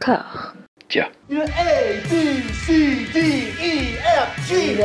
[0.00, 0.54] corps.
[0.88, 1.06] Tiens.
[1.30, 3.18] A, B, C, D,
[3.60, 4.80] E, F, G, H,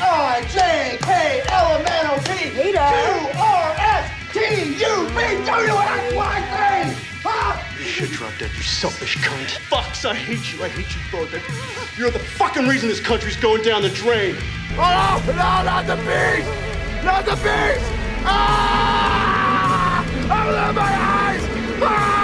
[0.00, 4.38] I, J, K, L, M, N, O, P, Q, R, S, T,
[4.80, 7.06] U, V, W, X, Y, Z.
[7.22, 7.62] Huh?
[7.78, 9.58] You should drop that, you selfish cunt.
[9.68, 10.64] Fucks, I hate you.
[10.64, 11.98] I hate you both.
[11.98, 14.36] You're the fucking reason this country's going down the drain.
[14.78, 16.48] Oh, no, not the beast!
[17.04, 17.84] Not the beast!
[18.24, 20.02] Ah!
[20.24, 21.42] Open my eyes!
[21.42, 21.80] Eyes!
[21.82, 22.19] Ah!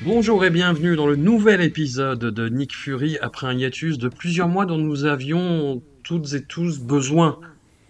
[0.00, 4.48] Bonjour et bienvenue dans le nouvel épisode de Nick Fury après un hiatus de plusieurs
[4.48, 7.38] mois dont nous avions toutes et tous besoin.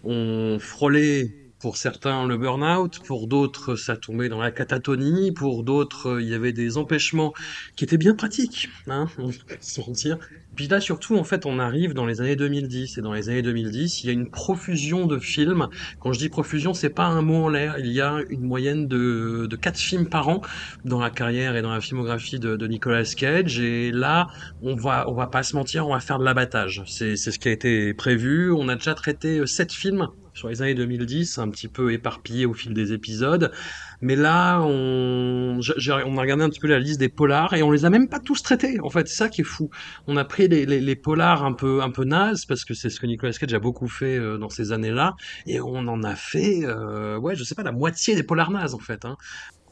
[0.02, 6.20] On frôlait pour certains le burn-out, pour d'autres ça tombait dans la catatonie, pour d'autres
[6.20, 7.33] il y avait des empêchements
[7.77, 10.19] qui étaient bien pratiques, hein, on pas se mentir.
[10.59, 13.42] Puis là surtout en fait on arrive dans les années 2010 et dans les années
[13.42, 15.69] 2010 il y a une profusion de films.
[16.00, 18.89] Quand je dis profusion c'est pas un mot en l'air, il y a une moyenne
[18.89, 20.41] de, de 4 films par an
[20.84, 24.27] dans la carrière et dans la filmographie de, de Nicolas Cage et là
[24.61, 26.83] on va on va pas se mentir on va faire de l'abattage.
[26.89, 28.50] C'est ce qui a été prévu.
[28.50, 32.55] On a déjà traité 7 films sur les années 2010, un petit peu éparpillé au
[32.55, 33.53] fil des épisodes.
[34.00, 37.84] Mais là, on, a regardé un petit peu la liste des polars et on les
[37.84, 38.78] a même pas tous traités.
[38.80, 39.70] En fait, c'est ça qui est fou.
[40.06, 42.91] On a pris les, les, les polars un peu un peu nazes parce que c'est
[42.91, 45.14] ce que Nicolas Cage a beaucoup fait euh, dans ces années-là
[45.46, 48.74] et on en a fait, euh, ouais, je sais pas, la moitié des polars nazes
[48.74, 49.04] en fait.
[49.04, 49.16] Hein.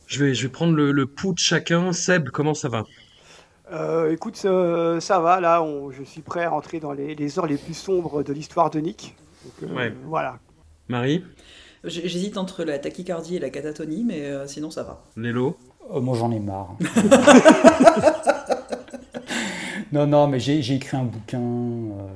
[0.08, 1.92] Je vais je vais prendre le, le pouls de chacun.
[1.92, 2.84] Seb, comment ça va?
[3.72, 7.38] Euh, écoute, euh, ça va, là, on- je suis prêt à rentrer dans les, les
[7.38, 9.16] heures les plus sombres de l'histoire de Nick.
[9.44, 9.92] Donc, euh, Ouais.
[10.04, 10.38] Voilà.
[10.88, 11.24] Marie,
[11.86, 15.04] J'hésite entre la tachycardie et la catatonie, mais euh, sinon ça va.
[15.16, 15.56] Lélo,
[15.88, 16.76] Oh, moi j'en ai marre.
[19.92, 22.08] non, non, mais j'ai écrit un bouquin, euh,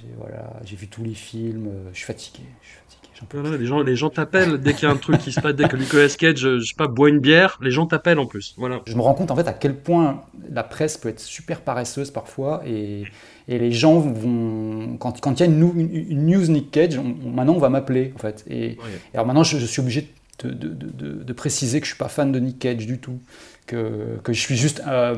[0.00, 3.08] j'ai voilà, j'ai vu tous les films, euh, je suis fatigué, je suis fatigué.
[3.18, 5.32] j'en peux Voilà, les gens, les gens t'appellent dès qu'il y a un truc qui
[5.32, 7.86] se passe, dès que Nicolas Cage, euh, je sais pas, boit une bière, les gens
[7.86, 8.54] t'appellent en plus.
[8.58, 8.82] Voilà.
[8.86, 12.10] Je me rends compte en fait à quel point la presse peut être super paresseuse
[12.10, 13.04] parfois et,
[13.48, 16.70] et les gens vont quand quand il y a une, nou- une- une news Nick
[16.70, 18.44] Cage, on- maintenant on va m'appeler en fait.
[18.48, 18.78] Et, et
[19.14, 20.08] alors maintenant je, je suis obligé
[20.42, 22.98] de, de- de- de- de préciser que je suis pas fan de Nick Cage du
[22.98, 23.18] tout,
[23.66, 25.16] que, que je suis juste euh,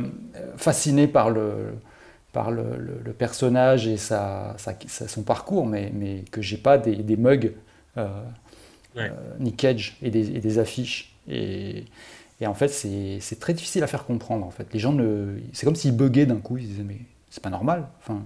[0.57, 1.75] fasciné par le
[2.33, 4.57] par le, le- le personnage et sa,
[5.09, 7.53] son parcours, mais, mais que j'ai pas des, des mugs
[7.97, 8.09] euh,
[8.97, 9.11] Ouais.
[9.11, 11.15] euh, Nick Cage et des, et des affiches.
[11.29, 11.85] Et,
[12.41, 14.45] et en fait, c'est c'est très difficile à faire comprendre.
[14.47, 16.57] En fait, les gens ne, c'est comme s'ils buguaient d'un coup.
[16.59, 16.99] Ils disaient mais
[17.37, 17.87] c'est pas normal.
[18.01, 18.23] Enfin,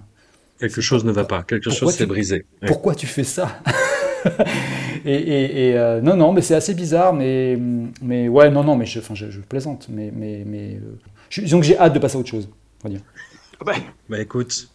[0.57, 2.45] Quelque chose ne va pas, quelque Pourquoi chose s'est brisé.
[2.61, 2.67] Ouais.
[2.69, 3.59] pourquoi tu fais ça?
[5.03, 7.11] Et, et- et, euh, non, non, mais c'est assez bizarre.
[7.11, 7.57] Mais,
[8.03, 9.87] mais ouais, non, non, mais je, enfin, je, je plaisante.
[9.89, 10.99] Mais, mais, mais euh,
[11.29, 12.47] je- disons que j'ai hâte de passer à autre chose.
[12.83, 13.01] On va dire.
[13.65, 13.73] Bah,
[14.09, 14.69] Bah écoute,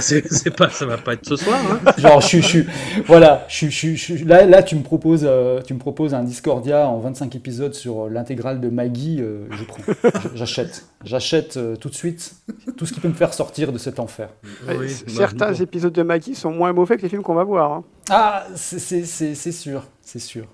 [0.00, 1.58] c'est pas, ça va pas être ce soir.
[1.70, 1.92] Hein.
[1.98, 2.66] Genre, je suis,
[3.06, 6.98] voilà, je, suis- là, là, tu me proposes, euh, tu me proposes un Discordia en
[6.98, 9.82] 25 épisodes sur euh, l'intégrale de Maggie, euh, je prends,
[10.34, 12.34] j'achète, j'achète euh, tout de suite
[12.76, 14.28] tout ce qui peut me faire sortir de cet enfer.
[14.68, 17.72] Oui, bah, certains épisodes de Maggie sont moins mauvais que les films qu'on va voir.
[17.72, 17.84] hein.
[18.08, 20.44] Ah, c'est- c'est c'est- c'est sûr, c'est sûr.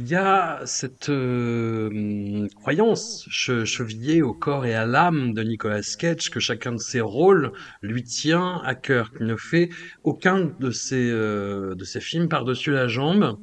[0.00, 5.80] Il y a cette euh, croyance che- chevillée au corps et à l'âme de Nicolas
[5.98, 7.50] Cage que chacun de ses rôles
[7.82, 9.70] lui tient à cœur, qu'il ne fait
[10.04, 13.38] aucun de ses, euh, de ses films par-dessus la jambe.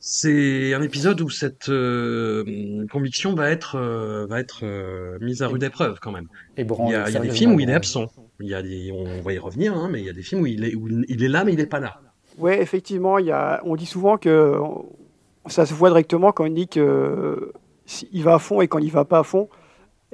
[0.00, 5.46] C'est un épisode où cette euh, conviction va être, euh, va être euh, mise à
[5.46, 6.26] rude épreuve quand même.
[6.56, 8.06] Et Il y a, il y a des films où il est absent.
[8.40, 10.40] Il y a des, on va y revenir, hein, mais il y a des films
[10.40, 12.00] où il est, où il est là mais il n'est pas là.
[12.36, 14.56] Ouais, effectivement, il y a, on dit souvent que
[15.46, 17.52] ça se voit directement quand Nick euh,
[17.86, 19.48] s- il va à fond et quand il va pas à fond.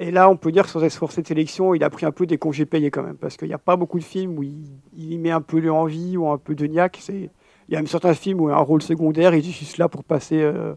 [0.01, 2.25] Et là, on peut dire que sur, sur cette élection, il a pris un peu
[2.25, 4.63] des congés payés quand même, parce qu'il n'y a pas beaucoup de films où il,
[4.97, 7.01] il met un peu d'envie ou un peu de niaque.
[7.09, 7.29] Il
[7.69, 9.89] y a même certains films où il a un rôle secondaire, il est juste là
[9.89, 10.73] pour passer, euh,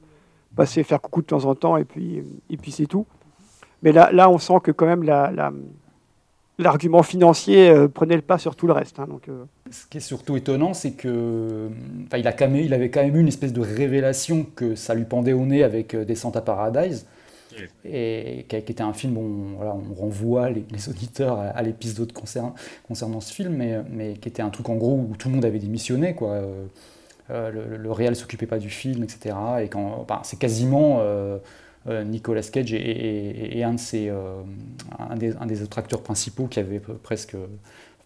[0.57, 3.07] passer faire coucou de temps en temps, et puis, et puis c'est tout.
[3.83, 5.31] Mais là, là, on sent que quand même la-
[6.63, 8.99] l'argument financier euh, prenait le pas sur tout le reste.
[8.99, 11.69] hein, donc, euh, Ce qui est surtout étonnant, c'est que,
[12.17, 14.95] il, a quand même, il avait quand même eu une espèce de révélation que ça
[14.95, 17.07] lui pendait au nez avec euh, Descent à Paradise,
[17.85, 22.11] et qui, était un film, on, voilà, on renvoie les, les auditeurs à, à l'épisode
[22.13, 22.55] concernant,
[22.89, 25.45] concernant ce film, mais, mais qui était un truc en gros où tout le monde
[25.45, 26.31] avait démissionné, quoi.
[27.31, 29.37] Euh, le, le réel s'occupait pas du film, etc.
[29.63, 31.01] Et quand, c'est quasiment
[31.87, 34.43] Nicolas Cage et, et- et- et un de ses, euh,
[34.99, 37.37] un, des, des autres acteurs principaux qui avait presque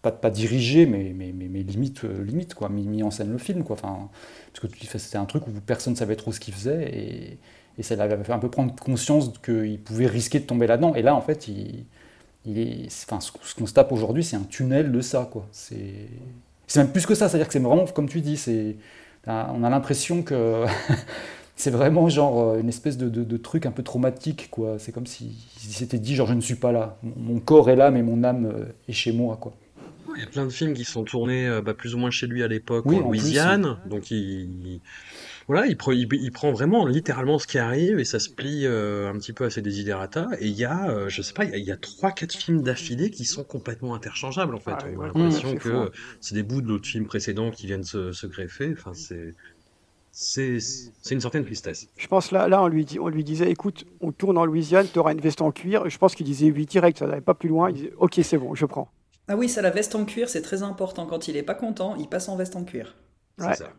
[0.01, 3.63] pas, pas dirigé, mais, mais, mais, limite, limite quoi, mis, en scène le film.
[3.63, 3.75] Quoi.
[3.75, 4.09] Enfin,
[4.61, 6.89] parce que c'était un truc où personne ne savait trop ce qu'il faisait.
[6.93, 7.37] Et,
[7.79, 10.95] et ça l'avait fait un peu prendre conscience qu'il pouvait risquer de tomber là-dedans.
[10.95, 11.85] Et là, en fait, il,
[12.59, 15.27] est, enfin, ce, qu'on se tape aujourd'hui, c'est un tunnel de ça.
[15.31, 15.47] Quoi.
[15.51, 16.07] C'est,
[16.67, 17.29] c'est même plus que ça.
[17.29, 18.77] C'est-à-dire que c'est vraiment, comme tu dis, c'est,
[19.27, 20.65] on a l'impression que
[21.57, 24.49] c'est vraiment genre euh, une espèce de, de, truc un peu traumatique.
[24.51, 24.77] Quoi.
[24.79, 26.97] C'est comme s'il si s'était dit, genre, je ne suis pas là.
[27.03, 29.37] Mon corps est là, mais mon âme euh, est chez moi.
[29.41, 29.53] Quoi.
[30.17, 32.25] Il y a plein de films qui sont tournés euh, bah, plus ou moins chez
[32.25, 33.77] lui à l'époque en Louisiane.
[33.87, 34.81] Donc il,
[35.47, 35.77] voilà, il,
[36.11, 39.45] il, prend vraiment littéralement ce qui arrive et ça se plie euh, un petit peu
[39.45, 40.27] à ses desiderata.
[40.39, 43.11] Et il y a, euh, je sais pas, il y a trois, quatre films d'affilée
[43.11, 44.71] qui sont complètement interchangeables en fait.
[44.71, 45.89] Ah On a l'impression que hein.
[46.19, 48.73] c'est des bouts de l'autre film précédent qui viennent se, greffer.
[48.73, 49.35] Enfin, c'est
[50.19, 50.57] c'est
[51.11, 51.87] une certaine tristesse.
[51.95, 54.87] Je pense là, là on, lui dit, on lui disait écoute, on tourne en Louisiane,
[54.91, 55.87] tu auras une veste en cuir.
[55.87, 57.69] Je pense qu'il disait oui direct, ça n'allait pas plus loin.
[57.69, 58.89] Il disait ok, c'est bon, je prends.
[59.27, 61.05] Ah oui, ça, la veste en cuir, c'est très important.
[61.05, 62.95] Quand il est pas content, il passe en veste en cuir.
[63.37, 63.73] C'est ça.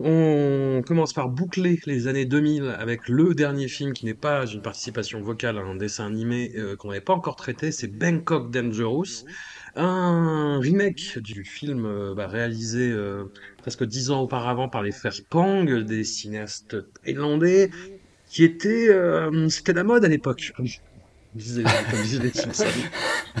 [0.00, 4.60] On commence par boucler les années 2000 avec le dernier film qui n'est pas une
[4.60, 9.24] participation vocale à un dessin animé euh, qu'on n'avait pas encore traité, c'est Bangkok Dangerous,
[9.76, 13.24] un remake du film euh, bah, réalisé euh,
[13.58, 17.70] presque dix ans auparavant par les frères Pang, des cinéastes thaïlandais,
[18.28, 18.88] qui était
[19.48, 20.52] c'était la mode à l'époque.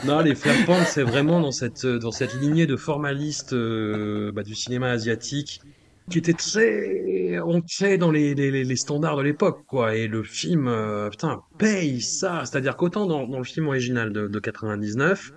[0.06, 4.54] non, les frères Pang, c'est vraiment dans cette dans cette lignée de formalistes bah, du
[4.54, 5.60] cinéma asiatique
[6.10, 9.94] qui était très ancré dans les, les, les standards de l'époque, quoi.
[9.94, 12.42] Et le film, euh, putain, paye ça.
[12.44, 15.32] C'est-à-dire qu'autant dans, dans, le film original de, de 99,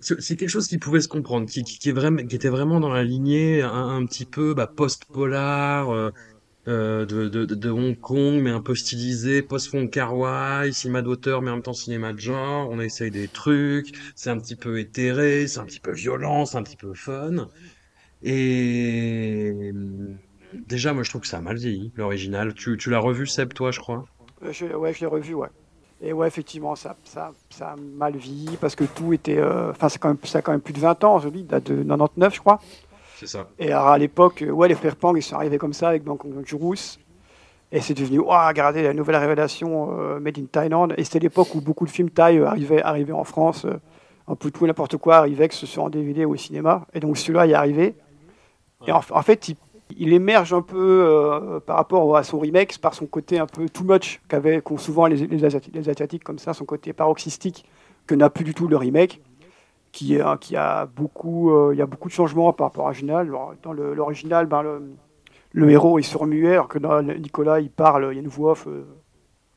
[0.00, 4.24] c'est quelque chose qui pouvait se comprendre, qui, était vraiment dans la lignée un, petit
[4.24, 6.10] peu bah, post-polar euh,
[6.68, 11.62] euh, de, Hong Kong, mais un peu stylisé, post-fond Carwai, cinéma d'auteur, mais en même
[11.62, 12.68] temps cinéma de genre.
[12.70, 16.58] On essaye des trucs, c'est un petit peu éthéré, c'est un petit peu violent, c'est
[16.58, 17.48] un petit peu fun.
[18.22, 19.72] Et
[20.52, 22.54] déjà, moi, je trouve que ça a mal vieilli, l'original.
[22.54, 24.04] Tu, l'as revu, Seb, toi, je crois?
[24.42, 25.48] Euh, Ouais, je l'ai revu, ouais.
[26.02, 29.38] Et ouais, effectivement, ça, ça, ça a mal vieilli parce que tout était.
[29.38, 31.70] Euh, enfin, quand même, ça a quand même plus de 20 ans, je dis, date
[31.70, 32.60] de 99, je crois.
[33.16, 33.48] C'est ça.
[33.58, 36.04] Et alors, à l'époque, euh, ouais, les frères Pang, ils sont arrivés comme ça avec
[36.04, 36.98] Bangkok Dangerous.
[37.72, 40.88] Et c'est devenu, oh, regardez la nouvelle révélation Made in Thailand.
[40.96, 43.66] Et c'était l'époque où beaucoup de films thaï arrivaient, arrivaient en France.
[44.28, 46.86] un peu tout n'importe quoi arrivait, que ce soit en DVD ou au cinéma.
[46.94, 47.96] Et donc celui-là est arrivé.
[48.86, 49.56] Et en, fait, il,
[49.98, 53.84] émerge un peu euh, par rapport à son remake par son côté un peu too
[53.84, 54.20] much
[54.64, 57.64] qu'ont souvent les, Asiatiques, comme ça, son côté paroxystique
[58.06, 59.20] que n'a plus du tout le remake,
[59.92, 63.32] qui, a beaucoup, euh, il y a beaucoup de changements par rapport à l'original.
[63.62, 64.62] Dans l'original, ben,
[65.52, 66.78] le, héros est surmuet, alors que
[67.18, 68.68] Nicolas, il parle, il y a une voix off.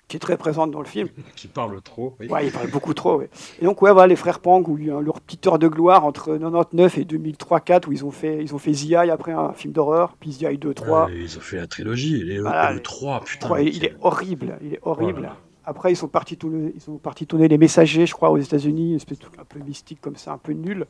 [0.09, 1.07] Qui est très présente dans le film.
[1.35, 2.15] qui parle trop.
[2.19, 2.27] Oui.
[2.27, 3.21] Ouais, il parle beaucoup trop.
[3.21, 3.29] Et
[3.61, 6.03] donc, ouais, voilà, les frères Pang, où il y a leur petite heure de gloire
[6.03, 9.71] entre 99 et 2003-4, où ils ont fait, ils ont fait ZI après un film
[9.71, 11.09] d'horreur, puis ZI 2, 3.
[11.11, 13.59] ils ont fait la trilogie, les, le 3, putain.
[13.59, 15.31] il est horrible, il est horrible.
[15.63, 18.89] Après, ils sont partis tourner, ils sont partis tourner les messagers, je crois, aux États-Unis,
[18.89, 20.87] une espèce de truc un peu mystique comme ça, un peu nul.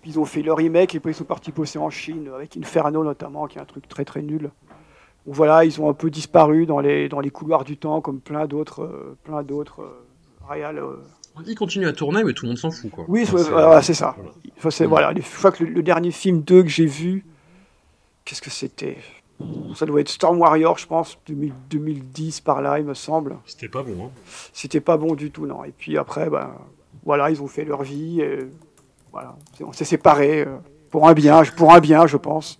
[0.00, 2.56] Puis ils ont fait leur remake et puis ils sont partis bosser en Chine avec
[2.56, 4.50] Inferno notamment, qui est un truc très très nul
[5.26, 8.46] voilà, ils ont un peu disparu dans les, dans les couloirs du temps, comme plein
[8.46, 10.96] d'autres euh, plein d'autres euh, euh.
[11.46, 12.90] Ils continuent à tourner, mais tout le monde s'en fout.
[12.90, 13.04] Quoi.
[13.08, 14.16] Oui, c'est ça.
[14.86, 15.14] Voilà.
[15.14, 17.24] je crois que le, dernier film 2 que j'ai vu,
[18.24, 18.98] qu'est-ce que c'était?
[19.74, 23.38] Ça doit être Storm Warrior, je pense, 2010 par là, il me semble.
[23.46, 24.06] C'était pas bon.
[24.06, 24.10] Hein.
[24.52, 25.64] C'était pas bon du tout, non.
[25.64, 26.54] Et puis après, ben,
[27.04, 28.20] voilà, ils ont fait leur vie.
[28.20, 28.46] Et,
[29.10, 30.46] voilà, on s'est séparés
[30.90, 32.58] pour un bien, pour un bien, je pense.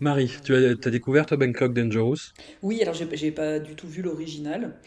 [0.00, 2.32] Marie, tu as, as découvert toi Bangkok Dangerous?
[2.62, 4.78] Oui, alors j'ai pas du tout vu l'original.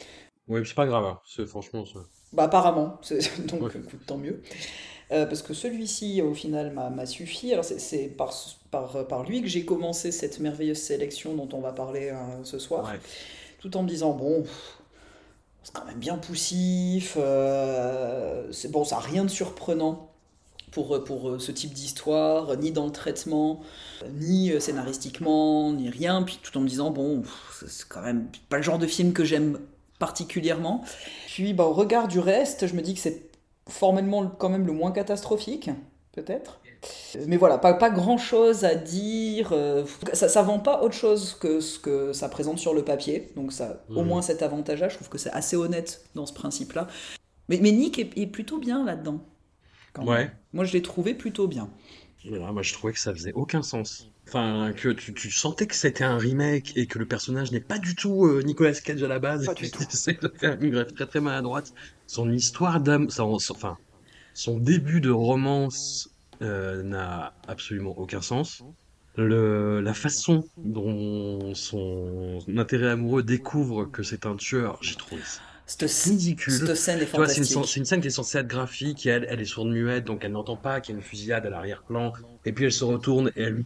[0.47, 1.19] Oui, c'est pas grave, hein.
[1.25, 1.99] c'est franchement ça.
[2.31, 2.99] Bah apparemment,
[3.47, 3.71] donc
[4.05, 4.41] tant mieux.
[5.11, 7.51] Euh, parce que celui-ci, au final, m'a suffi.
[7.51, 8.33] Alors c'est par,
[8.69, 12.59] par, par, lui que j'ai commencé cette merveilleuse sélection dont on va parler euh, ce
[12.59, 12.93] soir.
[13.59, 14.43] Tout en me disant, bon,
[15.63, 20.08] c'est quand même bien poussif, euh, c'est bon, ça n'a rien de surprenant
[20.71, 23.61] pour, pour euh, ce type d'histoire, ni dans le traitement,
[24.19, 27.23] ni euh, scénaristiquement, ni rien, puis tout en me disant, bon,
[27.67, 29.59] c'est quand même pas le genre de film que j'aime
[29.97, 30.83] particulièrement.
[31.27, 33.29] Puis bah, au regard du reste, je me dis que c'est
[33.67, 35.69] formellement quand même le moins catastrophique,
[36.13, 36.59] peut-être.
[37.27, 39.49] Mais voilà, pas, pas grand chose à dire.
[39.51, 39.83] Euh,
[40.13, 43.31] ça, ça vend pas autre chose que ce que ça présente sur le papier.
[43.35, 44.07] Donc, ça, au mmh.
[44.07, 46.87] moins cet avantage-là, je trouve que c'est assez honnête dans ce principe-là.
[47.49, 49.19] Mais, mais Nick est plutôt bien là-dedans
[49.97, 50.31] ouais.
[50.53, 51.69] Moi, je l'ai trouvé plutôt bien.
[52.25, 54.09] moi, je trouvais que ça faisait aucun sens.
[54.27, 57.95] Enfin, que tu, sentais que c'était un remake et que le personnage n'est pas du
[57.95, 59.45] tout euh, Nicolas Cage à la base.
[59.45, 59.83] Pas du tout.
[59.83, 61.73] de faire une greffe très très maladroite.
[62.05, 63.77] Son histoire d'âme, son, enfin,
[64.33, 68.63] son début de romance n'a absolument aucun sens.
[69.15, 75.41] Le, la façon dont son intérêt amoureux découvre que c'est un tueur, j'ai trouvé ça
[75.81, 76.53] ridicule.
[76.53, 77.45] Cette scène est fantastique.
[77.65, 80.31] C'est une, scène qui est censée être graphique, elle, elle est sourde muette, donc elle
[80.31, 82.13] n'entend pas qu'il y a une fusillade à l'arrière-plan,
[82.45, 83.63] et puis elle se retourne et elle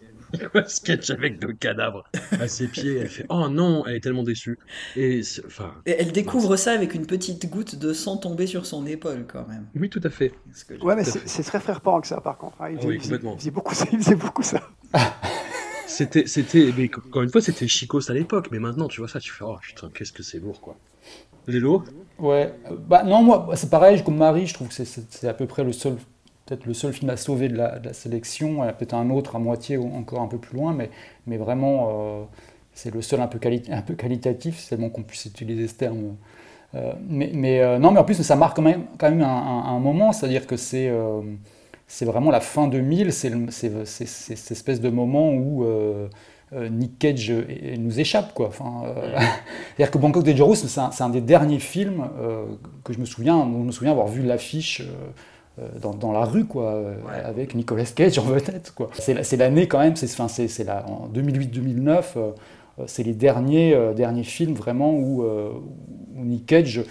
[0.67, 2.03] sketch avec deux cadavres
[2.39, 2.97] à ses pieds.
[2.97, 4.57] Elle fait Oh non, elle est tellement déçue.
[4.95, 9.25] Et, enfin, elle découvre ça avec une petite goutte de sang tombée sur son épaule,
[9.27, 9.67] quand même.
[9.75, 10.33] Oui, tout à fait.
[10.81, 12.61] Ouais, mais c'est très frère que ça, par contre.
[12.61, 12.71] Hein.
[12.71, 13.35] Il, oui, complètement.
[13.35, 13.85] Il faisait beaucoup ça.
[13.91, 14.69] Il faisait beaucoup ça.
[15.87, 19.19] c'était, c'était, mais encore une fois, c'était chicos à l'époque, mais maintenant, tu vois ça,
[19.19, 20.77] tu fais Oh putain, qu'est-ce que c'est lourd, quoi.
[21.47, 21.83] Lélo
[22.19, 22.53] Ouais,
[22.87, 25.71] bah non, moi, c'est pareil, comme Marie, je trouve que c'est à peu près le
[25.73, 25.97] seul
[26.45, 28.59] peut-être le seul film à sauver de la, sélection.
[28.77, 30.89] Peut-être un autre à moitié ou encore un peu plus loin, mais,
[31.27, 32.23] mais vraiment, euh,
[32.73, 36.15] c'est le seul un peu, un peu qualitatif, c'est bon qu'on puisse utiliser ce terme.
[36.75, 40.11] Euh, mais, euh, non, mais en plus, ça marque quand même, quand même un, moment,
[40.11, 40.91] c'est-à-dire que c'est
[41.85, 45.65] c'est vraiment la fin 2000, c'est cette espèce de moment où
[46.69, 47.33] Nick Cage
[47.79, 48.33] nous échappe.
[48.33, 48.47] Quoi.
[48.47, 48.83] Enfin,
[49.75, 52.07] C'est-à-dire que Bangkok Dangerous, c'est un, un, des derniers films
[52.83, 54.83] que je me souviens, je me souviens avoir vu l'affiche
[55.59, 58.89] euh, dans, dans, la rue, quoi, euh, avec Nicolas Cage en vedette, quoi.
[58.93, 62.31] C'est l'année quand même, c'est enfin, c'est en 2008-2009, euh,
[62.87, 66.83] c'est les derniers, derniers films vraiment où, où Nick Cage,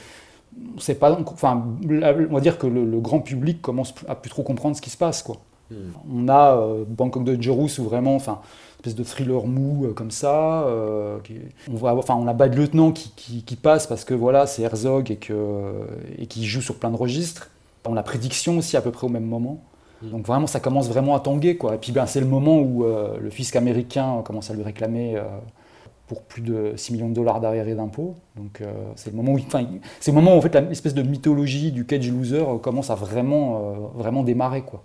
[0.78, 4.76] c'est pas, enfin, on va dire que le, grand public commence à plus trop comprendre
[4.76, 5.38] ce qui se passe, quoi.
[5.73, 5.75] Hmm.
[6.12, 8.42] On a Bangkok de Jerus où vraiment, enfin,
[8.83, 10.67] espèce de thriller mou comme ça.
[10.69, 14.62] on voit, enfin, on a Bad Lieutenant qui, qui, qui, passe parce que voilà, c'est
[14.62, 15.73] Herzog et que
[16.19, 17.51] et qui joue sur plein de registres.
[17.87, 19.61] On a prédiction aussi à peu près au même moment.
[20.03, 20.11] Mm.
[20.11, 21.57] Donc vraiment, ça commence vraiment à tanguer.
[21.57, 21.75] Quoi.
[21.75, 25.17] Et puis ben, c'est le moment où euh, le fisc américain commence à lui réclamer
[25.17, 25.23] euh,
[26.07, 28.17] pour plus de 6 millions de dollars d'arriérés d'impôts.
[28.37, 29.65] Donc euh, c'est le moment où, enfin,
[30.01, 33.91] c'est le moment où en fait l'espèce de mythologie du cage loser commence à vraiment,
[33.95, 34.62] vraiment démarrer.
[34.62, 34.83] Quoi.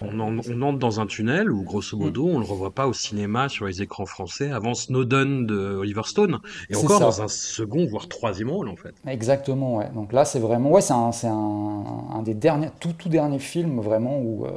[0.00, 3.48] On, entre dans un tunnel où, grosso modo, on ne le revoit pas au cinéma
[3.48, 8.08] sur les écrans français avant Snowden de Oliver Stone, et encore dans un second, voire
[8.08, 8.94] troisième rôle, en fait.
[9.06, 9.88] Exactement, ouais.
[9.94, 13.80] Donc là, c'est vraiment, ouais, c'est un, un, un, des derniers, tout, tout derniers films,
[13.80, 14.50] vraiment, où, euh,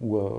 [0.00, 0.30] où, euh,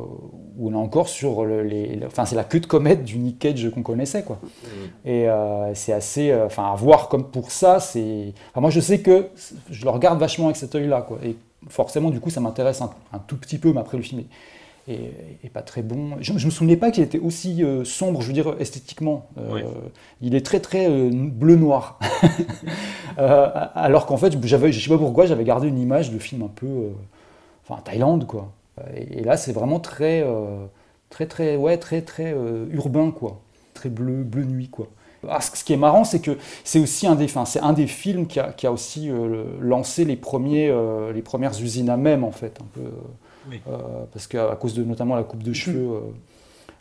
[0.57, 3.69] où, on est encore sur les, enfin, c'est la queue de comète du Nick Cage
[3.71, 4.39] qu'on connaissait, quoi.
[4.43, 4.67] Mm.
[5.09, 9.27] Et euh, c'est assez, enfin, à voir comme pour ça, c'est, moi, je sais que
[9.71, 11.17] je le regarde vachement avec cet œil-là, quoi.
[11.23, 11.35] Et
[11.69, 14.23] forcément, du coup, ça m'intéresse un, tout petit peu, mais après le film
[14.87, 16.17] est, pas très bon.
[16.21, 19.27] Je, ne me souvenais pas qu'il était aussi euh, sombre, je veux dire, esthétiquement.
[19.37, 19.61] Euh,
[20.21, 21.99] il est très, très euh, bleu-noir.
[23.17, 26.51] alors qu'en fait, j'avais, je sais pas pourquoi, j'avais gardé une image de film un
[26.53, 26.89] peu.
[27.67, 28.51] enfin, Thaïlande, quoi.
[28.95, 30.25] Et, là, c'est vraiment très,
[31.09, 32.35] très, très, ouais, très, très
[32.71, 33.41] urbain, quoi.
[33.73, 34.87] Très bleu, bleu nuit, quoi.
[35.27, 38.27] Ah, ce qui est marrant, c'est que c'est aussi un des, c'est un des films
[38.27, 42.23] qui a, qui a aussi euh, lancé les, premiers, euh, les premières usines à même,
[42.23, 43.77] en fait, un peu, euh,
[44.13, 46.01] parce qu'à cause de notamment la coupe de cheveux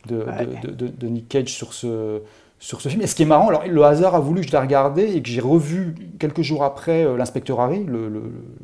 [0.07, 0.25] de,
[0.63, 2.21] de, de, Nick Cage sur ce,
[2.59, 3.01] sur ce film.
[3.01, 5.21] Et ce qui est marrant, alors le hasard a voulu que je l'ai regardé et
[5.21, 7.85] que j'ai revu quelques jours après l'inspecteur Harry,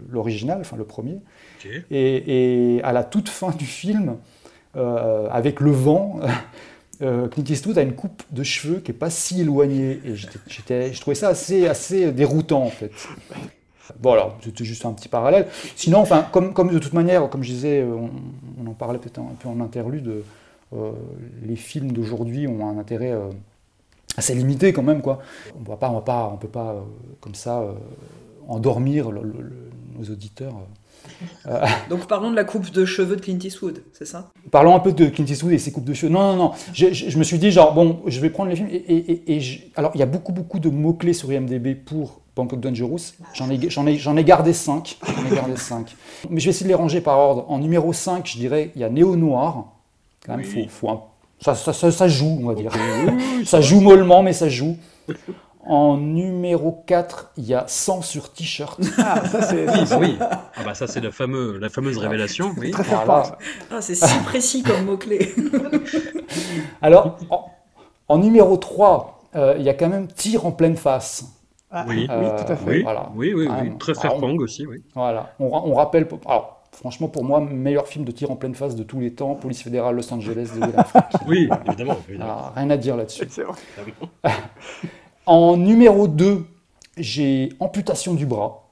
[0.09, 1.17] l'original, enfin le premier.
[1.91, 4.17] Et, et, à la toute fin du film,
[4.75, 6.19] avec le vent.
[7.03, 7.43] Euh, Clint
[7.75, 9.99] a une coupe de cheveux qui n'est pas si éloignée.
[10.05, 12.91] Et je trouvais ça assez, assez déroutant, en fait.
[13.99, 15.47] Bon, alors, c'était juste un petit parallèle.
[15.75, 19.35] Sinon, enfin, comme, comme de toute manière, comme je disais, on, en parlait peut-être un
[19.39, 20.23] peu en interlude,
[20.75, 20.91] euh,
[21.43, 23.29] les films d'aujourd'hui ont un intérêt euh,
[24.17, 25.19] assez limité quand même, quoi.
[25.55, 26.81] On ne peut pas, euh,
[27.19, 27.63] comme ça,
[28.47, 30.55] endormir nos auditeurs.
[31.47, 34.31] Euh, Donc parlons de la coupe de cheveux de Clint Eastwood, c'est ça?
[34.51, 36.11] Parlons un peu de Clint Eastwood et ses coupes de cheveux.
[36.11, 36.51] Non, non, non.
[36.73, 38.69] Je, me suis dit, genre, bon, je vais prendre les films.
[38.71, 39.41] Et,
[39.75, 43.13] alors, il y a beaucoup, beaucoup de mots-clés sur IMDb pour Bangkok Dangerous.
[43.33, 44.97] J'en ai, j'en ai, j'en ai gardé 5.
[45.05, 45.95] J'en ai gardé 5.
[46.29, 47.45] Mais je vais essayer de les ranger par ordre.
[47.49, 49.65] En numéro 5, je dirais, il y a Néo Noir.
[50.25, 51.01] Quand même, faut, faut
[51.43, 52.71] ça, ça, ça, joue, on va dire.
[53.45, 54.77] ça joue mollement, mais ça joue.
[55.65, 58.79] En numéro 4, il y a 100 sur t-shirt.
[58.97, 59.95] Ah, ça c'est.
[59.95, 62.53] Oui, Ah, bah, ça c'est la, fameux, la fameuse révélation.
[62.57, 62.71] Oui.
[62.71, 63.37] Très fort.
[63.71, 65.33] Ah, c'est si précis comme mot-clé.
[66.81, 67.17] Alors,
[68.09, 71.25] en, numéro 3, euh, il y a quand même tir en pleine face.
[71.71, 72.07] Ah, oui.
[72.09, 72.69] oui, tout à fait.
[72.69, 73.09] Oui, voilà.
[73.15, 73.77] oui, oui, oui.
[73.79, 74.83] Très Fairpong aussi, oui.
[74.93, 75.33] Voilà.
[75.39, 76.07] On, on rappelle.
[76.25, 79.33] Alors, franchement, pour moi, meilleur film de tir en pleine face de tous les temps,
[79.35, 80.61] Police fédérale Los Angeles de
[81.27, 81.97] Oui, évidemment.
[82.55, 83.27] rien à dire là-dessus.
[85.25, 86.43] En numéro 2,
[86.97, 88.67] j'ai amputation du bras.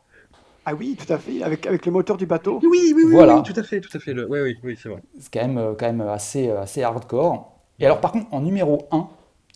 [0.66, 2.60] Ah oui, tout à fait, avec, avec le moteur du bateau.
[2.62, 3.42] Oui, oui, oui, voilà.
[3.42, 4.14] tout à fait, tout à fait.
[4.14, 4.30] Le...
[4.30, 5.02] Oui, oui, oui, c'est vrai.
[5.18, 7.58] C'est quand même, euh, quand même assez, euh, assez hardcore.
[7.80, 9.08] Et alors, par contre, en numéro 1,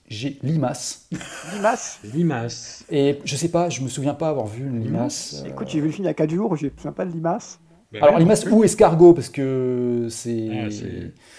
[0.07, 1.09] j'ai limace.
[1.53, 2.85] Limace Limace.
[2.89, 5.43] Et je sais pas, je me souviens pas avoir vu une limace.
[5.45, 7.11] Écoute, j'ai vu le film il y a 4 jours, j'ai me souviens pas de
[7.11, 7.59] limace.
[8.01, 10.47] Alors limace ou escargot parce que c'est.
[10.51, 10.67] Ah,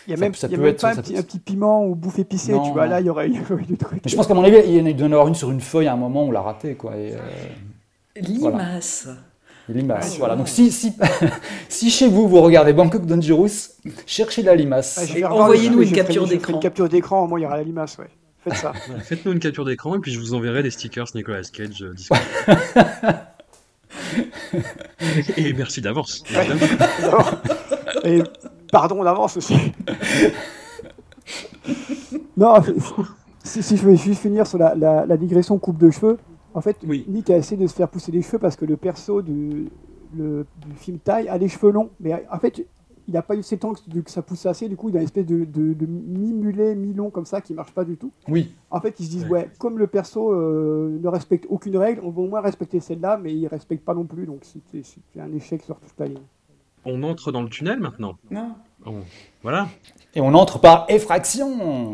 [0.06, 2.20] il y a même, ça, peut être, pas un, petit, un, petit, piment ou bouffe
[2.20, 2.86] épicée, tu vois.
[2.86, 3.32] Là, il y aurait, eu
[3.66, 4.00] du truc.
[4.04, 5.88] Mais je pense qu'à mon avis, il y en a avoir une sur une feuille
[5.88, 6.96] à un moment, on l'a raté, quoi.
[6.96, 9.08] Et, euh, limace.
[9.68, 10.36] Limace, voilà.
[10.36, 10.92] Donc si, si,
[11.68, 13.48] si chez vous, vous regardez Bangkok Dangerous,
[14.06, 15.12] cherchez la limace.
[15.22, 16.54] Ah, Envoyez-nous une capture d'écran.
[16.54, 18.08] Une capture d'écran, au moins il y aura la limace, ouais.
[18.44, 18.72] Faites ça.
[19.04, 21.82] Faites-nous une capture d'écran et puis je vous enverrai des stickers Nicolas Cage.
[21.82, 21.92] Euh,
[25.36, 26.22] et merci d'avance.
[28.04, 28.22] et
[28.70, 29.56] pardon d'avance aussi.
[32.36, 32.54] non,
[33.42, 36.18] si, si, je veux juste finir sur la, la digression coupe de cheveux,
[36.56, 39.20] en fait, Nick a essayé de se faire pousser les cheveux parce que le perso
[39.20, 39.68] du,
[40.16, 40.46] le,
[40.78, 41.90] film taille a les cheveux longs.
[42.00, 42.66] Mais en fait,
[43.08, 44.68] il n'a pas eu ces temps que, ça pousse assez.
[44.68, 47.84] Du coup, il a une espèce de, de, mi-mulet, mi-long comme ça qui marche pas
[47.84, 48.10] du tout.
[48.28, 48.52] Oui.
[48.70, 52.10] En fait, ils se disent, ouais, comme le perso euh, ne respecte aucune règle, on
[52.10, 54.26] va au moins respecter celle-là, mais il ne respecte pas non plus.
[54.26, 56.22] Donc, c'est un échec sur toute la ligne.
[56.84, 58.54] On entre dans le tunnel maintenant Non.
[59.42, 59.68] voilà.
[60.14, 61.48] Et on entre par effraction.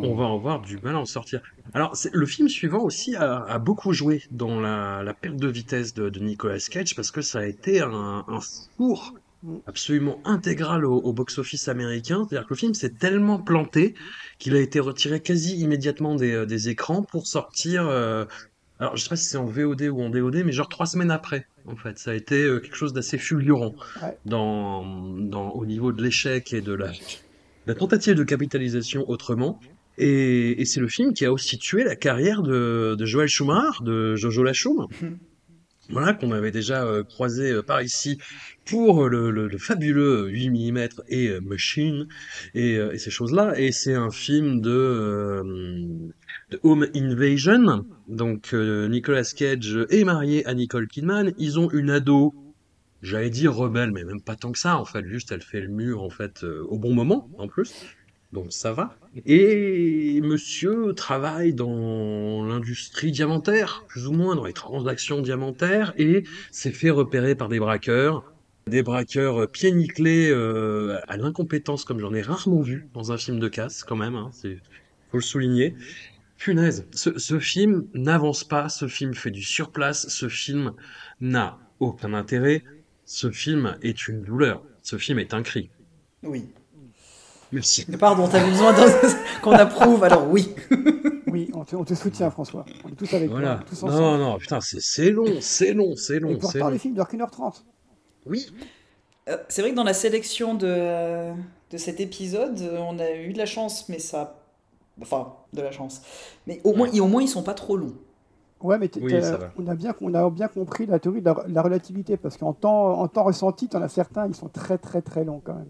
[0.04, 1.40] On va avoir du mal à en sortir.
[1.72, 6.58] Alors, le film suivant aussi a, beaucoup joué dans la, perte de vitesse de, Nicolas
[6.70, 8.40] Cage parce que ça a été un, un
[8.76, 9.14] four
[9.66, 12.26] absolument intégral au, box-office américain.
[12.28, 13.94] C'est-à-dire que le film s'est tellement planté
[14.38, 17.86] qu'il a été retiré quasi immédiatement des, euh, écrans pour sortir.
[17.88, 18.24] Euh,
[18.78, 21.10] alors, je sais pas si c'est en VOD ou en DOD, mais genre trois semaines
[21.10, 21.46] après.
[21.66, 23.74] En fait, ça a été euh, quelque chose d'assez fulgurant
[24.24, 24.82] dans,
[25.54, 26.90] au niveau de l'échec et de la,
[27.66, 29.60] la tentative de capitalisation autrement.
[29.98, 34.16] Et, c'est le film qui a aussi tué la carrière de, de Joël Schumacher, de
[34.16, 34.88] Jojo Lachoum.
[35.90, 38.18] Voilà, qu'on avait déjà euh, croisé euh, par ici
[38.64, 42.06] pour le, fabuleux 8 mm et euh, Machine
[42.54, 43.58] et, ces choses-là.
[43.58, 45.42] Et c'est un film de,
[46.50, 47.84] de Home Invasion.
[48.08, 51.32] Donc Nicolas Cage est marié à Nicole Kidman.
[51.38, 52.34] Ils ont une ado
[53.02, 55.04] j'allais dire rebelle, mais même pas tant que ça, en fait.
[55.04, 57.74] Juste, elle fait le mur, en fait, au bon moment, en plus
[58.32, 58.96] donc ça va.
[59.26, 66.72] Et monsieur travaille dans l'industrie diamantaire, plus ou moins dans les transactions diamantaires, et s'est
[66.72, 68.32] fait repérer par des braqueurs,
[68.66, 73.38] des braqueurs pieds nickelés euh, à l'incompétence comme j'en ai rarement vu dans un film
[73.38, 74.30] de casse quand même, hein,
[75.10, 75.74] faut le souligner.
[76.38, 80.72] Punaise, ce, ce film n'avance pas, ce film fait du surplace, ce film
[81.20, 82.64] n'a aucun intérêt,
[83.04, 85.70] ce film est une douleur, ce film est un cri.
[86.22, 86.46] Oui.
[87.52, 87.84] Merci.
[87.98, 88.74] Pardon, t'avais besoin
[89.42, 90.54] qu'on approuve, alors oui.
[91.26, 92.64] oui, on te, soutient, François.
[92.84, 93.56] On est tous avec voilà.
[93.56, 93.82] toi, tous.
[93.84, 96.30] Non, non, putain, c'est long, c'est long, c'est long.
[96.30, 97.64] Et pourtant, les films durent qu'une heure trente.
[98.26, 98.46] Oui.
[99.28, 101.30] Euh, c'est vrai que dans la sélection de,
[101.70, 104.38] de cet épisode, on a eu de la chance, mais ça.
[105.00, 106.02] Enfin, de la chance.
[106.46, 107.94] Mais au moins, au moins ils sont pas trop longs.
[108.62, 108.88] Ouais, mais
[109.58, 113.00] on, a bien, on a bien compris la théorie de la, relativité, parce qu'en temps,
[113.00, 115.66] en temps ressenti, en as certains, ils sont très très très longs quand même.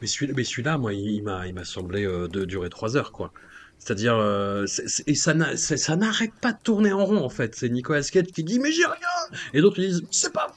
[0.00, 3.32] Mais celui-là, moi, il, m'a, il m'a semblé euh, de durer trois heures, quoi.
[3.78, 4.66] C'est-à-dire, euh,
[5.06, 7.54] et ça, n'arrête pas de tourner en rond, en fait.
[7.54, 10.52] C'est Nicolas Cage qui dit, mais j'ai rien Et d'autres disent, c'est pas.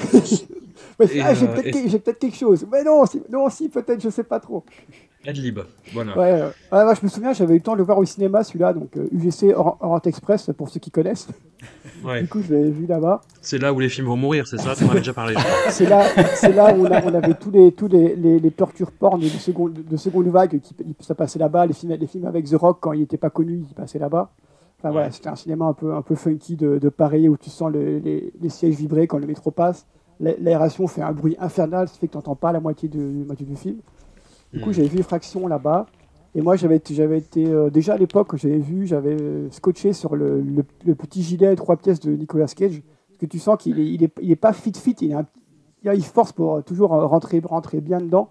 [0.00, 0.04] Ah,
[1.34, 2.66] j'ai, peut-être, quelque chose.
[2.70, 4.64] Mais non, si, non, si peut-être, je sais pas trop.
[5.26, 5.60] Adlib,
[5.92, 6.18] voilà.
[6.18, 6.42] Ouais,
[6.72, 8.90] ouais, je me souviens, j'avais eu le temps de le voir au cinéma, celui-là, donc
[9.12, 11.28] UGC euh, Orient Express, pour ceux qui connaissent.
[12.04, 13.22] Du coup, je l'avais vu là-bas.
[13.40, 14.74] C'est là où les films vont mourir, c'est ça?
[14.74, 15.34] Tu m'en avais déjà parlé.
[15.70, 19.26] c'est là, c'est là où on, avait tous les, tous les, les, tortures porn de
[19.26, 22.78] seconde, de seconde vague, qui, ça passait là-bas, les films, les films avec The Rock,
[22.80, 24.30] quand il n'était pas connu, il passait là-bas.
[24.78, 27.48] Enfin voilà, c'était un cinéma un peu, un peu funky de, de Paris, où tu
[27.48, 29.86] sens les, les, sièges vibrer quand le métro passe.
[30.20, 32.98] L'aération fait un bruit infernal, ce qui fait que tu n'entends pas la moitié, de,
[32.98, 33.78] la moitié du film.
[34.52, 34.74] Du coup, hmm.
[34.74, 35.86] j'avais vu Fraction là-bas.
[36.34, 40.16] Et moi, j'avais j'avais été euh, déjà à l'époque, j'avais vu, j'avais euh, scotché sur
[40.16, 43.86] le, le, petit gilet trois pièces de Nicolas Cage, parce que tu sens qu'il est,
[43.86, 47.80] il est, il est, pas fit fit, il, est il force pour toujours rentrer, rentrer
[47.80, 48.30] bien dedans.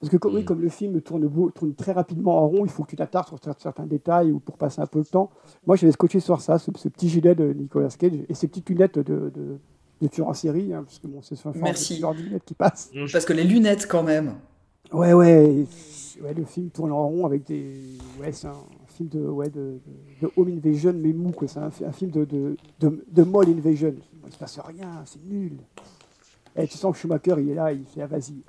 [0.00, 0.44] Parce que oui, mm.
[0.44, 3.38] comme le film tourne, tourne très rapidement en rond, il faut que tu t'attardes sur
[3.58, 5.30] certains détails ou pour passer un peu le temps.
[5.66, 8.98] Moi, j'avais scotché sur ça, ce, petit gilet de Nicolas Cage et ces petites lunettes
[8.98, 9.58] de, de,
[10.00, 12.00] de tueur en série, hein, parce que bon, c'est ce Merci.
[12.00, 12.90] de lunettes qui passe.
[13.12, 14.34] Parce que les lunettes, quand même.
[14.92, 15.66] Ouais, ouais
[16.22, 17.74] ouais, le film tourne en rond avec des.
[18.20, 18.56] Ouais, c'est un
[18.88, 19.80] film de, ouais, de,
[20.36, 21.48] Home Invasion, mais mou, quoi.
[21.48, 23.94] C'est un, film de, de, de, de Mall Invasion.
[24.26, 25.58] Il se passe rien, c'est nul.
[26.56, 28.42] Et tu sens que Schumacher, il est là, il fait, ah, vas-y.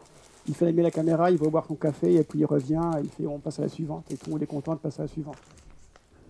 [0.47, 3.09] Il fait allumer la caméra, il va boire son café, et puis il revient, il
[3.09, 4.05] fait, on passe à la suivante.
[4.11, 5.37] Et tout le monde est content de passer à la suivante.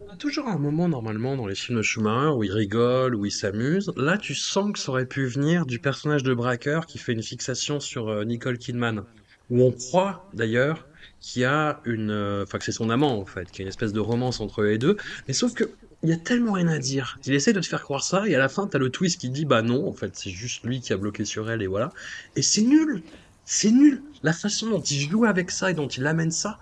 [0.05, 3.25] On a toujours un moment, normalement, dans les films de Schumacher, où il rigole, où
[3.25, 3.91] il s'amuse.
[3.97, 7.23] Là, tu sens que ça aurait pu venir du personnage de braqueur qui fait une
[7.23, 9.03] fixation sur euh, Nicole Kidman.
[9.49, 10.87] Où on croit, d'ailleurs,
[11.23, 13.93] qui a une, euh, enfin que c'est son amant en fait, qui a une espèce
[13.93, 15.63] de romance entre les deux, mais sauf que
[16.03, 17.17] il y a tellement rien à dire.
[17.25, 19.29] Il essaie de te faire croire ça, et à la fin, t'as le twist qui
[19.29, 21.93] dit bah non, en fait, c'est juste lui qui a bloqué sur elle, et voilà.
[22.35, 23.03] Et c'est nul.
[23.45, 24.03] c'est nul.
[24.21, 26.59] La façon dont il joue avec ça et dont il amène ça,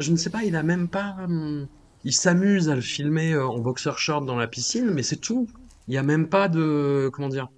[0.00, 1.14] je ne sais pas, il a même pas.
[1.22, 1.68] Hum,
[2.02, 5.46] il s'amuse à le filmer euh, en boxer short dans la piscine, mais c'est tout.
[5.86, 7.10] Il n'y a même pas de.
[7.12, 7.48] Comment dire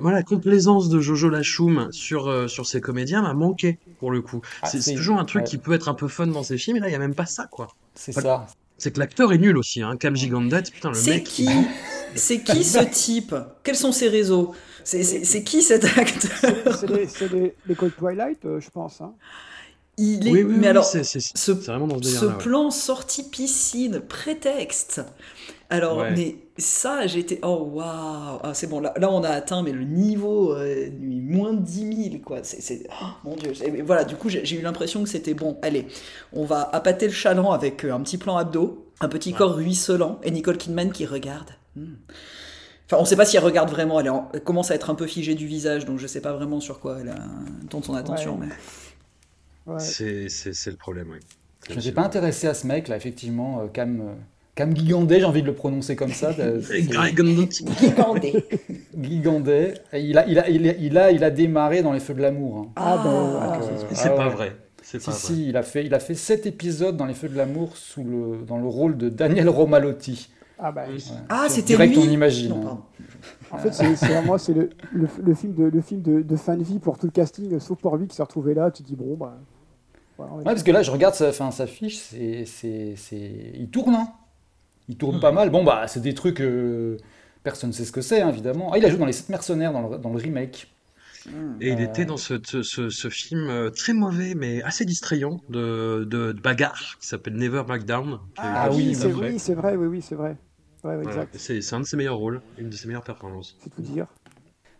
[0.00, 4.20] voilà, la complaisance de Jojo Lachoum sur, euh, sur ses comédiens m'a manqué pour le
[4.20, 4.40] coup.
[4.62, 6.80] Ah, c'est toujours un truc qui peut être un peu fun dans ses films, et
[6.80, 7.68] là il n'y a même pas ça quoi.
[7.94, 8.46] C'est ça.
[8.78, 9.96] C'est que l'acteur est nul aussi, hein.
[9.98, 11.04] Cam Gigandet, putain le mec.
[11.04, 11.48] C'est qui
[12.14, 13.34] C'est qui ce type?
[13.62, 14.54] Quels sont ses réseaux?
[14.84, 16.76] C'est qui cet acteur?
[17.08, 19.00] C'est l'école Twilight, euh, je pense.
[19.00, 19.12] Hein.
[19.98, 20.44] Il est...
[20.44, 25.02] mais alors, ce, ce plan sortie piscine, prétexte.
[25.70, 27.38] Alors, mais ça, j'étais.
[27.42, 31.52] Oh, waouh ah, C'est bon, là, là, on a atteint mais le niveau euh, moins
[31.52, 32.40] de 10 000, quoi.
[32.42, 32.86] C'est.
[33.00, 33.52] Oh, mon Dieu.
[33.84, 35.58] voilà, du coup, j'ai eu l'impression que c'était bon.
[35.62, 35.86] Allez,
[36.32, 40.20] on va appâter le chaland avec euh, un petit plan abdos, un petit corps ruisselant,
[40.24, 41.50] et Nicole Kidman qui regarde.
[41.76, 41.94] Hmm.
[42.86, 44.00] Enfin, on ne sait pas si elle regarde vraiment.
[44.00, 46.58] Elle, commence à être un peu figée du visage, donc je ne sais pas vraiment
[46.58, 47.14] sur quoi elle
[47.68, 48.36] tourne son attention.
[48.36, 48.48] Mais...
[49.78, 51.18] C'est le problème, oui.
[51.68, 54.14] Je ne suis pas intéressé à ce mec, là, effectivement, euh, Cam, euh,
[54.60, 56.32] Cam Gigandé, j'ai envie de le prononcer comme ça.
[56.32, 57.48] Gigandé.
[59.00, 59.72] Gigandé.
[59.94, 62.58] Il a, il, a, il, a, il, a, démarré dans Les Feux de l'amour.
[62.58, 62.72] Hein.
[62.76, 63.58] Ah, ben,
[63.94, 64.54] c'est pas vrai.
[64.82, 67.38] Si, pas si, il a fait, il a fait sept épisodes dans Les Feux de
[67.38, 70.28] l'amour sous le, dans le rôle de Daniel Romalotti.
[70.58, 70.82] Ah, bah,
[71.30, 71.96] ah c'était lui.
[71.96, 72.52] on imagine.
[72.52, 72.80] Hein.
[73.52, 76.62] En fait, c'est vraiment c'est le, le, film, de, le film de, de, fin de
[76.62, 78.70] vie pour tout le casting, sauf pour lui qui s'est retrouvé là.
[78.70, 79.38] Tu dis, bon, bah.
[80.18, 82.94] ouais, parce que là, je regarde sa, fin, sa fiche, c'est, c'est,
[83.54, 83.94] il tourne.
[83.94, 84.08] Hein.
[84.90, 85.50] Il tourne pas mal.
[85.50, 86.40] Bon, bah, c'est des trucs.
[86.40, 86.96] Euh,
[87.44, 88.72] personne ne sait ce que c'est, hein, évidemment.
[88.72, 90.66] Ah, il a joué dans Les Sept Mercenaires, dans le, dans le remake.
[91.60, 96.04] Et il était dans ce, ce, ce, film euh, très mauvais, mais assez distrayant, de,
[96.10, 98.18] de, bagarre, qui s'appelle Never Back Down.
[98.36, 100.36] Ah, oui, c'est, oui, c'est vrai, oui, oui, c'est vrai.
[101.34, 103.56] C'est un de ses meilleurs rôles, une de ses meilleures performances.
[103.60, 104.06] C'est tout dire.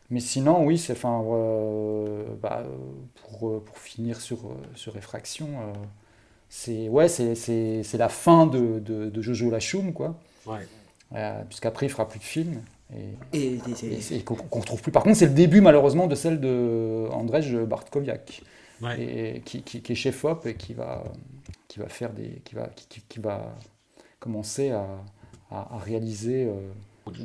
[0.09, 2.65] Mais sinon, oui, c'est enfin euh, bah,
[3.23, 5.73] pour, euh, pour, finir sur, sur Effraction,
[6.51, 10.21] c'est ouais, c'est la fin de, de, de Jojo Lachoum, quoi.
[10.47, 10.67] Ouais.
[11.49, 12.61] Puisqu'après, il fera plus de films.
[13.33, 13.59] Et,
[14.13, 14.93] et, qu'on retrouve plus.
[14.93, 18.43] Par contre, c'est le début, malheureusement, de celle de Andrzej Bartkowiak,
[18.99, 21.05] et, qui, qui, qui, est chef op et qui va,
[21.69, 23.55] qui va faire des, qui va, qui, qui va
[24.19, 24.87] commencer à
[25.51, 26.47] à, réaliser.
[26.47, 26.61] Euh,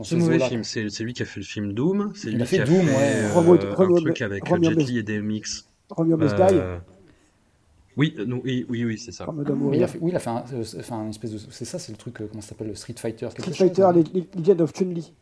[0.03, 2.11] ce mauvais film, c'est lui qui a fait le film Doom.
[2.15, 3.57] C'est lui a fait qui a Doom, fait ouais.
[3.57, 5.65] Euh, un truc avec Jet Li et DMX.
[5.89, 6.35] Romeo Must
[7.95, 8.01] Die.
[8.01, 9.27] Oui, oui, oui, oui c'est ça.
[9.73, 11.37] il a fait, oui, il a fait un, euh, espèce de.
[11.49, 13.29] C'est ça, c'est le truc, comment ça s'appelle, le Street Fighter.
[13.31, 14.03] Street Fighter, hein.
[14.35, 15.13] Legend of Chun-Li.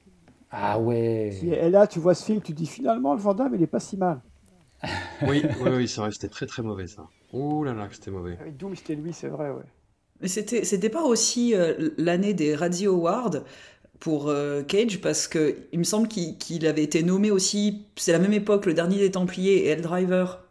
[0.51, 1.35] Ah ouais.
[1.43, 3.97] Et là, tu vois ce film, tu dis finalement, le Vandame, il est pas si
[3.97, 4.21] mal.
[5.27, 7.07] oui, oui, oui, c'est vrai, c'était très très mauvais ça.
[7.31, 8.37] Ouh là là, c'était mauvais.
[8.39, 9.63] Avec Doom, c'était lui, c'est vrai, ouais.
[10.21, 13.43] Mais c'était, c'était pas aussi euh, l'année des Radio Awards
[13.99, 18.19] pour euh, Cage parce que il me semble qu'il, avait été nommé aussi, c'est la
[18.19, 20.42] même époque, le dernier des Templiers et El Driver.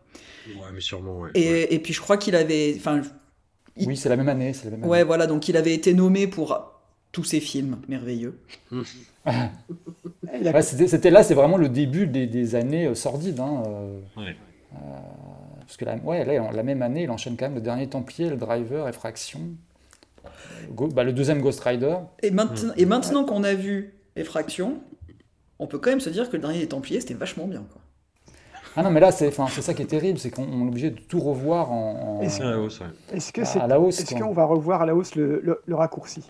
[0.49, 1.31] Ouais, mais sûrement, ouais.
[1.35, 3.03] Et, et puis je crois qu'il avait, enfin.
[3.77, 4.91] Oui, c'est la même année, c'est la même année.
[4.91, 6.73] Ouais, voilà, donc il avait été nommé pour
[7.13, 8.39] tous ces films merveilleux.
[10.63, 13.41] c'était, là, c'est vraiment le début des, des années euh, sordides.
[13.41, 13.63] Hein,
[14.17, 14.37] ouais.
[15.61, 18.37] Parce que la, ouais, la même année, il enchaîne quand même le dernier Templier, le
[18.37, 19.41] Driver, Effraction,
[20.95, 21.97] bah, le deuxième Ghost Rider.
[22.23, 24.81] Et maintenant, et maintenant qu'on a vu Effraction,
[25.59, 27.65] on peut quand même se dire que le dernier des Templiers, c'était vachement bien.
[27.71, 27.82] Quoi.
[28.77, 31.21] Ah non, mais là, c'est ça qui est terrible, c'est qu'on est obligé de tout
[31.21, 34.95] revoir en, Est-ce que, est-ce que à la hausse Est-ce qu'on va revoir à la
[34.95, 36.23] hausse le, le raccourci?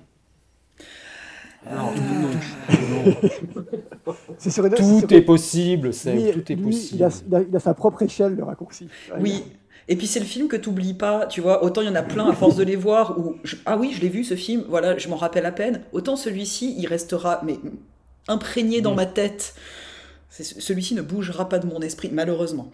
[1.71, 1.93] Non,
[4.77, 6.97] tout est possible, c'est tout est possible.
[6.97, 7.11] Il a,
[7.49, 8.89] il, a, sa propre échelle de raccourci.
[9.21, 9.45] Oui.
[9.87, 11.63] Et puis c'est le film que tu n'oublies pas, tu vois.
[11.63, 14.01] Autant il y en a plein à force de les voir où ah oui, je
[14.01, 15.83] l'ai vu ce film, voilà, je m'en rappelle à peine.
[15.93, 17.61] Autant celui-ci, il restera mais
[18.27, 18.97] imprégné dans mm.
[18.97, 19.55] ma tête.
[20.33, 22.71] Celui-ci ne bougera pas de mon esprit, malheureusement.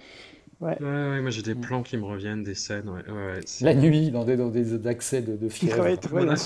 [0.60, 0.76] Ouais.
[0.80, 2.88] ouais, moi j'ai des plans qui me reviennent, des scènes.
[2.88, 5.86] Ouais, La nuit, dans des, dans des accès de, de fièvre.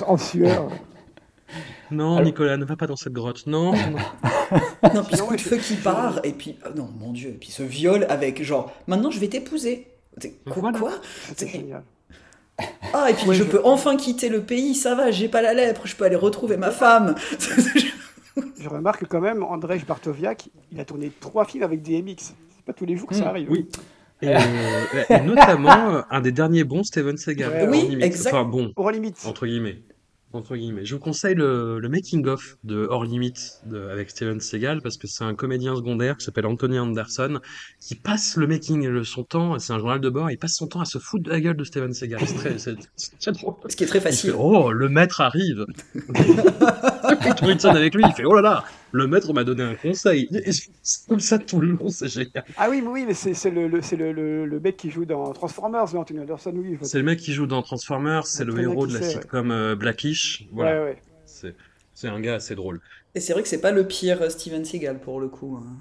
[0.07, 0.71] en sueur.
[1.91, 3.47] Non, Nicolas, ne va pas dans cette grotte.
[3.47, 3.73] Non.
[4.95, 7.39] non, puis ce coup de feu qui part, et puis, oh non, mon Dieu, et
[7.39, 9.89] puis ce viol avec genre, maintenant je vais t'épouser.
[10.51, 10.93] Quoi, quoi
[12.95, 15.87] Ah, et puis je, peux enfin quitter le pays, ça va, j'ai pas la lèpre,
[15.87, 17.15] je peux aller retrouver ma femme.
[18.59, 22.17] je remarque quand même, Andrzej Bartowiak, il a tourné trois films avec DMX.
[22.19, 23.51] C'est pas tous les jours que ça hmm, arrive.
[23.51, 23.69] Oui.
[24.23, 27.69] Et, notamment euh, un des derniers bons Steven Seagal.
[27.69, 28.43] oui, exactement.
[28.43, 28.73] Enfin bon,
[29.25, 29.83] entre guillemets
[30.33, 30.85] entre guillemets.
[30.85, 34.97] Je vous conseille le, le making of de Hors Limite de, avec Steven Seagal parce
[34.97, 37.41] que c'est un comédien secondaire qui s'appelle Anthony Anderson
[37.81, 40.67] qui passe le making le, son temps, c'est un journal de bord, il passe son
[40.67, 42.21] temps à se foutre de la gueule de Steven Seagal.
[42.27, 43.55] C'est très, c'est, drôle.
[43.69, 44.35] Ce qui est très facile.
[44.37, 45.67] oh, le maître arrive.
[47.05, 48.65] avec lui, il fait oh là là.
[48.93, 50.29] Le maître m'a donné un conseil.
[50.83, 52.45] C'est comme ça tout le long, c'est génial.
[52.57, 53.81] Ah oui, oui, mais c'est le, le,
[54.13, 56.79] le, le, mec qui joue dans Transformers, Anthony Anderson, oui.
[56.83, 60.47] C'est le mec qui joue dans Transformers, c'est le héros de la sitcom euh, Blackish.
[60.53, 60.85] Voilà.
[60.85, 60.97] Ouais,
[61.43, 61.55] ouais.
[61.95, 62.81] C'est un gars assez drôle.
[63.15, 65.59] Et c'est vrai que c'est pas le pire Steven Seagal pour le coup.
[65.61, 65.77] Hein.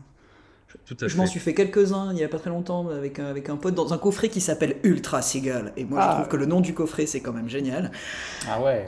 [1.06, 3.58] Je m'en suis fait quelques-uns il y a pas très longtemps avec un, avec un
[3.58, 5.74] pote dans un coffret qui s'appelle Ultra Seagal.
[5.78, 6.13] Et moi, je ah.
[6.15, 7.91] trouve que le nom du coffret, c'est quand même génial.
[8.47, 8.88] Ah ouais.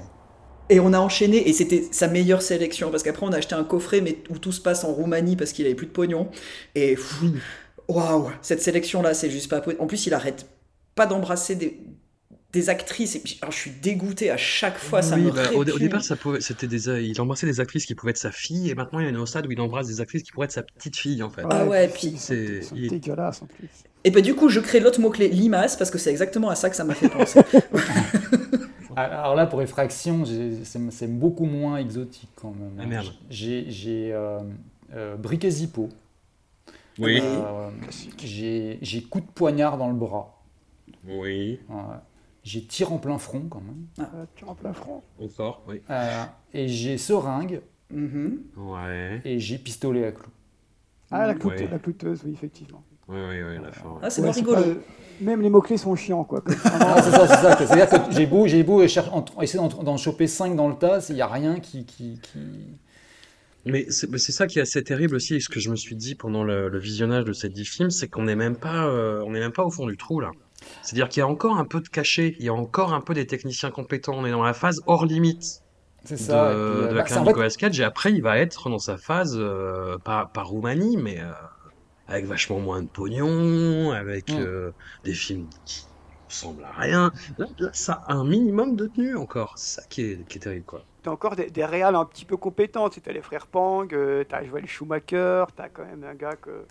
[0.70, 3.64] Et on a enchaîné, et c'était sa meilleure sélection, parce qu'après, on a acheté un
[3.64, 6.30] coffret mais où tout se passe en Roumanie parce qu'il avait plus de pognon.
[6.76, 6.98] Et
[7.88, 10.48] waouh, cette sélection-là, c'est juste pas En plus, il arrête
[10.96, 11.80] pas d'embrasser des,
[12.54, 13.16] des actrices.
[13.16, 15.02] Et alors, je suis dégoûté à chaque fois.
[15.02, 18.12] Ça me bah, au, départ, ça pouvait, c'était des, il embrassait des actrices qui pouvaient
[18.12, 20.32] être sa fille, et maintenant il est au stade où il embrasse des actrices qui
[20.32, 21.44] pourraient être sa petite fille en fait.
[21.50, 23.70] ah ouais, puis c'est dégueulasse en plus.
[24.04, 26.56] Et bah du coup, je crée l'autre mot clé limace parce que c'est exactement à
[26.56, 27.42] ça que ça m'a fait penser.
[28.96, 30.24] Alors là, pour effraction,
[30.64, 32.78] c'est beaucoup moins exotique quand même.
[32.80, 33.14] Ah, merde.
[33.30, 34.40] J'ai euh,
[34.94, 35.90] euh, briquet Zippo.
[37.00, 37.20] Oui.
[37.24, 37.70] Euh,
[38.20, 40.44] j'ai coup de poignard dans le bras.
[41.08, 41.60] Oui.
[42.44, 43.86] J'ai tir en plein front quand même.
[43.98, 45.02] Ah, tir en plein front.
[45.20, 45.82] Encore, oui.
[45.90, 47.62] Euh, et j'ai seringue.
[47.94, 48.38] Mm-hmm.
[48.58, 49.22] Ouais.
[49.24, 50.30] Et j'ai pistolet à clous.
[51.10, 52.84] Ah, la, la clouteuse, oui, effectivement.
[53.14, 54.00] Oui, oui, oui, la fin.
[54.02, 54.62] Ah, c'est ouais, rigolo.
[55.22, 56.44] Même les mots-clés sont chiants, quoi.
[56.66, 57.58] ah, c'est ça, c'est ça.
[57.58, 59.04] C'est-à-dire que j'ai beau, j'ai beau essayer
[59.84, 61.86] d'en choper 5 dans le tas, il n'y a rien qui...
[61.86, 62.40] qui, qui...
[63.66, 66.44] Mais c'est ça qui est assez terrible aussi, ce que je me suis dit pendant
[66.44, 69.64] le, visionnage de ces 10 films, c'est qu'on n'est même, pas, euh, on même pas
[69.64, 70.32] au fond du trou, là.
[70.82, 73.14] C'est-à-dire qu'il y a encore un peu de cachet, il y a encore un peu
[73.14, 74.14] des techniciens compétents.
[74.16, 75.62] On est dans la phase hors limite.
[76.06, 76.54] C'est ça.
[76.54, 77.80] De, puis, de la bah, Nicolas Cage.
[77.80, 81.32] Et après, il va être dans sa phase, euh, pas, Roumanie, mais euh,
[82.08, 84.40] avec vachement moins de pognon, avec mm.
[84.40, 84.72] euh,
[85.04, 85.86] des films qui
[86.28, 87.12] ressemblent à rien.
[87.38, 89.54] Là, ça a un minimum de tenue encore.
[89.58, 90.84] C'est ça qui est, qui est terrible, quoi.
[91.04, 92.90] T'as encore des, des réals un petit peu compétents.
[92.90, 93.88] Tu as les frères Pang,
[94.30, 96.66] t'as Joel Schumacher, t'as quand même un gars que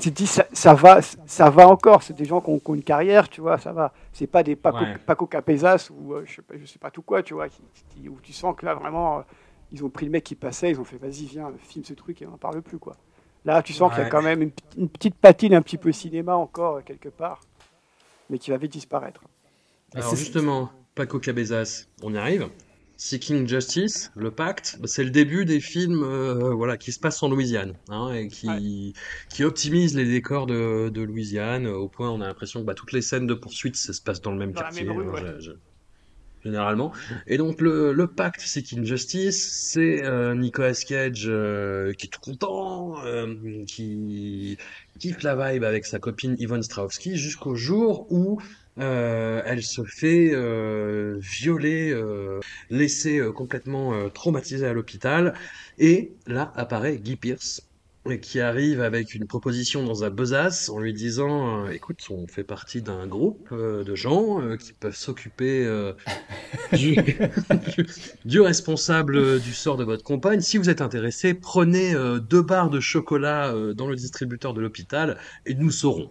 [0.00, 2.02] tu dis ça, ça, va, ça va encore.
[2.02, 3.92] C'est des gens qui ont, une carrière, tu vois, ça va.
[4.12, 7.02] C'est pas des Paco, Paco Capezas ou euh, je, sais pas, je sais pas tout
[7.02, 7.46] quoi, tu vois,
[8.08, 9.22] où tu sens que là vraiment, euh,
[9.72, 12.20] ils ont pris le mec qui passait, ils ont fait vas-y, viens, filme ce truc
[12.20, 12.96] et on n'en parle plus, quoi.
[13.46, 14.42] Là, tu sens qu'il y a quand même
[14.76, 17.40] une, petite patine un petit peu cinéma encore, quelque part,
[18.28, 19.20] mais qui va vite disparaître.
[19.94, 22.48] Alors justement, Paco Cabezas, on y arrive
[22.96, 27.28] Seeking Justice, le pacte, c'est le début des films euh, voilà, qui se passent en
[27.28, 28.94] Louisiane hein, et qui,
[29.28, 32.74] qui optimisent les décors de, de, Louisiane au point où on a l'impression que bah,
[32.74, 34.88] toutes les scènes de poursuite ça se passe dans le même quartier.
[34.88, 35.38] Hein,
[36.46, 36.92] généralement.
[37.26, 42.20] Et donc le, le pacte Seeking Justice, c'est euh, Nicolas Cage euh, qui est tout
[42.20, 44.56] content, euh, qui
[44.98, 48.40] kiffe la vibe avec sa copine Yvonne Strahovski jusqu'au jour où
[48.78, 55.34] euh, elle se fait euh, violer, euh, laisser complètement traumatisée à l'hôpital.
[55.78, 57.65] Et là apparaît Guy Pierce,
[58.22, 62.82] qui arrive avec une proposition dans un besace en lui disant écoute on fait partie
[62.82, 65.66] d'un groupe de gens qui peuvent s'occuper
[66.72, 66.96] du,
[68.24, 71.94] du, responsable du sort de votre compagne si vous êtes intéressé prenez
[72.28, 76.10] deux barres de chocolat dans le distributeur de l'hôpital et nous saurons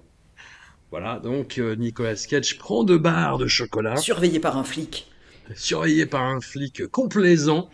[0.92, 3.98] voilà, donc euh, Nicolas Cage prend deux barres de chocolat.
[3.98, 5.12] Surveillé par un flic.
[5.54, 7.70] Surveillé par un flic complaisant.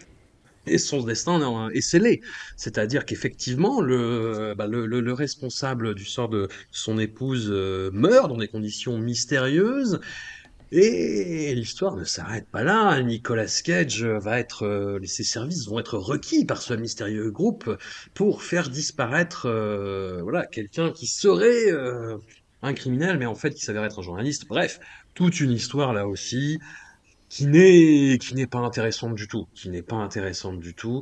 [0.67, 2.21] Et son destin est scellé.
[2.56, 8.38] C'est-à-dire qu'effectivement, le, bah, le, le, responsable du sort de son épouse euh, meurt dans
[8.38, 10.00] des conditions mystérieuses.
[10.74, 13.02] Et l'histoire ne s'arrête pas là.
[13.02, 17.78] Nicolas Cage va être, euh, ses services vont être requis par ce mystérieux groupe
[18.13, 19.50] pour faire disparaître,
[20.21, 21.71] voilà, quelqu'un qui serait
[22.62, 24.47] un criminel, mais en fait qui s'avère être un journaliste.
[24.47, 24.80] Bref,
[25.13, 26.60] toute une histoire là aussi
[27.32, 31.02] qui n'est qui n'est pas intéressante du tout, qui n'est pas intéressante du tout.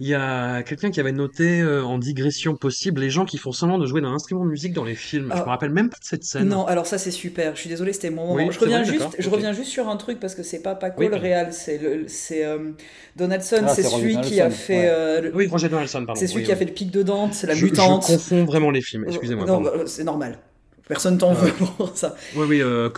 [0.00, 3.52] Il y a quelqu'un qui avait noté euh, en digression possible les gens qui font
[3.52, 5.32] semblant de jouer d'un instrument de musique dans les films.
[5.32, 6.48] je me rappelle même pas de cette scène.
[6.48, 7.54] Non, alors ça c'est super.
[7.54, 8.50] Je suis désolé, c'était mon moment.
[8.50, 11.14] je reviens juste, je reviens juste sur un truc parce que c'est pas Paco le
[11.14, 12.72] réal, c'est le, c'est euh,
[13.14, 14.88] Donaldson, ah, c'est celui qui a fait.
[14.88, 16.18] Euh, oui, Roger Donaldson, pardon.
[16.18, 18.04] C'est celui qui a fait le pic de Dante, c'est la mutante.
[18.04, 19.04] Je confonds vraiment les films.
[19.06, 19.46] Excusez-moi.
[19.46, 20.40] Non, bah, c'est normal.
[20.88, 22.16] Personne t'en veut pour ça.
[22.34, 22.88] Oui, oui, euh,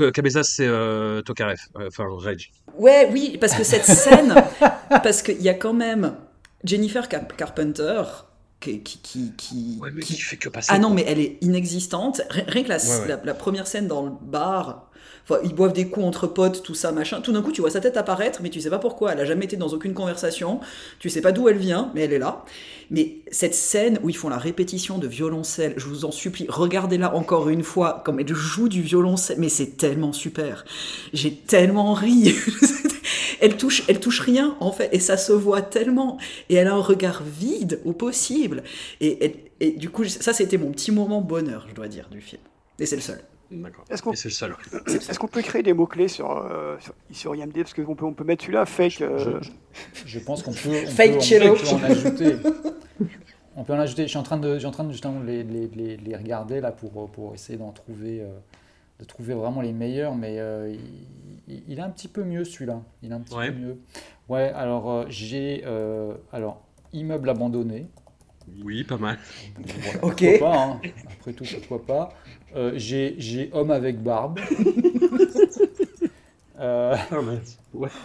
[0.42, 2.52] c'est euh, Tokarev, euh, enfin Rage.
[2.78, 4.34] Ouais, oui, parce que cette scène,
[4.88, 6.14] parce qu'il y a quand même
[6.64, 8.02] Jennifer Carpenter
[8.60, 8.82] qui.
[8.82, 10.70] qui, qui, ouais, mais qui, fait que passer.
[10.72, 12.22] Ah non, mais elle est inexistante.
[12.30, 12.78] Rien que la,
[13.24, 14.89] la, première scène dans le bar,
[15.44, 17.20] ils boivent des coups entre potes, tout ça, machin.
[17.20, 19.12] Tout d'un coup, tu vois sa tête apparaître, mais tu sais pas pourquoi.
[19.12, 20.60] Elle a jamais été dans aucune conversation.
[20.98, 22.44] Tu sais pas d'où elle vient, mais elle est là.
[22.90, 27.14] Mais cette scène où ils font la répétition de violoncelle, je vous en supplie, regardez-la
[27.14, 29.36] encore une fois, comme elle joue du violoncelle.
[29.38, 30.64] Mais c'est tellement super.
[31.12, 32.34] J'ai tellement ri.
[33.40, 36.18] elle touche, elle touche rien en fait, et ça se voit tellement.
[36.48, 38.62] Et elle a un regard vide au possible.
[39.00, 42.42] Et, et, du coup, ça c'était mon petit moment bonheur, je dois dire, du film.
[42.78, 43.20] Et c'est le seul.
[43.50, 43.84] D'accord.
[43.90, 44.56] Est-ce qu'on, c'est le seul.
[44.86, 46.76] Est-ce qu'on peut créer des mots clés sur, euh,
[47.10, 49.00] sur, IMD parce qu'on peut on peut mettre celui-là fake.
[49.00, 49.40] Euh,
[50.06, 52.36] je, pense qu'on peut, on fake peut, on peut en ajouter.
[53.56, 54.04] On peut en ajouter.
[54.04, 57.10] Je suis en train de, en train de justement les, les, les, regarder là pour,
[57.10, 58.28] pour essayer d'en trouver, euh,
[59.00, 60.14] de trouver vraiment les meilleurs.
[60.14, 60.74] Mais euh,
[61.48, 62.80] il, il, est un petit peu mieux celui-là.
[63.02, 63.78] Il est un petit peu mieux.
[64.28, 64.50] Ouais.
[64.54, 65.64] Alors euh, j'ai
[66.32, 67.86] alors immeuble abandonné.
[68.64, 69.18] Oui, pas mal.
[70.02, 70.38] ok.
[70.38, 70.80] Pas, hein.
[71.12, 72.14] Après tout, pourquoi pas.
[72.74, 74.40] J'ai homme avec barbe.
[76.60, 76.96] euh,
[77.74, 77.88] ouais.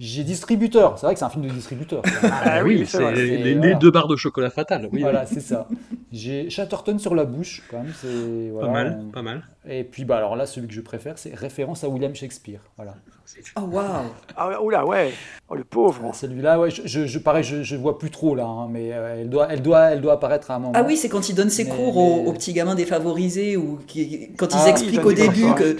[0.00, 0.98] J'ai distributeur.
[0.98, 2.02] C'est vrai que c'est un film de distributeur.
[2.24, 4.88] Ah, oui, c'est les, deux barres de chocolat fatal.
[4.90, 5.68] Oui, voilà, c'est ça.
[6.10, 7.92] J'ai Chatterton sur la bouche, quand même.
[8.52, 9.44] Voilà, pas mal, pas mal.
[9.68, 12.60] Et puis, bah, alors là, celui que je préfère, c'est référence à William Shakespeare.
[12.76, 12.96] Voilà.
[13.56, 14.06] Oh, waouh
[14.36, 15.12] Ah, oula, ouais.
[15.48, 16.14] Oh, le pauvre.
[16.14, 19.30] Celui-là, ouais, je, je, pareil, je, je vois plus trop, là, hein, mais euh, elle,
[19.30, 20.72] doit, elle, doit, elle doit apparaître à un moment.
[20.74, 24.52] Ah oui, c'est quand il donne ses cours Aux, petits gamins défavorisés, ou qui, quand
[24.54, 25.76] ils ah, expliquent au début que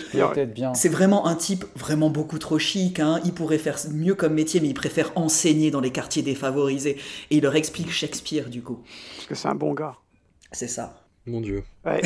[0.75, 3.21] c'est vraiment un type vraiment beaucoup trop chic, hein.
[3.25, 6.97] il pourrait faire mieux comme métier, mais il préfère enseigner dans les quartiers défavorisés.
[7.31, 8.81] Et il leur explique Shakespeare, du coup.
[9.17, 9.97] Parce que c'est un bon gars.
[10.53, 11.04] C'est ça.
[11.27, 11.65] Mon Dieu.
[11.87, 12.03] Ouais.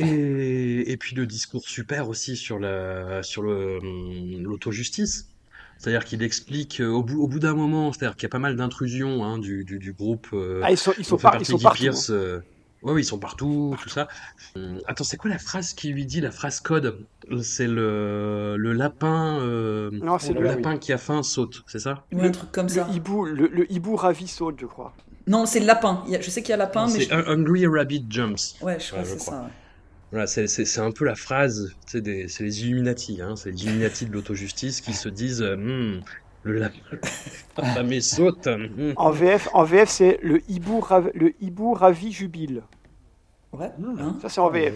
[0.00, 5.28] et, et, puis le discours super aussi sur la sur le hum, l'auto-justice.
[5.78, 8.38] C'est-à-dire qu'il explique euh, au bout, au bout d'un moment, c'est-à-dire qu'il y a pas
[8.38, 10.28] mal d'intrusions hein, du, du, du, groupe.
[10.32, 11.78] Euh, ah, ils sont, ils sont, par, ils sont partout.
[11.78, 12.14] Pierce, hein.
[12.14, 12.40] euh,
[12.82, 14.08] ouais, ils sont partout, tout ça.
[14.54, 17.04] Hum, attends, c'est quoi la phrase qui lui dit, la phrase code?
[17.42, 21.80] C'est le, le lapin, euh, non, c'est le, le lapin qui a faim saute, c'est
[21.80, 22.04] ça?
[22.12, 22.86] Un truc comme ça.
[22.88, 24.94] Le hibou, le, le hibou ravi saute, je crois.
[25.26, 26.04] Non, c'est le lapin.
[26.08, 27.04] Je sais qu'il y a lapin, mais.
[27.04, 28.56] C'est Hungry Rabbit Jumps.
[28.62, 29.50] Ouais, je crois que c'est ça.
[30.12, 34.80] Voilà, c'est un peu la phrase, c'est les Illuminati, hein, c'est les Illuminati de l'autojustice
[34.80, 36.00] qui se disent hmm,
[36.44, 38.46] le lapin saute.
[38.46, 38.92] Hmm.
[38.94, 40.82] En VF, en VF c'est le hibou,
[41.14, 42.62] le hibou ravi jubile.
[43.52, 44.74] Ouais, hein ça c'est en VF.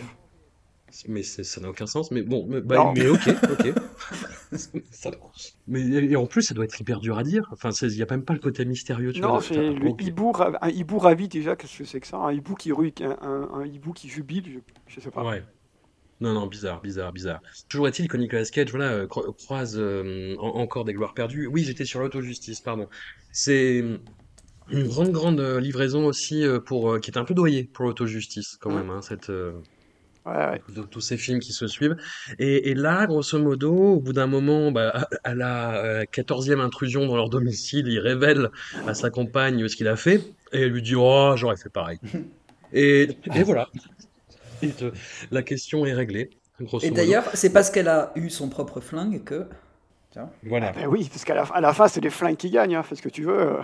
[1.09, 2.11] Mais ça n'a aucun sens.
[2.11, 3.74] Mais bon, mais, bah, mais ok, ok.
[5.68, 7.48] mais et en plus, ça doit être hyper dur à dire.
[7.53, 9.12] Enfin, il n'y a même pas le côté mystérieux.
[9.12, 11.57] Tu non, c'est le hibou, un hibou ravi déjà.
[11.57, 12.18] Qu'est-ce que c'est que ça?
[12.18, 14.62] Un hibou qui un, un, hibou qui jubile.
[14.87, 15.24] Je, ne sais pas.
[15.24, 15.42] Ouais.
[16.20, 17.40] Non, non, bizarre, bizarre, bizarre.
[17.68, 21.46] Toujours est-il que Nicolas Cage, voilà, euh, croise euh, encore des gloires perdues.
[21.46, 22.88] Oui, j'étais sur l'autojustice, pardon.
[23.33, 23.83] C'est
[24.70, 28.70] une grande, grande livraison aussi euh, pour qui est un peu doyée pour l'autojustice quand
[28.70, 28.90] même.
[28.90, 29.33] Hein, cette
[30.26, 31.96] de tous ces films qui se suivent.
[32.38, 37.28] Et, là, grosso modo, au bout d'un moment, bah, à la quatorzième intrusion dans leur
[37.28, 38.50] domicile, il révèle
[38.87, 40.18] à sa compagne ce qu'il a fait,
[40.52, 41.98] et elle lui dit Oh, j'aurais fait pareil.
[42.72, 43.09] et,
[43.44, 43.68] voilà.
[45.30, 46.30] la question est réglée.
[46.83, 49.46] et d'ailleurs, c'est parce qu'elle a eu son propre flingue que.
[50.42, 50.72] Voilà.
[50.74, 52.83] Ah ben oui, parce qu'à la, à la fin, c'est les flingues qui gagnent, hein,
[52.83, 53.59] fais ce que tu veux.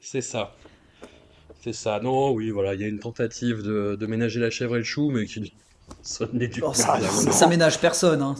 [0.00, 0.54] C'est ça.
[1.62, 2.00] C'est ça.
[2.02, 4.84] Non, oui, voilà, il y a une tentative de, de ménager la chèvre et le
[4.84, 5.52] chou, mais qui,
[6.02, 6.26] ça,
[7.32, 8.20] ça, ménage personne.
[8.22, 8.34] Hein.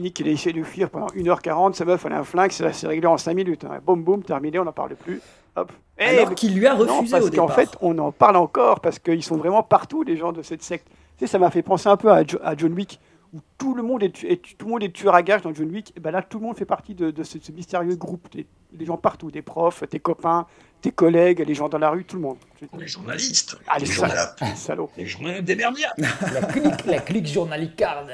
[0.00, 1.74] Nick, il, a essayé de fuir pendant 1h40.
[1.74, 2.50] Sa meuf, elle a un flingue.
[2.50, 3.64] C'est réglé en 5 minutes.
[3.64, 3.80] Hein.
[3.84, 4.58] Boum, boum, terminé.
[4.58, 5.20] On n'en parle plus.
[5.56, 5.70] Hop.
[5.98, 8.98] Alors eh, qu'il lui a refusé non, parce qu'en fait, on en parle encore parce
[8.98, 10.88] qu'ils sont vraiment partout, les gens de cette secte.
[11.18, 12.98] Tu sais, ça m'a fait penser un peu à, à John Wick
[13.34, 14.12] où tout le monde est,
[14.56, 16.44] tout le monde est tueur à gage dans John Wick, et ben là tout le
[16.46, 20.46] monde fait partie de, ce, mystérieux groupe, des, gens partout, des profs, tes copains,
[20.84, 22.36] tes collègues, les gens dans la rue, tout le monde.
[22.78, 23.56] Les journalistes.
[23.66, 24.34] Ah les, journalistes.
[24.54, 24.90] salauds.
[24.98, 25.94] Les journalistes des merdières.
[25.96, 28.10] la clique, la clique journalicarde.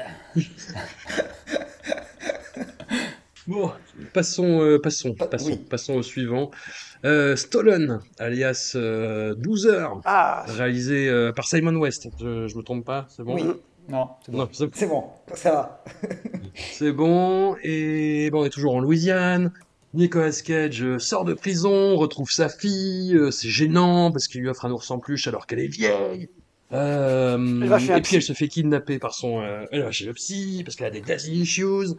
[3.45, 3.73] bon,
[4.13, 6.49] passons, euh, passons, passons, passons au suivant.
[7.03, 10.45] Euh, Stolen, alias 12 euh, heures, ah.
[10.47, 12.07] réalisé par Simon West.
[12.21, 13.35] Je, je me trompe pas, c'est bon?
[13.35, 13.51] Oui.
[13.89, 14.49] Non, c'est bon.
[14.71, 15.03] C'est bon,
[15.33, 15.83] ça va.
[16.55, 19.51] c'est bon, et bon, on est toujours en Louisiane.
[19.93, 24.49] Nicolas Cage euh, sort de prison, retrouve sa fille, euh, c'est gênant parce qu'il lui
[24.49, 26.29] offre un ours en peluche alors qu'elle est vieille.
[26.71, 29.43] Euh, et puis elle se fait kidnapper par son...
[29.71, 31.89] elle va chez le psy parce qu'elle a des daddy issues.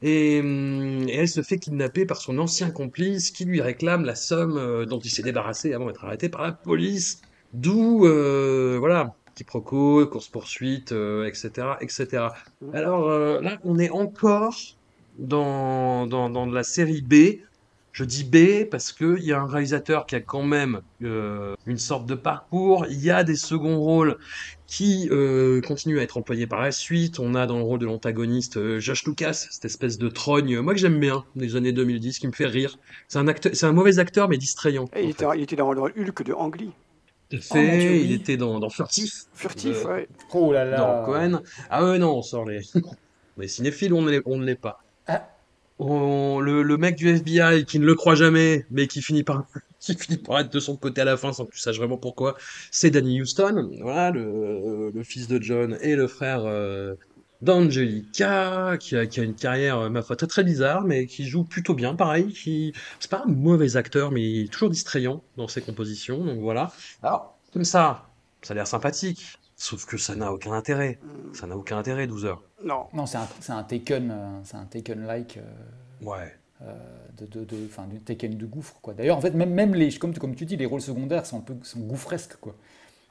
[0.00, 4.86] Et, et, elle se fait kidnapper par son ancien complice qui lui réclame la somme
[4.86, 7.20] dont il s'est débarrassé avant d'être arrêté par la police.
[7.52, 7.98] D'où,
[8.78, 10.92] voilà, quiproquo, course-poursuite,
[11.26, 11.50] etc.,
[11.82, 12.28] etc.
[12.72, 13.10] Alors
[13.42, 14.78] là, on est encore
[15.18, 17.40] dans, dans, dans la série B.
[17.92, 21.76] Je dis B parce qu'il y a un réalisateur qui a quand même euh, une
[21.76, 22.86] sorte de parcours.
[22.88, 24.16] Il y a des seconds rôles
[24.66, 27.18] qui euh, continuent à être employés par la suite.
[27.18, 30.72] On a dans le rôle de l'antagoniste euh, Josh Lucas, cette espèce de trogne, moi
[30.72, 32.78] que j'aime bien, des années 2010, qui me fait rire.
[33.08, 34.86] C'est un, acteur, c'est un mauvais acteur, mais distrayant.
[34.96, 36.72] il, était, il, était, dans le rôle Hulk de Ang Lee.
[37.40, 39.26] Fait, il était dans, dans Furtif.
[39.34, 40.08] Furtif, euh, ouais.
[40.32, 40.78] Oh là là.
[40.78, 41.42] Dans Cohen.
[41.70, 42.60] Ah ouais, non, on sort les.
[43.38, 44.82] les cinéphiles, on, on ne l'est pas.
[45.06, 45.28] Ah,
[45.80, 49.46] le, le, mec du FBI qui ne le croit jamais, mais qui finit par
[49.80, 51.96] qui finit par être de son côté à la fin sans que tu saches vraiment
[51.98, 52.36] pourquoi,
[52.70, 56.94] c'est Danny Houston, voilà, le, le, fils de John et le frère euh,
[57.40, 61.26] d'Angelica, qui a, qui a une carrière, euh, ma foi, très très bizarre, mais qui
[61.26, 65.24] joue plutôt bien, pareil, qui, c'est pas un mauvais acteur, mais il est toujours distrayant
[65.36, 66.72] dans ses compositions, donc voilà.
[67.02, 68.08] Alors, comme ça,
[68.42, 70.98] ça a l'air sympathique, sauf que ça n'a aucun intérêt.
[71.32, 72.42] Ça n'a aucun intérêt, 12 heures.
[72.64, 72.86] Non.
[72.92, 75.38] Non, c'est un, c'est un Taken, euh, c'est un Taken-like.
[75.38, 76.32] Euh, ouais.
[76.62, 76.72] Euh,
[77.18, 78.94] de, de, de, enfin, du Taken de gouffre, quoi.
[78.94, 81.42] D'ailleurs, en fait, même, même les, comme, comme tu dis, les rôles secondaires sont un
[81.42, 82.54] peu sont gouffresques, quoi.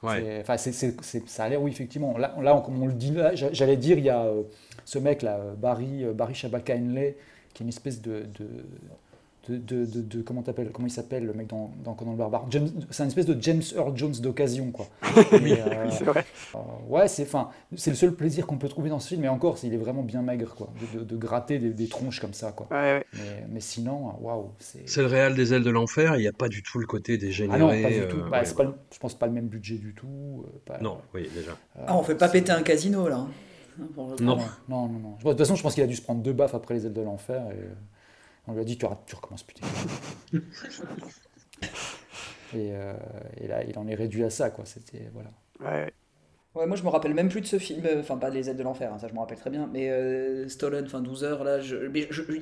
[0.03, 0.39] Ouais.
[0.41, 2.17] Enfin, c'est, c'est, ça a l'air, oui, effectivement.
[2.17, 4.25] Là, là, comme on le dit, là, j'allais dire, il y a
[4.83, 7.17] ce mec là, Barry, Barry Shabaka Henley,
[7.53, 8.47] qui est une espèce de, de,
[9.57, 12.47] de, de, comment t'appelles comment il s'appelle le mec dans, dans Conan le barbare?
[12.89, 14.87] C'est une espèce de James Earl Jones d'occasion quoi.
[15.33, 16.25] Oui euh, c'est vrai.
[16.55, 16.57] euh,
[16.89, 19.57] ouais c'est enfin c'est le seul plaisir qu'on peut trouver dans ce film et encore
[19.63, 22.67] il est vraiment bien maigre quoi de, gratter des, tronches comme ça quoi.
[22.71, 26.27] Ouais, Mais, mais, sinon waouh c'est c'est le réel des ailes de l'enfer il n'y
[26.27, 28.17] a pas du tout le côté dégénéré ah non pas du tout.
[28.17, 30.45] Euh, bah, pas, je pense pas le même budget du tout
[30.81, 31.51] non oui déjà.
[31.87, 33.25] Ah on fait pas péter un casino là
[33.79, 34.15] non.
[34.19, 34.37] non
[34.69, 36.73] non non de toute façon je pense qu'il a dû se prendre deux baffes après
[36.73, 37.67] les ailes de l'enfer et
[38.47, 39.67] on lui a dit tu, tu recommences putain.
[42.53, 42.93] et, euh,
[43.37, 44.65] et, là, il en est réduit à ça, quoi.
[44.65, 45.31] C'était voilà.
[45.59, 45.93] Ouais.
[46.53, 48.57] Ouais, moi je me rappelle même plus de ce film, euh, enfin pas Les aides
[48.57, 51.45] de l'enfer, hein, ça je me rappelle très bien, mais euh, Stolen, enfin 12 heures,
[51.45, 51.77] là, je,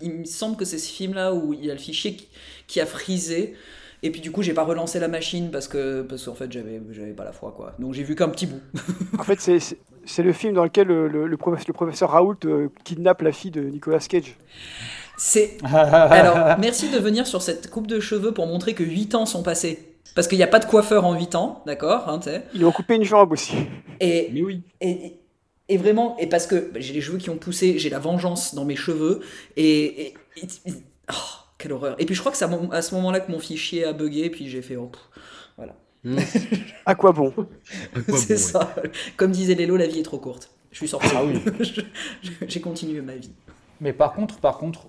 [0.02, 2.18] il me semble que c'est ce film là où il y a le fichier
[2.66, 3.54] qui, a frisé,
[4.02, 6.82] et puis du coup j'ai pas relancé la machine parce que parce qu'en fait j'avais,
[6.90, 8.62] j'avais pas la foi quoi, donc j'ai vu qu'un petit bout.
[9.20, 9.60] en fait c'est,
[10.06, 12.40] c'est, le film dans lequel le, le, professeur, le professeur Raoult
[12.84, 14.36] kidnappe la fille de Nicolas Cage.
[15.20, 15.58] C'est.
[15.64, 19.44] Alors, merci de venir sur cette coupe de cheveux pour montrer que 8 ans sont
[19.44, 19.98] passés.
[20.16, 22.20] Parce qu'il n'y a pas de coiffeur en 8 ans, d'accord hein,
[22.54, 23.54] Ils ont coupé une jambe aussi.
[24.00, 24.62] Et, Mais oui.
[24.82, 25.20] Et,
[25.68, 28.66] et vraiment, et parce que j'ai les cheveux qui ont poussé, j'ai la vengeance dans
[28.66, 29.20] mes cheveux,
[29.56, 30.14] et.
[31.12, 31.14] oh,
[31.58, 31.96] quelle horreur.
[32.00, 34.50] Et puis je crois que c'est à ce moment-là que mon fichier a bugué, puis
[34.50, 34.78] j'ai fait.
[34.78, 34.90] Oh,
[35.58, 35.76] voilà.
[36.06, 36.18] Hmm.
[36.86, 37.34] à quoi bon?
[38.16, 38.74] C'est ça.
[39.18, 40.50] Comme disait Lélo, la vie est trop courte.
[40.72, 41.10] Je suis sorti.
[41.14, 41.42] Ah oui.
[42.48, 43.32] j'ai continué ma vie.
[43.82, 44.88] Mais par contre, par contre,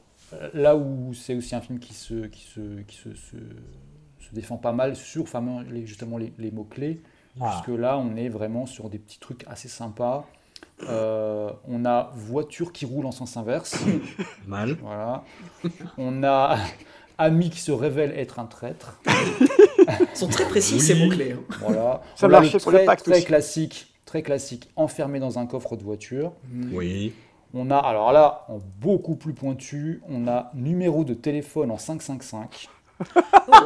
[0.54, 3.36] là où c'est aussi un film qui se, qui se, qui se, se,
[4.32, 5.24] défend pas mal sur
[5.70, 7.00] les, justement les, les mots-clés,
[7.40, 7.50] ah.
[7.50, 10.26] puisque là on est vraiment sur des petits trucs assez sympas.
[10.88, 13.76] Euh, on a voiture qui roule en sens inverse.
[14.46, 14.76] Mal.
[14.80, 15.24] Voilà.
[15.98, 16.58] On a
[17.18, 19.00] ami qui se révèle être un traître.
[19.06, 21.32] Ils sont très précis ces mots-clés.
[21.32, 21.54] Hein.
[21.60, 22.02] Voilà.
[22.16, 26.32] Ça marche pour le pacte très classique, très classique, enfermé dans un coffre de voiture.
[26.72, 27.12] Oui.
[27.52, 32.68] On a, alors là, en beaucoup plus pointu, on a numéro de téléphone en 555.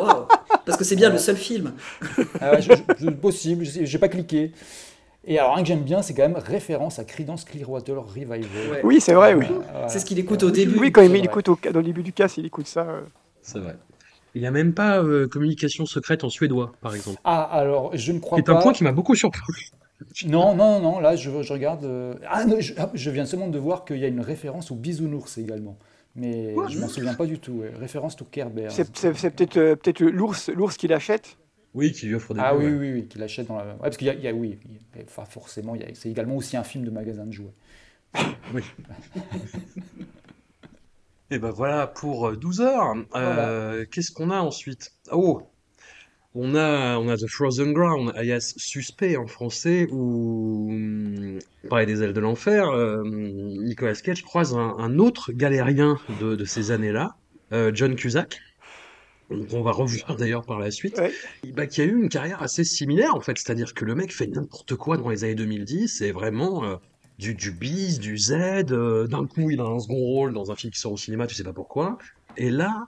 [0.01, 0.27] Oh,
[0.65, 1.75] Parce que c'est bien le seul film.
[2.41, 4.53] Ah je, possible, j'ai pas cliqué.
[5.27, 8.43] Et alors, un que j'aime bien, c'est quand même référence à Creedence Clearwater Revival.
[8.83, 9.47] Oui, c'est vrai, oui.
[9.89, 10.79] C'est ce qu'il écoute au début.
[10.79, 12.83] Oui, quand il, écoute au, dans le début du cast, il écoute ça.
[12.83, 13.01] Euh.
[13.43, 13.77] C'est vrai.
[14.35, 17.19] Il n'y a même pas euh, communication secrète en suédois, par exemple.
[17.25, 18.45] Ah, alors, je ne crois pas.
[18.45, 19.71] C'est un point qui m'a beaucoup surpris.
[20.27, 21.85] Non, non, non, là, je, je regarde.
[21.85, 24.77] Euh, ah, non, ah, je, viens seulement de voir qu'il y a une référence au
[24.77, 25.79] bisounours également.
[26.17, 27.63] Mais je m'en souviens pas du tout.
[27.79, 28.69] Référence au Kerber.
[28.71, 31.37] C'est peut-être euh, peut l'ours l'ours qui l'achète?
[31.75, 33.65] Oui, qui lui offre des Ah oui, oui, oui, qui l'achète dans la.
[33.65, 34.59] Ouais, parce qu'il y, y, a, oui,
[35.03, 37.55] enfin, forcément, c'est également aussi un film de magasin de jouets.
[38.55, 38.63] oui.
[41.31, 43.87] Et ben voilà pour 12 euh, heures.
[43.91, 44.93] Qu'est-ce qu'on a ensuite?
[45.11, 45.43] Oh,
[46.35, 52.03] on a, on a The Frozen Ground, alias Suspect en français, où, hum, pareil des
[52.03, 57.17] ailes de l'enfer, euh, Nicolas Cage croise un, autre galérien de, ces années-là,
[57.53, 58.41] euh, John Cusack,
[59.31, 61.01] on va revoir d'ailleurs par la suite,
[61.55, 64.27] bah, qui a eu une carrière assez similaire en fait, c'est-à-dire que le mec fait
[64.27, 66.77] n'importe quoi dans les années 2010, c'est vraiment euh,
[67.19, 70.73] du, du bis, du Z, d'un coup il a un second rôle dans un film
[70.73, 71.97] qui sort au cinéma, tu sais pas pourquoi,
[72.37, 72.87] et là,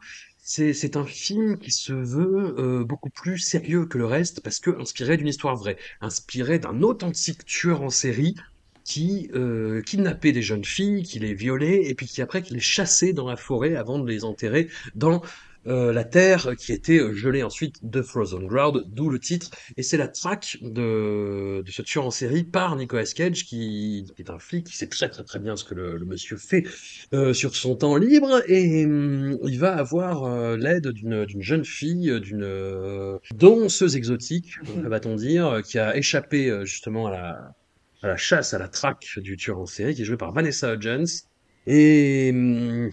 [0.49, 4.71] c'est un film qui se veut euh, beaucoup plus sérieux que le reste parce que
[4.81, 8.37] inspiré d'une histoire vraie, inspiré d'un authentique tueur en série
[8.85, 12.61] qui euh, kidnappait des jeunes filles, qui les violait et puis qui après qui les
[12.61, 15.21] chassait dans la forêt avant de les enterrer dans
[15.67, 19.51] euh, la terre qui était euh, gelée ensuite de Frozen Ground, d'où le titre.
[19.77, 24.31] Et c'est la traque de, de ce tueur en série par Nicolas Cage, qui, est
[24.31, 26.65] un flic, qui sait très très très bien ce que le, monsieur fait
[27.13, 33.19] euh, sur son temps libre, et hum, il va avoir l'aide d'une jeune fille, d'une
[33.35, 34.55] danseuse exotique,
[34.85, 37.55] va-t-on dire, qui a échappé justement à la,
[38.03, 40.75] à la chasse, à la traque du tueur en série, qui est joué par Vanessa
[40.75, 41.27] Hudgens.
[41.67, 42.91] Et hum,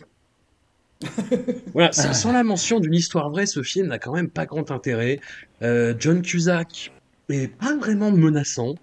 [1.74, 5.20] voilà, sans la mention d'une histoire vraie, ce film n'a quand même pas grand intérêt.
[5.62, 6.92] Euh, John Cusack
[7.30, 8.76] est pas vraiment menaçant.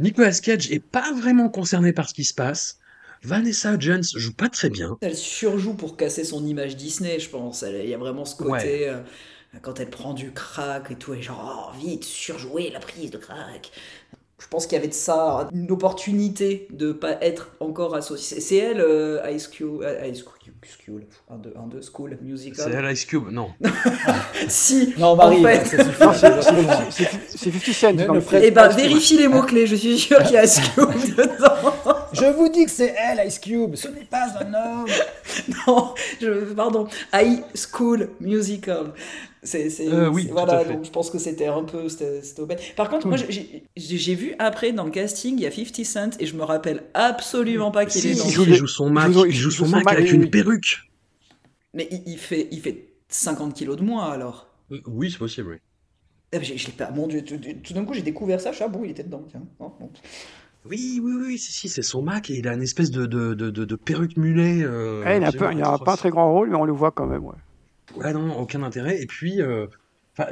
[0.00, 2.78] Nicolas Cage est pas vraiment concerné par ce qui se passe.
[3.22, 4.96] Vanessa Jones joue pas très bien.
[5.00, 7.64] Elle surjoue pour casser son image Disney, je pense.
[7.68, 8.88] Il y a vraiment ce côté.
[8.88, 8.98] Euh,
[9.62, 13.18] quand elle prend du crack et tout, et genre, oh, vite, surjouer la prise de
[13.18, 13.72] crack.
[14.40, 18.40] Je pense qu'il y avait de ça, une opportunité de pas être encore associée.
[18.40, 22.66] C'est elle, euh, Ice Cube, euh, Ice Cube, School, 1, 2, 1, 2, School, Musical.
[22.70, 23.50] C'est elle, Ice Cube, non.
[24.48, 25.64] si, non, Marie, en fait.
[25.64, 28.36] c'est 50 Cent.
[28.40, 31.97] Eh ben, vérifie les mots-clés, je suis sûr qu'il y a Ice Cube dedans.
[32.20, 34.86] Je vous dis que c'est elle, Ice Cube, ce n'est pas un homme.
[35.66, 38.92] non, je, pardon, High School Musical.
[39.42, 42.20] C'est, euh, oui, voilà, donc je pense que c'était un peu c'était,
[42.76, 43.16] Par contre, moi
[43.76, 46.82] j'ai, vu après dans le casting, il y a 50 Cent et je me rappelle
[46.92, 49.90] absolument pas qu'il est dans il joue, il joue son Mac, il joue, son, Mac,
[49.90, 50.90] avec une perruque.
[51.72, 54.48] Mais il, fait, il fait 50 kilos de moins alors.
[54.86, 55.56] Oui, c'est possible, oui.
[56.32, 56.90] Eh, je, l'ai pas.
[56.90, 59.24] Mon dieu, tout, d'un coup j'ai découvert ça, chabou, il était dedans.
[59.30, 59.44] Tiens.
[59.60, 59.72] Oh,
[60.64, 63.34] oui, oui, oui, si, si, c'est son Mac et il a une espèce de, de,
[63.34, 64.62] de, de perruque mulet.
[64.62, 67.24] Euh, il n'a pas, pas un très grand rôle, mais on le voit quand même,
[67.24, 67.34] ouais.
[67.96, 69.00] Ouais, non, aucun intérêt.
[69.00, 69.66] Et puis, euh,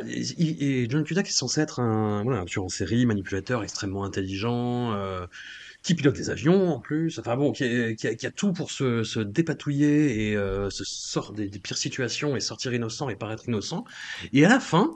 [0.07, 5.27] et John Cusack est censé être un, voilà, tueur en série, manipulateur extrêmement intelligent, euh,
[5.83, 10.33] qui pilote des avions en plus, enfin bon, qui, a, tout pour se, se dépatouiller
[10.33, 13.85] et se sort des, pires situations et sortir innocent et paraître innocent.
[14.33, 14.91] Et à la fin,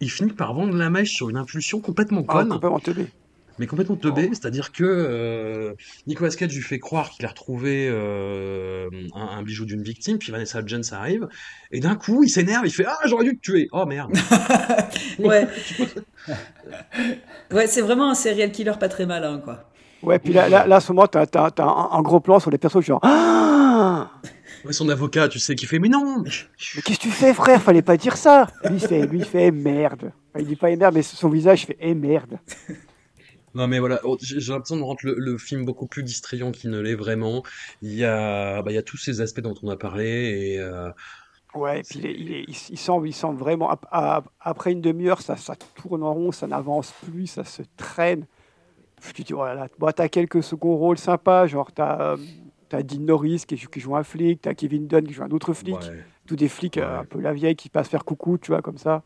[0.00, 2.48] il finit par vendre la mèche sur une impulsion complètement ah, conne.
[2.48, 3.06] complètement teubée
[3.58, 4.34] mais complètement teubé, oh.
[4.34, 5.74] c'est-à-dire que euh,
[6.06, 10.62] Nicolas Cage lui fait croire qu'il a retrouvé euh, un, bijou d'une victime, puis Vanessa
[10.64, 11.28] Jones arrive,
[11.70, 13.68] et d'un coup il s'énerve, il fait Ah, j'aurais dû te tuer.
[13.72, 14.12] Oh merde.
[15.18, 15.46] Ouais,
[17.52, 19.68] ouais c'est vraiment un serial killer pas très malin, quoi.
[20.02, 22.82] Ouais, puis là, là, à ce moment, t'as as, un, gros plan sur les personnes,
[22.82, 24.10] genre Ah
[24.70, 26.22] son avocat, tu sais, qui fait Mais non.
[26.22, 26.30] Mais,
[26.82, 27.60] qu'est-ce que tu fais, frère?
[27.60, 28.46] Fallait pas dire ça.
[28.64, 30.12] Lui, il fait, lui, il fait Merde.
[30.38, 32.38] il dit pas eh, merde, mais son visage fait Eh merde
[33.54, 36.80] non mais voilà, oh, j'ai l'impression de rendre le, film beaucoup plus distrayant qu'il ne
[36.80, 37.42] l'est vraiment.
[37.82, 40.04] Il y a, bah, il y a tous ces aspects dont on a parlé
[40.54, 40.90] et euh,
[41.54, 43.78] Ouais, et puis il, il, semble, il semble vraiment.
[44.40, 48.26] après une demi-heure, ça, ça tourne en rond, ça n'avance plus, ça se traîne.
[49.14, 52.16] Tu dis, voilà, bon, t'as quelques seconds rôles sympas, genre t'as
[52.72, 55.52] as Dean Norris qui, qui, joue un flic, t'as Kevin Dunn qui joue un autre
[55.52, 55.76] flic,
[56.26, 58.78] tous des flics euh, un peu la vieille qui passent faire coucou, tu vois, comme
[58.78, 59.02] ça.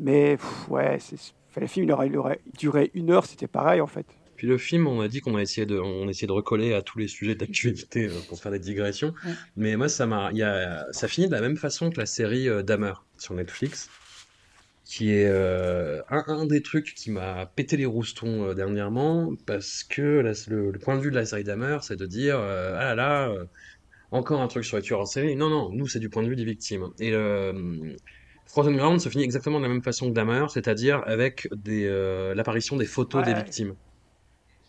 [0.00, 3.86] Mais ouais, c'est le film, il aurait, il aurait duré une heure, c'était pareil en
[3.86, 4.06] fait.
[4.38, 6.80] Puis le film, on a dit qu'on a essayé de, on essayé de recoller à
[6.80, 9.12] tous les sujets d'actualité euh, pour faire des digressions.
[9.56, 12.48] Mais moi, ça m'a, y a, ça finit de la même façon que la série
[12.48, 13.90] euh, Dahmer sur Netflix,
[14.84, 20.78] qui est euh, un, des trucs qui m'a pété les roustons dernièrement, parce que le,
[20.78, 23.34] point de vue de la série Dahmer, c'est de dire, ah là là,
[24.12, 25.34] encore un truc sur les tueurs en série.
[25.34, 26.90] Non, non, nous, c'est du point de vue des victimes.
[27.00, 27.10] Et
[28.48, 32.76] Frozen Ground se finit exactement de la même façon que Dahmer, c'est-à-dire avec euh, l'apparition
[32.76, 33.74] des photos des victimes.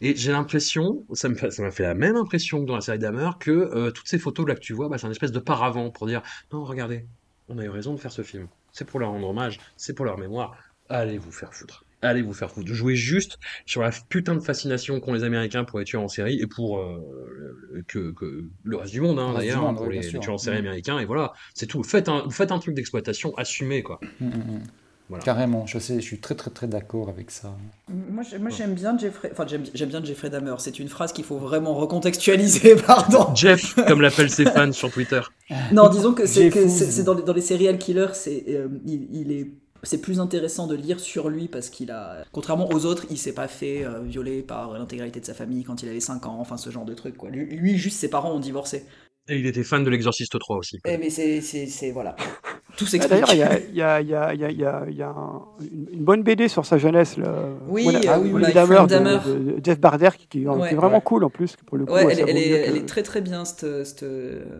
[0.01, 3.51] Et j'ai l'impression, ça m'a fait la même impression que dans la série Dahmer, que
[3.51, 6.07] euh, toutes ces photos là que tu vois, bah, c'est un espèce de paravent pour
[6.07, 6.21] dire
[6.51, 7.05] non, regardez,
[7.47, 8.47] on a eu raison de faire ce film.
[8.71, 10.57] C'est pour leur rendre hommage, c'est pour leur mémoire.
[10.89, 12.73] Allez vous faire foutre allez vous faire foutre.
[12.73, 16.39] Jouez juste sur la putain de fascination qu'ont les Américains pour les tueurs en série
[16.39, 18.13] et pour euh, que,
[18.63, 20.65] le reste du monde, hein, d'ailleurs, pour les, tueurs en série mm.
[20.65, 20.99] américains.
[20.99, 21.83] Et voilà, c'est tout.
[21.83, 23.99] Faites un, faites un truc d'exploitation, assumé, quoi.
[24.19, 24.61] Mm, mm,
[25.23, 27.57] Carrément, je sais, je suis très très très d'accord avec ça.
[27.87, 30.53] Moi, j'aime bien Jeffrey, enfin j'aime bien Jeffrey Dahmer.
[30.59, 33.33] C'est une phrase qu'il faut vraiment recontextualiser, pardon.
[33.33, 35.21] Jeff, comme l'appellent ses fans sur Twitter.
[35.71, 39.51] Non, disons que c'est dans, dans, les serial killers, c'est euh, il, est
[39.83, 43.33] c'est plus intéressant de lire sur lui parce qu'il a, contrairement aux autres, il s'est
[43.33, 46.57] pas fait euh, violer par l'intégralité de sa famille quand il avait 5 ans, enfin
[46.57, 47.17] ce genre de truc.
[47.17, 47.29] Quoi.
[47.29, 48.85] Lui, juste ses parents ont divorcé.
[49.29, 50.77] Et il était fan de l'Exorciste 3 aussi.
[50.85, 52.15] Eh, mais c'est, voilà.
[52.77, 53.09] Tout ah, s'explique.
[53.09, 55.15] D'ailleurs, il y a, y a, y a, y a, y a
[55.93, 57.17] une bonne BD sur sa jeunesse.
[57.17, 57.33] Là.
[57.67, 61.55] Oui, ah, oui, de, Jeff Barder, qui, est vraiment cool en plus.
[61.65, 64.05] Pour le coup, ouais, elle, est, elle, est, très très bien, cette, cette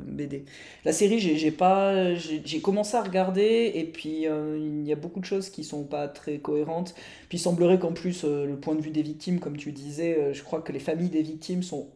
[0.08, 0.46] BD.
[0.86, 5.20] La série, j'ai pas, j'ai commencé à regarder, et puis euh, il y a beaucoup
[5.20, 6.96] de choses qui sont pas très cohérentes.
[7.28, 10.18] Puis il semblerait qu'en plus, euh, le point de vue des victimes, comme tu disais,
[10.18, 11.90] euh, je crois que les familles des victimes sont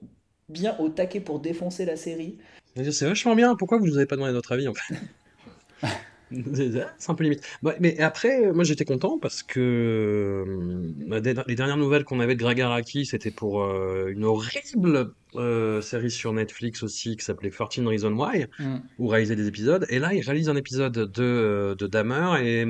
[0.49, 2.37] bien au taquet pour défoncer la série.
[2.75, 4.95] C'est vachement bien, pourquoi vous nous avez pas demandé notre avis en fait
[6.97, 7.43] C'est un peu limite.
[7.79, 9.59] mais après, moi j'étais content parce que
[10.47, 15.81] euh, les dernières nouvelles qu'on avait de Greg Araki, c'était pour euh, une horrible euh,
[15.81, 18.77] série sur Netflix aussi qui s'appelait 14 Reasons Why, mm.
[18.97, 19.85] où réaliser des épisodes.
[19.89, 22.65] Et là, il réalise un épisode de, de Dahmer et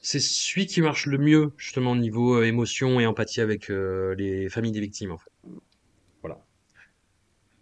[0.00, 4.72] c'est celui qui marche le mieux justement au niveau émotion et empathie avec les familles
[4.72, 5.33] des victimes en fait.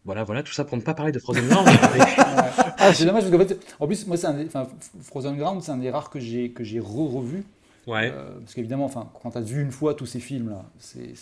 [0.05, 1.69] Voilà, voilà, tout ça pour ne pas parler de Frozen Ground.
[2.79, 4.67] ah, c'est dommage parce qu'en fait, en plus, moi, c'est un
[5.03, 7.45] Frozen Ground, c'est un des rares que j'ai que j'ai re-revu.
[7.87, 8.13] Ouais.
[8.13, 11.15] Euh, parce qu'évidemment, enfin, quand tu as vu une fois tous ces films-là, c'est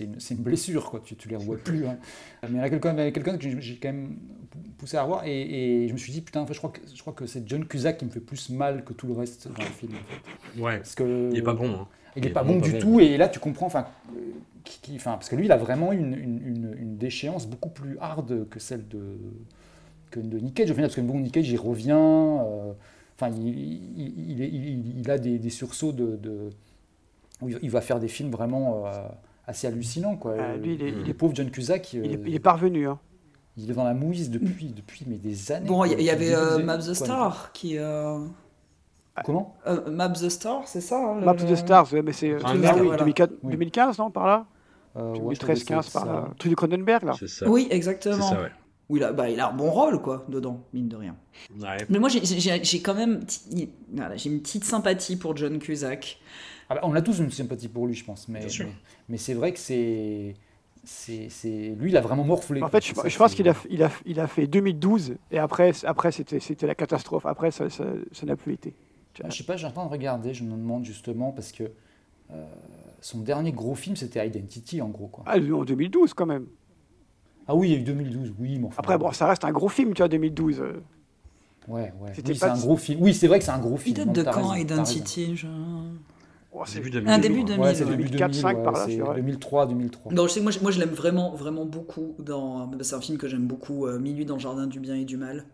[0.00, 1.00] une, une, blessure, quoi.
[1.04, 1.86] Tu, tu les revois plus.
[1.86, 1.98] Hein.
[2.42, 4.16] Mais il y a quelqu'un quelqu'un que j'ai quand même
[4.78, 7.00] poussé à revoir et, je me suis dit, putain, en fait, je crois que, je
[7.00, 9.62] crois que c'est John Cusack qui me fait plus mal que tout le reste dans
[9.62, 9.92] le film.
[10.58, 10.78] Ouais.
[10.78, 11.70] Parce que, il est pas bon.
[11.70, 11.88] Hein.
[12.16, 12.98] Il, n'est pas bon, du tout.
[12.98, 13.86] Et là, tu comprends, enfin,
[14.64, 18.48] qui, enfin, parce que lui, il a vraiment une, une, une, déchéance beaucoup plus hard
[18.48, 19.16] que celle de,
[20.10, 20.70] que de Nick Cage.
[20.70, 21.92] Au final, parce que bon, Nick Cage, il revient.
[21.94, 22.72] Euh,
[23.20, 26.50] Enfin, il, a des, sursauts de,
[27.42, 28.92] il va faire des films vraiment euh,
[29.46, 30.16] assez hallucinants.
[30.16, 30.36] Quoi.
[30.38, 31.92] Ah, lui, il est, le pauvre John Cusack.
[31.92, 32.88] il, est, parvenu.
[32.88, 32.98] Hein.
[33.58, 35.68] Il est dans la mouise depuis, depuis mais des années.
[35.68, 37.76] Bon, il y, avait euh, Maps the Star qui.
[39.18, 39.56] Euh, Comment
[39.88, 44.26] Maps the Star, c'est ça hein, Maps the Stars, mais c'est ah, 2015, non, par
[44.26, 44.46] là
[44.96, 46.28] 2013-15, par là.
[46.38, 47.12] Truc de Cronenberg, là.
[47.46, 48.28] Oui, exactement.
[48.28, 48.50] Ça, ouais
[48.90, 51.16] où il a, bah, il a un bon rôle, quoi, dedans, mine de rien.
[51.88, 53.20] Mais moi, j'ai quand même
[54.16, 56.18] j'ai une petite sympathie pour John Cusack.
[56.68, 58.28] Ah bah, on a tous une sympathie pour lui, je pense.
[58.28, 58.46] Mais,
[59.08, 60.34] mais, c'est vrai que c'est.
[60.82, 62.62] C'est, lui, il a vraiment morflé.
[62.62, 65.72] En fait, je, je pense qu'il a, il a, il a fait 2012 et après,
[65.84, 67.26] après c'était, c'était la catastrophe.
[67.26, 67.84] Après, ça, ça,
[68.24, 68.74] n'a plus été.
[69.24, 71.64] Ah, je sais pas, j'ai en train de regarder, je me demande justement parce que
[72.32, 72.44] euh,
[73.00, 75.08] son dernier gros film, c'était Identity, en gros.
[75.08, 75.24] Quoi.
[75.26, 76.46] Ah, en 2012 quand même.
[77.46, 78.60] Ah oui, il y a eu 2012, oui.
[78.76, 80.62] Après, bon, ça reste un gros film, tu vois, 2012.
[81.68, 82.12] Ouais, ouais.
[82.14, 83.02] C'était c'est un gros film.
[83.02, 83.96] Oui, c'est vrai que c'est un gros film.
[83.98, 85.50] Il date de quand, Identity genre...
[86.52, 87.08] Oh, c'est début 2000.
[87.08, 87.60] Un début 2000.
[87.60, 88.86] Ouais, c'est 2004, 2000, par là.
[89.14, 90.12] 2003, 2003.
[90.12, 92.16] Non, je sais moi, moi je l'aime vraiment, vraiment beaucoup.
[92.18, 92.68] Dans...
[92.82, 95.16] C'est un film que j'aime beaucoup, euh, Minuit dans le jardin du bien et du
[95.16, 95.44] mal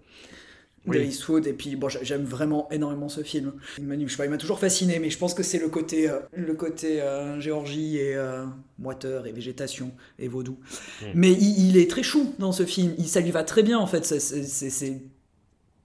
[0.86, 1.08] oui.
[1.08, 3.54] Eastwood et puis bon j'aime vraiment énormément ce film.
[3.78, 5.68] Il m'a je sais pas il m'a toujours fasciné mais je pense que c'est le
[5.68, 8.44] côté euh, le côté euh, Géorgie et euh,
[8.78, 10.58] moiteur et végétation et vaudou.
[11.02, 11.06] Hmm.
[11.14, 12.94] mais il, est très chou dans ce film.
[12.98, 14.04] Il, ça lui va très bien en fait.
[14.04, 15.02] C'est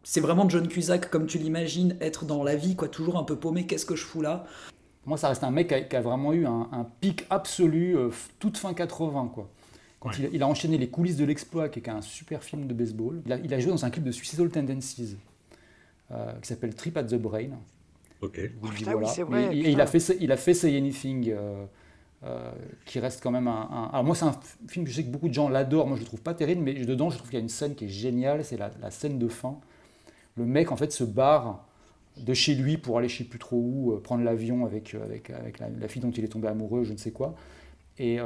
[0.03, 2.87] c'est vraiment John Cusack comme tu l'imagines être dans la vie quoi.
[2.87, 3.65] Toujours un peu paumé.
[3.65, 4.45] Qu'est-ce que je fous là?
[5.05, 7.95] Moi ça reste un mec qui a, vraiment eu un, un pic absolu
[8.39, 9.51] toute fin 80 quoi
[10.01, 13.21] quand il, a enchaîné Les coulisses de l'exploit, qui est un super film de baseball,
[13.43, 15.15] il a, joué dans un clip de Suicidal Tendencies
[16.09, 17.51] euh, qui s'appelle Trip at the Brain.
[18.19, 18.39] Ok.
[18.39, 18.51] et,
[19.69, 21.65] il, a fait, il a fait Say Anything, euh,
[22.23, 22.51] euh,
[22.85, 24.35] qui reste quand même un, Alors moi, c'est un
[24.67, 25.85] film que je sais que beaucoup de gens l'adorent.
[25.85, 27.75] Moi, je le trouve pas terrible, mais dedans, je trouve qu'il y a une scène
[27.75, 28.43] qui est géniale.
[28.43, 29.59] C'est la, scène de fin.
[30.35, 31.63] Le mec, en fait, se barre
[32.17, 35.59] de chez lui pour aller je sais plus trop où, prendre l'avion avec, avec, avec
[35.59, 37.35] la, fille dont il est tombé amoureux, je ne sais quoi.
[37.99, 38.17] Et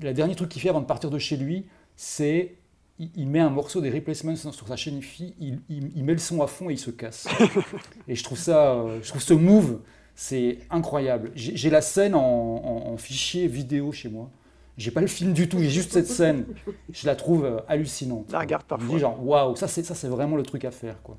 [0.00, 2.56] le dernier truc qu'il fait avant de partir de chez lui, c'est
[2.98, 6.42] il, met un morceau des replacements sur sa chaîne IFI, il, il, met le son
[6.42, 7.26] à fond et il se casse.
[8.08, 9.80] et je trouve ça, euh, je trouve ce move,
[10.14, 11.32] c'est incroyable.
[11.34, 14.30] J'ai la scène en, fichier vidéo chez moi.
[14.76, 16.46] J'ai pas le film du tout, j'ai juste cette scène.
[16.92, 18.30] Je la trouve euh, hallucinante.
[18.32, 18.88] La regarde parfois.
[18.88, 21.18] Je dis genre waouh, ça c'est ça c'est vraiment le truc à faire quoi.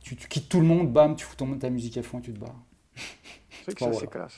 [0.00, 2.32] Tu, quittes tout le monde, bam, tu fous ton, ta musique à fond et tu
[2.32, 2.62] te barres.
[3.64, 4.34] C'est que ça c'est classe.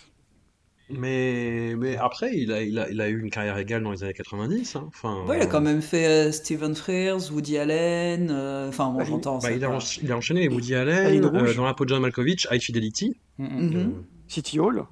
[0.89, 4.05] Mais, mais après, il a, il, a, il a eu une carrière égale dans les
[4.05, 4.76] années 90.
[4.76, 4.84] Hein.
[4.87, 8.28] Enfin, ouais, il a quand même fait euh, Stephen Frears, Woody Allen.
[8.30, 9.39] Euh, enfin, bon, bah, j'entends.
[9.39, 12.47] Bah, il, a, il, a, enchaîné Woody Allen, euh, dans la peau de John Malkovich,
[12.53, 13.16] High Fidelity.
[13.39, 13.91] Mm -hmm.
[14.28, 14.84] City Hall.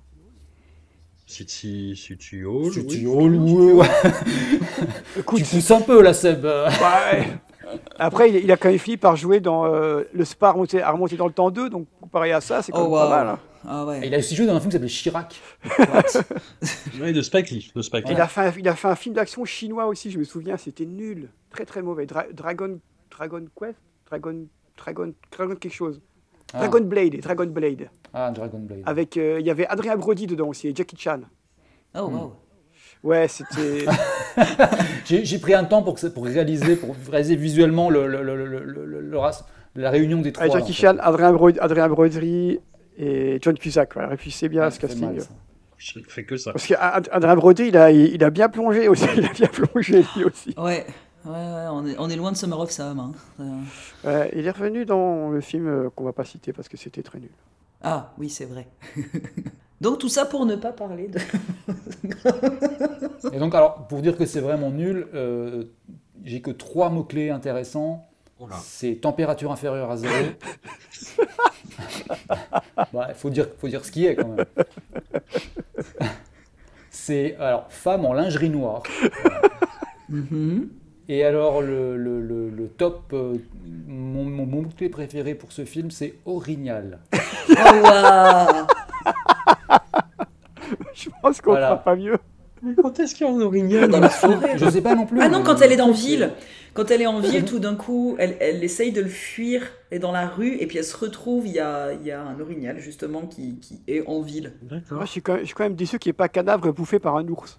[1.26, 2.72] City, City Hall.
[2.72, 3.86] City Hall, ouais.
[5.20, 6.44] Écoute, tu pousses un peu là, Seb.
[6.44, 7.38] Ouais.
[7.98, 11.32] Après, il, a quand même fini par jouer dans le Spa à remonter, dans le
[11.32, 13.28] temps 2, donc comparé à ça, c'est quand oh, même pas mal.
[13.28, 13.38] Hein.
[13.66, 14.06] Ah ouais.
[14.06, 15.40] il a aussi joué dans un film qui s'appelait Chirac.
[17.00, 17.72] oui, de Spike Lee.
[17.74, 20.18] De Spike Il, a fait un, il a fait un film d'action chinois aussi, je
[20.18, 21.30] me souviens, c'était nul.
[21.50, 22.06] Très très mauvais.
[22.06, 22.78] Dragon,
[23.10, 23.78] Dragon Quest?
[24.06, 24.46] Dragon,
[24.76, 26.00] Dragon, Dragon quelque chose.
[26.52, 26.58] Ah.
[26.58, 27.88] Dragon Blade, Dragon Blade.
[28.12, 28.82] Ah, Dragon Blade.
[28.86, 31.20] Avec, euh, il y avait Adrien Brody dedans aussi, et Jackie Chan.
[31.96, 32.32] Oh, wow.
[33.02, 33.86] Ouais, c'était.
[35.04, 39.20] J'ai pris un temps pour, que, pour réaliser, pour réaliser visuellement le, le, le, le
[39.76, 40.48] la réunion des trois.
[40.48, 42.60] Jackie Chan, Adrien, Brody, Adrien Brody,
[42.96, 43.96] et John Cusack.
[43.96, 44.06] Ouais.
[44.06, 45.04] Réfléchissez bien à ce casting.
[45.06, 45.22] Mal,
[45.76, 46.52] Je fais que ça.
[46.52, 49.06] Parce qu'Adrien Brody, il a, il a bien plongé aussi.
[49.16, 50.54] Il a bien plongé lui aussi.
[50.56, 50.86] Ouais.
[51.24, 52.98] Ouais, ouais, on, est, on est loin de Summer of Sam.
[53.00, 53.12] Hein.
[54.04, 57.02] Ouais, il est revenu dans le film euh, qu'on va pas citer parce que c'était
[57.02, 57.30] très nul.
[57.82, 58.68] Ah, oui, c'est vrai.
[59.80, 61.18] donc tout ça pour ne pas parler de.
[63.32, 65.64] Et donc, alors, pour dire que c'est vraiment nul, euh,
[66.24, 68.06] j'ai que trois mots-clés intéressants.
[68.62, 70.14] C'est température inférieure à zéro.
[71.18, 71.24] Il
[72.92, 74.46] bah, faut, dire, faut dire ce qui est quand même.
[76.90, 78.82] C'est alors femme en lingerie noire.
[80.10, 80.68] Mm-hmm.
[81.08, 83.34] Et alors le, le, le, top, euh,
[83.86, 87.00] mon, mon, mon mot préféré pour ce film, c'est orignal.
[87.12, 88.66] Oh wow
[90.94, 92.16] Je pense qu'on ne fera pas mieux.
[92.62, 94.56] Mais quand est-ce qu'il y a un orignal dans la forêt?
[94.56, 95.20] Je sais pas non plus.
[95.20, 96.30] Ah non, quand elle est dans ville.
[96.74, 99.98] Quand elle est en ville, tout d'un coup, elle, elle essaye de le fuir et
[99.98, 102.38] dans la rue, et puis elle se retrouve, il y a, il y a un
[102.40, 104.52] orignal justement qui, qui est en ville.
[104.90, 106.72] Moi, je suis, quand même, je suis quand même déçu qu'il n'y ait pas cadavre
[106.72, 107.58] bouffé par un ours.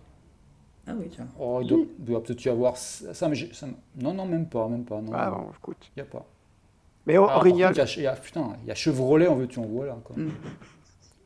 [0.87, 1.27] Ah oui, tiens.
[1.39, 3.67] Oh, il doit, doit peut-être y avoir ça, mais ça-
[3.99, 5.01] non, non, même pas, même pas.
[5.01, 5.37] Non, Ah non.
[5.45, 5.91] bon, écoute.
[5.95, 6.25] Il y a pas.
[7.07, 8.75] Mais Alors, par orignal, contre, il y a- il y, a, putain, il y a
[8.75, 9.97] Chevrolet, en veux-tu, en voilà.
[10.03, 10.15] Quoi.
[10.17, 10.29] Mm.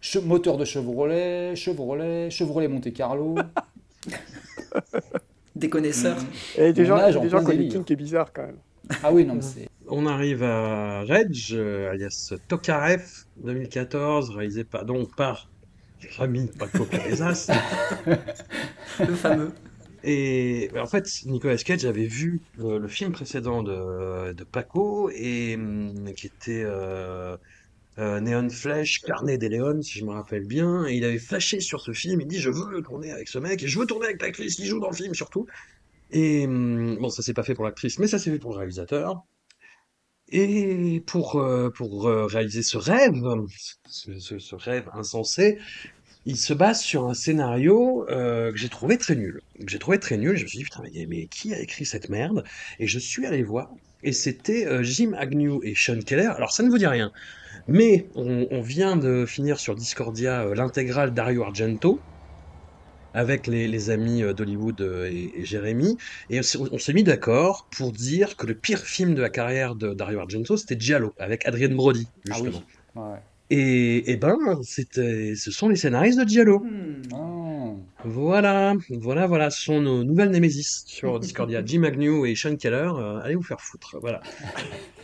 [0.02, 3.36] Che- moteur de Chevrolet, Chevrolet, Chevrolet Monte Carlo.
[5.60, 6.28] Des connaisseurs.
[6.55, 7.74] et des on gens, nage en des gens qui ont des délire.
[7.74, 8.62] kinks qui est bizarre quand même.
[9.03, 9.70] ah oui, non, mais c'est.
[9.88, 13.03] On arrive à Reg, euh, alias Tokarev,
[13.38, 15.49] 2014, réalisé par, donc par
[16.18, 17.49] Rami Paco Cabezas.
[18.99, 19.53] Le fameux.
[20.03, 25.55] Et en fait, Nicolas Cage avait vu euh, le film précédent de, de Paco, et,
[25.55, 27.36] hum, qui était euh,
[28.00, 31.60] euh, Neon Flash, Carnet des Léons, si je me rappelle bien, et il avait flashé
[31.60, 34.08] sur ce film, il dit je veux tourner avec ce mec, et je veux tourner
[34.08, 35.45] avec l'actrice qui joue dans le film surtout.
[36.12, 38.58] Et hum, bon, ça s'est pas fait pour l'actrice, mais ça s'est fait pour le
[38.58, 39.26] réalisateur.
[40.32, 43.16] Et pour, euh, pour euh, réaliser ce rêve,
[43.88, 45.58] ce, rêve insensé,
[46.26, 49.41] il se base sur un scénario euh, que j'ai trouvé très nul.
[49.60, 50.38] Que j'ai trouvé très nul.
[50.38, 52.43] Je me suis dit, putain, mais, mais qui a écrit cette merde?
[52.80, 53.72] Et je suis allé voir.
[54.04, 56.32] Et c'était Jim Agnew et Sean Keller.
[56.36, 57.12] Alors, ça ne vous dit rien.
[57.70, 61.99] Mais on, on vient de finir sur Discordia euh, l'intégrale Dario Argento
[63.13, 65.97] avec les, les amis euh, d'Hollywood euh, et, et Jérémy.
[66.30, 69.93] Et on s'est- mis d'accord pour dire que le pire film de la carrière de
[69.93, 72.51] Dario Argento, c'était Giallo, avec Adrien Brody, Ah oui.
[72.51, 72.63] justement.
[72.95, 73.17] Ouais.
[73.51, 76.59] Et, et ben, c'était, ce sont les scénaristes de Giallo.
[76.59, 77.01] Hmm.
[77.13, 78.05] Ah.
[78.05, 81.61] Voilà, voilà, voilà, ce sont nos nouvelles némésis sur Discordia.
[81.65, 84.22] Jim Agnew et Sean Keller, euh, allez vous faire foutre, voilà.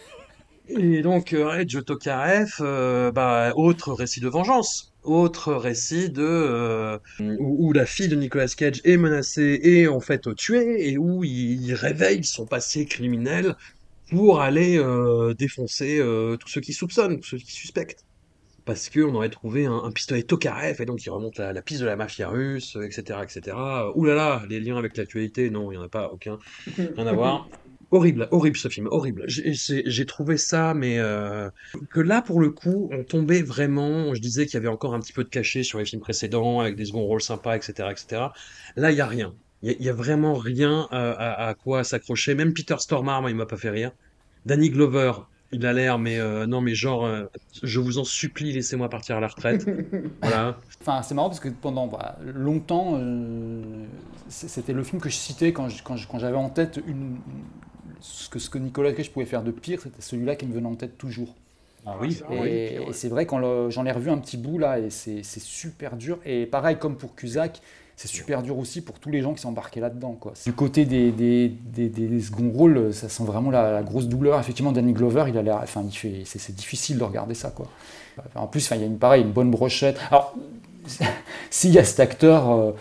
[0.67, 6.97] Et donc, euh, Reg Tokarev, euh, bah, autre récit de vengeance, autre récit de euh,
[7.19, 11.61] où, la fille de Nicolas Cage est menacée et en fait tuée, et où il,
[11.61, 13.55] il réveille son passé criminel
[14.09, 14.79] pour aller
[15.37, 15.99] défoncer
[16.39, 18.05] tous ceux qui soupçonnent, tous ceux qui suspectent
[18.65, 21.95] parce qu'on aurait trouvé un, pistolet Tokarev et donc il remonte la, piste de la
[21.95, 23.55] mafia russe, etc., etc.
[23.95, 26.39] Ouh là là, les liens avec l'actualité, non, il n'y en a pas aucun,
[26.77, 27.47] rien à voir.
[27.95, 29.23] Horrible, horrible ce film, horrible.
[29.27, 31.49] J'ai trouvé ça, mais euh,
[31.89, 34.13] que là pour le coup, on tombait vraiment.
[34.13, 36.59] Je disais qu'il y avait encore un petit peu de cachet sur les films précédents
[36.59, 38.33] avec des seconds rôles sympas, etc., etc.
[38.75, 39.33] Là, il y a rien.
[39.61, 42.35] Il y a- il y, a vraiment rien à, à- à quoi s'accrocher.
[42.35, 43.91] Même Peter Stormare, moi, il m'a pas fait rire.
[44.45, 45.13] Danny Glover,
[45.53, 47.23] il a l'air, mais euh, non, mais genre, euh,
[47.63, 49.65] je vous en supplie, laissez-moi partir à la retraite.
[50.21, 50.59] voilà.
[50.81, 53.85] Enfin, c'est marrant parce que pendant bah, longtemps, euh,
[54.27, 55.69] c'était le film que je citais quand
[56.17, 57.19] j'avais en tête une, une-
[58.01, 60.67] ce, que, ce que Nicolas Cage pouvait faire de pire, c'était celui-là qui me venait
[60.67, 61.33] en tête toujours.
[61.85, 62.21] Ah oui.
[62.31, 65.95] Et, et c'est vrai quand j'en ai revu un petit bout là, et c'est super
[65.95, 66.19] dur.
[66.25, 67.61] Et pareil comme pour Cusack,
[67.95, 70.19] c'est super dur aussi pour tous les gens qui sont embarqués là-dedans.
[70.45, 74.39] Du côté des, des, des, des seconds rôles, ça sent vraiment la, la grosse douleur.
[74.39, 77.67] Effectivement, Danny Glover, il a l'air, enfin, il fait, c'est difficile de regarder ça, quoi.
[78.35, 79.97] En plus, enfin, il y a une pareil, une bonne brochette.
[80.09, 80.35] Alors,
[81.49, 82.71] s'il y a cet acteur, euh,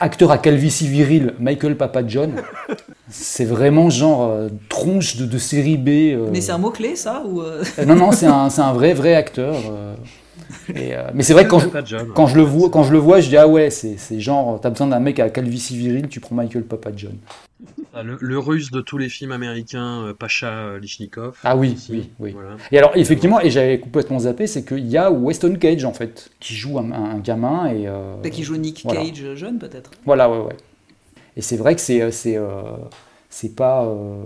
[0.00, 2.42] acteur à calvitie virile, Michael Papa John,
[3.10, 5.88] c'est vraiment genre euh, tronche de, de série B.
[5.88, 8.94] euh, Mais c'est un mot-clé, ça ou euh, non, non, c'est un, c'est un vrai,
[8.94, 9.54] vrai acteur.
[9.70, 9.94] euh,
[10.74, 12.08] et, euh, mais c'est vrai que quand je, John.
[12.14, 14.60] quand, je le vois, quand je le vois, je dis ah ouais, c'est c'est genre,
[14.60, 17.14] t'as besoin d'un mec à calvitie virile, tu prends Michael Papa John.
[17.94, 21.36] Ah, Le, le russe de tous les films américains, euh, Pacha Lichnikov.
[21.42, 21.92] Ah oui, aussi.
[21.92, 22.32] oui, oui.
[22.32, 22.50] Voilà.
[22.70, 26.30] Et alors, effectivement, et j'avais complètement zappé, c'est qu'il y a Weston Cage, en fait,
[26.38, 27.88] qui joue un, un gamin et...
[27.88, 29.00] euh, Bah, qui joue Nick voilà.
[29.02, 30.56] Cage jeune, peut-être Voilà, ouais, ouais.
[31.38, 32.10] Et c'est vrai que c'est...
[32.10, 32.60] c'est euh,
[33.30, 33.84] c'est pas...
[33.86, 34.22] euh,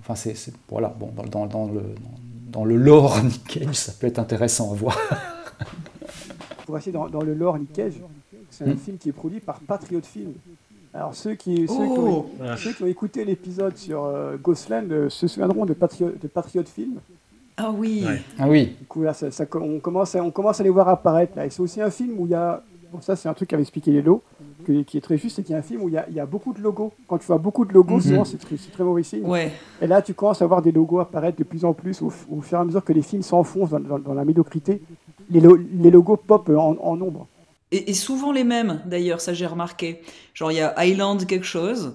[0.00, 0.34] Enfin, c'est...
[0.68, 1.82] Voilà, bon, dans, dans, dans le...
[2.50, 4.98] Dans le lore Nick Cage, ça peut être intéressant à voir.
[6.66, 7.94] Pour rester dans, dans le lore Nick Cage,
[8.50, 8.76] c'est un Hmm.
[8.78, 10.32] film qui est produit par Patriot Film.
[10.94, 14.90] Alors ceux qui, ceux qui, Oh ont, ceux qui ont écouté l'épisode sur euh, Ghostland
[14.90, 16.94] euh, se souviendront de Patriot, de Patriot Film.
[17.58, 18.22] Ah oui Ouais.
[18.38, 20.88] Ah oui, Du coup là, ça- ça- on, commence à, on commence à les voir
[20.88, 21.44] apparaître là.
[21.46, 23.62] Et c'est aussi un film où il y a, bon ça c'est un truc qu'avait
[23.62, 24.22] expliqué Lélo,
[24.68, 26.06] que- qui est très juste, c'est qu'il y a un film où il y a,
[26.08, 26.92] il y a beaucoup de logos.
[27.06, 28.00] Quand tu vois beaucoup de logos, Mhm.
[28.02, 29.24] souvent c'est très, très mauvais signe.
[29.24, 29.50] Ouais.
[29.80, 32.58] Et là, tu commences à voir des logos apparaître de plus en plus au, fur
[32.58, 34.82] et à mesure que les films s'enfoncent dans, dans- dans la médiocrité.
[35.30, 37.26] Les, lo- les logos pop en, en nombre.
[37.70, 40.00] Et, et souvent les mêmes, d'ailleurs, ça j'ai remarqué.
[40.34, 41.94] Genre, il y a Island quelque chose,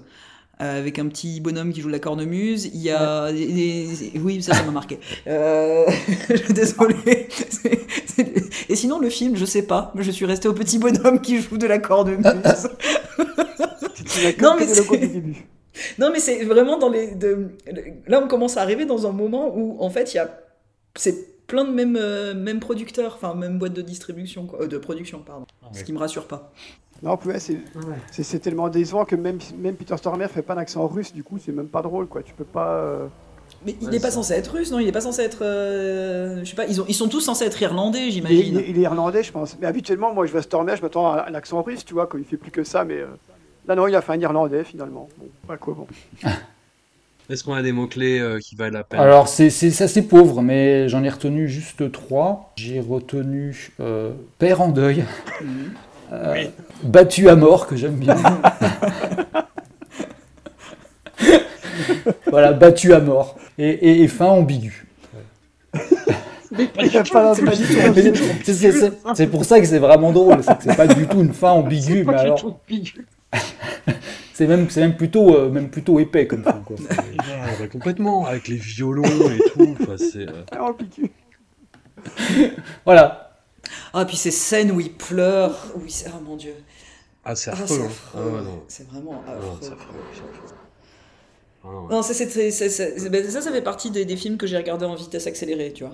[0.64, 2.66] euh, avec un petit bonhomme qui joue la cornemuse.
[2.66, 3.32] Il y a...
[3.32, 4.99] des- des- Oui, ça, ça m'a marqué.
[5.28, 5.86] Euh...
[6.49, 7.28] Désolé.
[7.49, 10.78] C'est- c'est- Et sinon, le film, je sais pas, mais je suis resté au petit
[10.80, 12.24] bonhomme qui joue de la cornemuse.
[14.41, 15.24] Non, mais c'est-.
[15.97, 17.16] Non, mais c'est vraiment dans les.
[17.16, 17.49] de-
[18.07, 20.39] Là, on commence à arriver dans un moment où, en fait, il y a.
[20.95, 24.78] C'est plein de mêmes, euh, mêmes producteurs, enfin même boîte de distribution, quoi, euh, de
[24.78, 25.45] production, pardon.
[25.74, 26.51] Ce qui me rassure pas.
[27.04, 27.20] Non,
[28.12, 31.51] c'est tellement décevant que même, même Peter Stormer fait pas d'accent russe, du coup c'est
[31.51, 32.24] même pas drôle quoi.
[32.24, 32.76] Tu peux pas.
[32.76, 33.08] Euh,
[33.66, 34.80] mais il n'est pas censé être russe, non?
[34.80, 35.39] Il n'est pas censé être.
[35.43, 38.62] je sais pas, ils, ont, ils sont tous censés être irlandais, j'imagine.
[38.68, 39.58] Il, est irlandais, je pense.
[39.60, 42.22] Mais habituellement, moi je vois Stormer, je m'attends à un accent russe, tu vois, comme
[42.22, 43.04] il fait plus que ça, mais.
[43.68, 45.08] Là, non, il a fait un irlandais finalement.
[45.18, 45.88] Bon, pas quoi, bon.
[47.30, 48.99] Est-ce qu'on a des mots-clés euh, qui valent la peine?
[48.99, 52.51] Alors, c'est assez pauvre, mais j'en ai retenu juste trois.
[52.58, 55.06] J'ai retenu euh, Père en deuil,
[56.12, 56.45] euh,
[56.84, 58.18] Battu à mort, que j'aime bien.
[62.28, 63.38] voilà, Battu à mort.
[63.58, 64.88] Et, fin ambigu.
[69.16, 72.16] C'est pour ça que c'est vraiment drôle, c'est pas du tout une fin ambiguë, mais
[72.16, 72.60] alors.
[74.34, 76.62] c'est même, c'est même plutôt, euh, même plutôt épais comme ça.
[76.66, 76.76] Quoi.
[76.88, 79.76] Bah, complètement, avec les violons et tout.
[79.97, 80.28] c'est.
[80.28, 80.43] Euh,
[82.86, 83.23] voilà.
[83.93, 85.93] Ah, puis ces scènes où il pleure, où il...
[86.07, 86.55] oh mon dieu.
[87.26, 87.88] Ah, c'est ah, affreux.
[88.16, 88.43] Hein.
[88.45, 89.78] Ah, c'est vraiment affreux.
[91.64, 95.72] Non, ça, ça, ça fait partie des, des films que j'ai regardés en vitesse accélérée,
[95.72, 95.93] tu vois.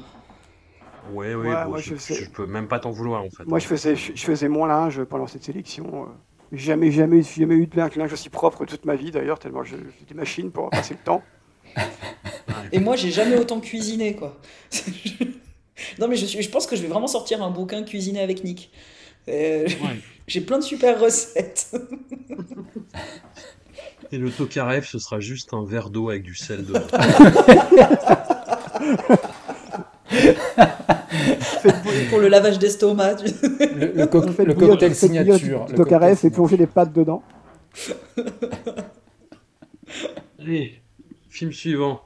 [1.11, 3.45] Ouais, ouais, moi, je, je, peux même pas t'en vouloir en fait.
[3.45, 6.03] Moi, je faisais, je, faisais mon linge pendant cette sélection.
[6.03, 6.05] Euh.
[6.51, 10.15] Jamais, jamais, jamais eu de linge aussi propre toute ma vie d'ailleurs, tellement j'ai des
[10.15, 11.21] machines pour passer le temps.
[12.71, 14.37] Et moi, j'ai jamais autant cuisiné, quoi.
[15.99, 18.71] non, mais je, je pense que je vais vraiment sortir un bouquin cuisiner avec Nick.
[19.27, 19.67] Euh,
[20.27, 21.71] j'ai plein de super recettes.
[24.11, 26.81] Et le tokarev, ce sera juste un verre d'eau avec du sel dedans.
[32.09, 33.17] pour le lavage d'estomac.
[33.21, 35.65] Le, le, co le cocktail signature.
[35.75, 37.23] Le carré, c'est plonger les pattes dedans.
[40.39, 40.81] Allez,
[41.29, 42.01] film suivant.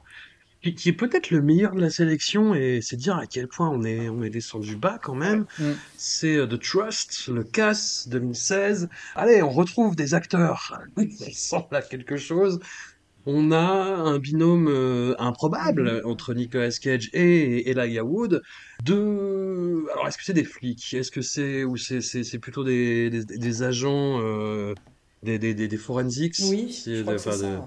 [0.72, 3.84] Qui, est peut-être le meilleur de la sélection, et c'est dire à quel point on
[3.84, 5.44] est, on est descendu bas quand même.
[5.58, 5.72] Mm.
[5.98, 8.88] C'est euh, The Trust, le CAS 2016.
[9.14, 10.80] Allez, on retrouve des acteurs.
[11.18, 12.60] Ça ressemble à quelque chose.
[13.26, 18.42] On a un binôme euh, improbable entre Nicolas Cage et Elijah Wood.
[18.84, 19.84] De...
[19.92, 20.92] Alors, est-ce que c'est des flics?
[20.92, 24.74] Est-ce que c'est ou c'est, c'est, plutôt des, des, agents, euh,
[25.22, 26.36] des, des, des, forensics?
[26.50, 27.66] Oui, c'est, ça.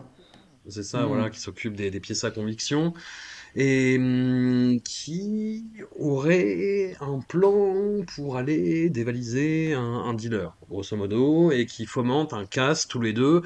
[0.70, 1.32] C'est ça, voilà, mm.
[1.32, 2.94] qui s'occupent des, des pièces à conviction
[3.58, 5.66] et hum, qui
[5.98, 12.88] aurait un plan pour aller dévaliser un, dealer, grosso modo, et qui fomente un casse
[12.88, 13.42] tous les deux.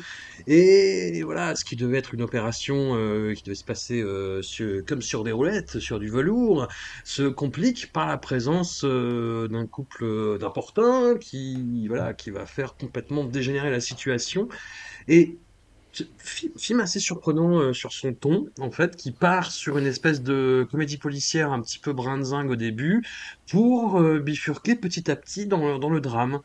[0.47, 4.41] Et voilà, ce qui devait être une opération euh, qui devait se passer euh,
[4.85, 6.67] comme sur des roulettes, sur du velours,
[7.05, 13.23] se complique par la présence euh, d'un couple d'importants qui, voilà, qui va faire complètement
[13.23, 14.49] dégénérer la situation.
[15.07, 15.37] Et
[16.17, 20.67] film assez surprenant euh, sur son ton, en fait, qui part sur une espèce de
[20.69, 23.03] comédie policière un petit peu brinzingue au début,
[23.49, 26.39] pour euh, bifurquer petit à petit dans, dans le drame.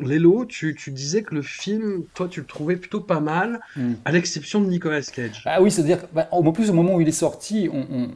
[0.00, 3.92] Lélo, tu, tu, disais que le film, toi, tu le trouvais plutôt pas mal, hmm.
[4.06, 5.42] à l'exception de Nicolas Cage.
[5.44, 8.10] Ah oui, c'est-à-dire, bah, au plus au moment où il est sorti, on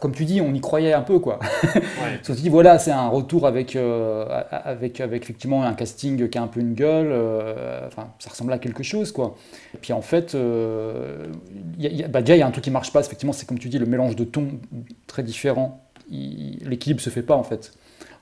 [0.00, 1.38] comme tu dis, on y croyait un peu, quoi.
[1.74, 2.20] Ouais.
[2.28, 6.38] on se dit, voilà, c'est un retour avec, euh, avec, avec effectivement un casting qui
[6.38, 9.34] a un peu une gueule, euh, enfin, ça ressemble à quelque chose, quoi.
[9.74, 11.26] Et puis en fait, euh,
[12.08, 13.78] bah, déjà, il y a un truc qui marche pas, effectivement, c'est comme tu dis,
[13.78, 14.48] le mélange de tons
[15.06, 15.84] très différents.
[16.10, 17.72] L'équilibre se fait pas, en fait.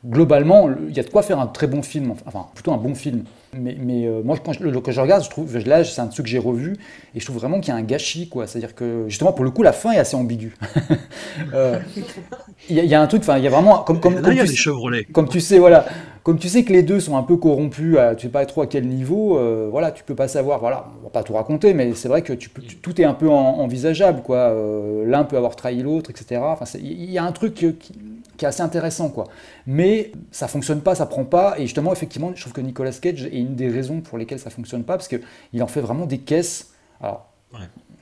[0.08, 2.94] Globalement, il y a de quoi faire un très bon film, enfin, plutôt un bon
[2.94, 3.24] film.
[3.58, 6.22] Mais, mais euh, moi, quand je, quand je, regarde, je trouve, là, c'est un ceux
[6.22, 6.76] que j'ai revu,
[7.14, 8.46] et je trouve vraiment qu'il y a un gâchis, quoi.
[8.46, 10.54] C'est-à-dire que, justement, pour le coup, la fin est assez ambiguë.
[11.52, 11.78] Euh,
[12.70, 15.28] il y, a un truc, enfin, il y a vraiment, comme, comme, comme, tu, comme
[15.28, 15.84] tu sais, voilà,
[16.22, 18.62] comme tu sais que les deux sont un peu corrompus, à, tu sais pas trop
[18.62, 21.74] à quel niveau, euh, voilà, tu peux pas savoir, voilà, on va pas tout raconter,
[21.74, 24.54] mais c'est vrai que tu peux, tout est un peu envisageable, quoi.
[25.04, 26.40] L'un peut avoir trahi l'autre, etc.
[26.42, 27.92] Enfin, il y a un truc qui,
[28.36, 29.24] qui est assez intéressant, quoi.
[29.66, 33.24] Mais ça fonctionne pas, ça prend pas, et justement, effectivement, je trouve que Nicolas Cage
[33.24, 36.18] est une des raisons pour lesquelles ça fonctionne pas, parce qu'il en fait vraiment des
[36.18, 36.72] caisses.
[37.00, 37.32] Alors,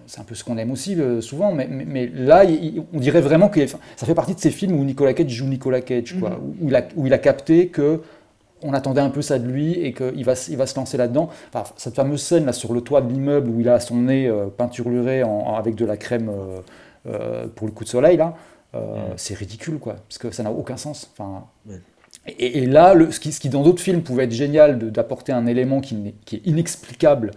[0.06, 2.44] c'est un peu ce qu'on aime aussi euh, souvent, mais, mais, là,
[2.92, 5.80] on dirait vraiment que ça fait partie de ces films où Nicolas Cage joue Nicolas
[5.80, 6.56] Cage, quoi, mhm.
[6.60, 8.02] où, il a, où, il a, capté que
[8.62, 11.28] on attendait un peu ça de lui et qu'il va, il va se lancer là-dedans.
[11.52, 14.26] Enfin, cette fameuse scène là sur le toit de l'immeuble où il a son nez
[14.26, 15.22] euh, peinturluré
[15.54, 16.30] avec de la crème
[17.06, 18.34] euh, pour le coup de soleil, là,
[19.16, 21.10] c'est ridicule, quoi, parce que ça n'a aucun sens.
[21.12, 21.46] Enfin,
[22.26, 25.46] et, là, le, ce, qui, ce, qui, dans d'autres films pouvait être génial d'apporter un
[25.46, 27.32] élément qui, est, qui est inexplicable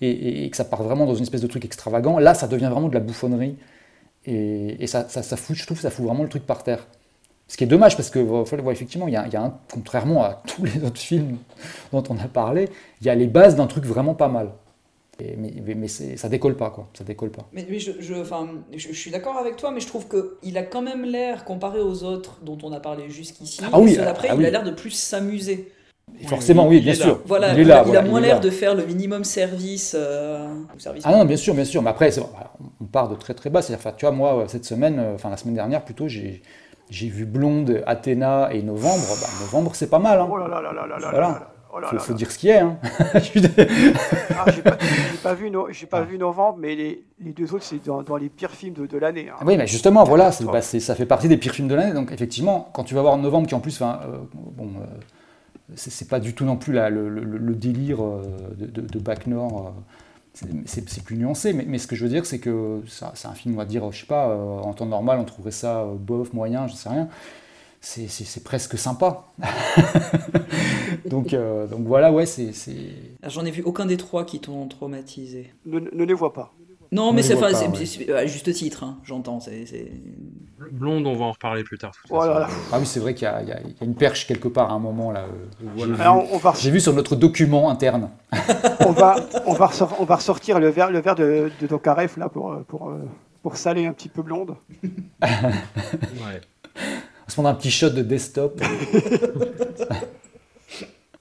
[0.00, 2.88] et, que ça part vraiment dans une espèce de truc extravagant, là ça devient vraiment
[2.88, 3.56] de la bouffonnerie.
[4.24, 6.86] Et, ça, ça, fout, je trouve, ça fout vraiment le truc par terre.
[7.46, 8.18] Ce qui est dommage parce que,
[8.70, 11.36] effectivement, il y, a, il y a un, contrairement à tous les autres films
[11.92, 12.68] dont on a parlé,
[13.00, 14.50] il y a les bases d'un truc vraiment pas mal.
[15.38, 16.88] Mais, mais, ça décolle pas, quoi.
[16.96, 17.48] Ça décolle pas.
[17.52, 18.14] Mais, je, je,
[18.76, 22.04] je, suis d'accord avec toi, mais je trouve qu'il a quand même l'air, comparé aux
[22.04, 24.90] autres dont on a parlé jusqu'ici, ah oui, après, ah il a l'air de plus
[24.90, 25.72] s'amuser.
[26.26, 27.20] Forcément, oui, bien sûr.
[27.26, 29.96] Voilà, il, là, il a moins l'air de faire le minimum service.
[29.98, 30.46] Euh,
[30.78, 31.82] service ah non, bien sûr, bien sûr.
[31.82, 32.10] Mais après,
[32.80, 33.62] on part de très très bas.
[33.62, 36.42] C'est-à-dire, tu vois, moi, cette semaine, euh, enfin la semaine dernière plutôt, j'ai
[36.90, 39.16] j'ai vu Blonde, Athéna et Novembre.
[39.20, 40.20] Bah, novembre, c'est pas mal.
[40.20, 40.28] Hein.
[40.30, 41.52] Oh là là là là là voilà.
[41.74, 42.58] Oh faut, faut dire ce qui est.
[42.58, 42.78] Hein.
[43.14, 44.76] ah, j'ai pas,
[45.22, 46.02] pas, vu, no, pas ah.
[46.02, 48.98] vu Novembre, mais les, les deux autres, c'est dans, dans, les pires films de, de
[48.98, 49.30] l'année.
[49.30, 49.42] Hein.
[49.46, 51.94] Oui, mais justement, voilà, bah, ça fait partie des pires films de l'année.
[51.94, 53.86] Donc, effectivement, quand tu vas voir Novembre, qui en plus, euh,
[54.34, 54.84] bon, euh,
[55.74, 58.22] c'est pas du tout non plus la, le, le, le, délire euh,
[58.58, 59.72] de, de, de Bac Nord.
[60.44, 63.34] Euh, c'est plus nuancé, mais, mais, ce que je veux dire, c'est que c'est un
[63.34, 66.66] film, on va dire, je sais pas, en temps normal, on trouverait ça bof, moyen,
[66.66, 67.08] je sais rien
[67.82, 69.24] c'est presque sympa.
[71.06, 72.52] donc, euh, donc voilà, ouais, c'est.
[73.26, 75.52] J'en ai vu aucun des trois qui t'ont traumatisé.
[75.66, 76.52] Ne, ne, les vois pas.
[76.92, 77.42] Non, mais c'est
[78.12, 79.40] à juste titre, hein, j'entends.
[80.70, 81.92] Blonde, on va en reparler plus tard.
[82.12, 85.10] Ah oui, c'est vrai qu'il y, y, a une perche quelque part à un moment
[85.10, 85.24] là.
[85.24, 88.10] Euh, j'ai vu, sur notre document interne.
[88.86, 89.16] on, va,
[89.46, 92.92] on, va on va ressortir le verre, le verre de, de Tokarev là pour, pour,
[93.42, 94.54] pour saler un petit peu Blonde.
[94.82, 96.40] ouais
[97.28, 98.60] se prendre un petit shot de desktop.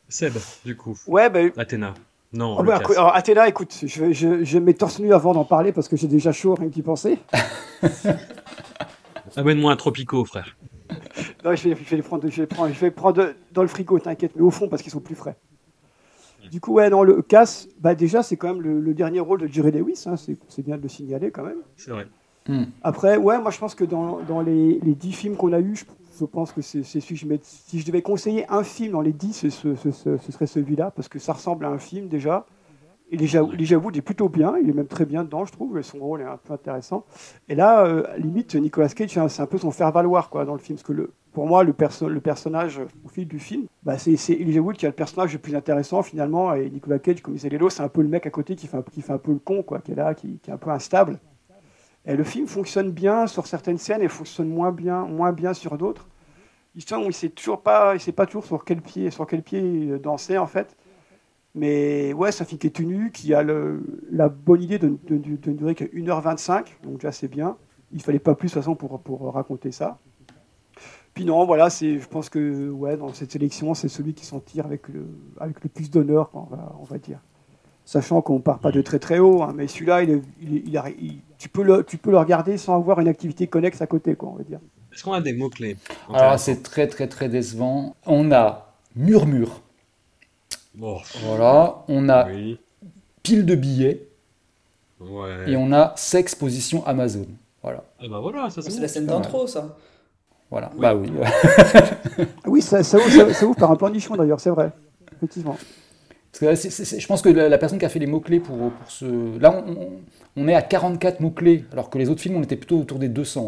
[0.10, 0.34] Seb,
[0.66, 0.98] du coup.
[1.08, 1.52] Ouais, ben.
[1.58, 1.94] Athéna.
[2.34, 2.58] Non.
[2.60, 5.88] Oh, bah, alors, Athéna, écoute, je, je, je mets torse nu avant d'en parler parce
[5.88, 7.20] que j'ai déjà chaud rien qu'y penser.
[9.36, 10.56] Amène-moi un Tropico, frère.
[11.44, 13.68] Non, je vais, je vais, les prendre, je vais, prendre, je vais prendre dans le
[13.68, 15.36] frigo, t'inquiète, mais au fond parce qu'ils sont plus frais.
[16.52, 19.48] Du coup, ouais, dans le casse, bah déjà, c'est quand même le, dernier rôle de
[19.48, 21.62] Jerry Lewis, hein, c'est bien de le signaler quand même.
[21.78, 22.08] C'est vrai.
[22.48, 22.66] Hmm.
[22.82, 25.76] Après, ouais, moi je pense que dans, dans les, les 10 films qu'on a eu,
[25.76, 27.40] je, pense que c'est celui je mets.
[27.44, 31.20] Si je devais conseiller un film dans les 10, ce, ce, serait celui-là, parce que
[31.20, 32.46] ça ressemble à un film déjà.
[33.14, 35.98] Et Elijah Wood est plutôt bien, il est même très bien dedans, je trouve, son
[35.98, 37.04] rôle est un peu intéressant.
[37.50, 40.78] Et là, euh, limite, Nicolas Cage, c'est un peu son faire-valoir quoi, dans le film,
[40.78, 44.14] parce que le, pour moi, le, perso le personnage au fil du film, bah, c'est
[44.30, 47.50] Elijah Wood qui a le personnage le plus intéressant finalement, et Nicolas Cage, comme disait
[47.50, 49.34] Lélo, c'est un peu le mec à côté qui fait un, qui fait un peu
[49.34, 51.20] le con, quoi, qui est là, qui est un peu instable.
[52.06, 55.78] Et le film fonctionne bien sur certaines scènes et fonctionne moins bien, moins bien sur
[55.78, 56.08] d'autres.
[56.76, 59.44] Histoire où il sait toujours pas, il sait pas toujours sur quel pied, sur quel
[59.44, 60.76] pied danser en fait.
[61.54, 65.84] Mais ouais, film qui est tenu, qui a la bonne idée de, ne durer que
[65.84, 67.58] 1h25, donc déjà c'est bien.
[67.92, 70.00] Il fallait pas plus de toute façon pour, pour raconter ça.
[71.14, 74.40] Puis non, voilà, c'est, je pense que ouais, dans cette sélection, c'est celui qui s'en
[74.40, 75.06] tire avec le,
[75.42, 77.20] avec le plus d'honneur, on va dire.
[77.92, 81.50] Sachant qu'on part pas de très très haut, hein, mais celui-là, il, il, il, tu,
[81.50, 84.36] peux le, tu peux le regarder sans avoir une activité connexe à côté, quoi, on
[84.36, 84.62] va dire.
[84.94, 85.76] Est-ce qu'on a des mots-clés
[86.14, 87.98] Alors, c'est très, très, très décevant.
[88.06, 89.60] On a murmure.
[90.74, 91.84] Voilà.
[91.90, 92.30] On a
[93.24, 94.08] pile de billets.
[95.46, 97.26] Et on a sexe position Amazon.
[97.62, 97.84] Voilà.
[98.00, 99.76] Ah bah voilà, ça c'est la scène d'intro, ça.
[100.50, 100.72] Voilà.
[100.78, 101.12] Bah oui.
[102.46, 104.72] oui, ça, ça, ouvre, ça, ouvre par un plan nichon d'ailleurs, c'est vrai.
[105.18, 105.58] Effectivement.
[106.40, 109.38] Parce que je pense que la, personne qui a fait les mots-clés pour, pour ce.
[109.40, 109.90] Là, on,
[110.38, 113.10] on est à 44 mots-clés, alors que les autres films, on était plutôt autour des
[113.10, 113.48] 200.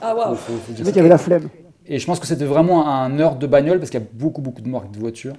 [0.00, 0.36] ah waouh
[0.70, 1.48] Il y avait la flemme.
[1.86, 4.40] Et je pense que c'était vraiment un heure de bagnole, parce qu'il y a beaucoup,
[4.40, 5.36] beaucoup de marques de voitures.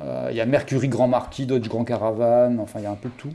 [0.00, 2.96] Euh, il y a Mercury Grand Marquis, Dodge Grand Caravan, enfin, il y a un
[2.96, 3.32] peu de tout.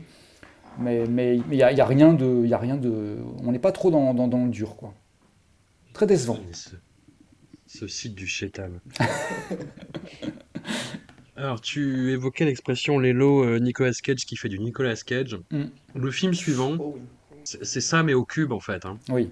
[0.78, 3.18] Mais il mais, n'y a, y a, rien de, y a rien de...
[3.44, 4.94] On n'est pas trop dans, dans, dans, le dur, quoi.
[5.92, 6.38] Très décevant.
[7.66, 8.80] Ce, site du chétal.
[11.38, 15.38] Alors, tu évoquais l'expression Lélo euh, Nicolas Cage qui fait du Nicolas Cage.
[15.52, 15.66] Mm.
[15.94, 16.98] Le film suivant, oh
[17.44, 18.84] c'est ça, mais au cube en fait.
[18.84, 18.98] Hein.
[19.08, 19.30] Oui.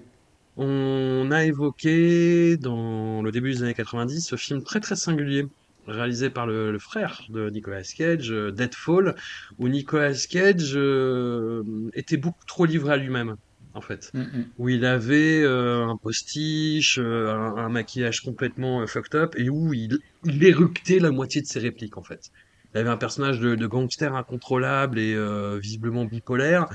[0.55, 5.45] On a évoqué dans le début des années 90 ce film très très singulier
[5.85, 9.15] réalisé par le, frère de Nicolas Cage, euh, Deadfall,
[9.59, 13.35] où Nicolas Cage euh, était beaucoup trop livré à lui-même
[13.77, 14.45] en fait, mm, mm.
[14.57, 19.73] où il avait euh, un postiche, euh, un, maquillage complètement euh, fucked up, et où
[19.73, 22.31] il, il, éructait la moitié de ses répliques en fait.
[22.73, 25.15] Il avait un personnage de, de gangster incontrôlable et
[25.59, 26.67] visiblement bipolaire,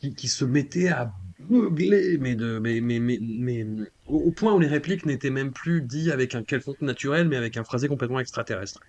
[0.00, 3.66] qui, qui, se mettait à beugler, mais, de, mais, mais, mais, mais
[4.08, 7.56] au, point où les répliques n'étaient même plus dites avec un quelconque naturel, mais avec
[7.56, 8.80] un phrasé complètement extraterrestre.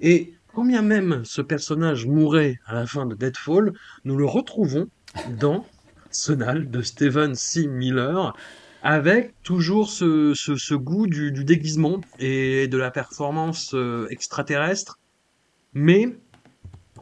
[0.00, 3.72] Et combien même ce personnage mourait à la fin de Deadfall,
[4.04, 4.88] nous le retrouvons
[5.38, 5.64] dans
[6.10, 7.66] Sonal de Steven C.
[7.66, 8.34] Miller,
[8.82, 14.98] avec toujours ce, ce, goût du, du, déguisement et de la performance euh, extraterrestre,
[15.74, 16.08] mais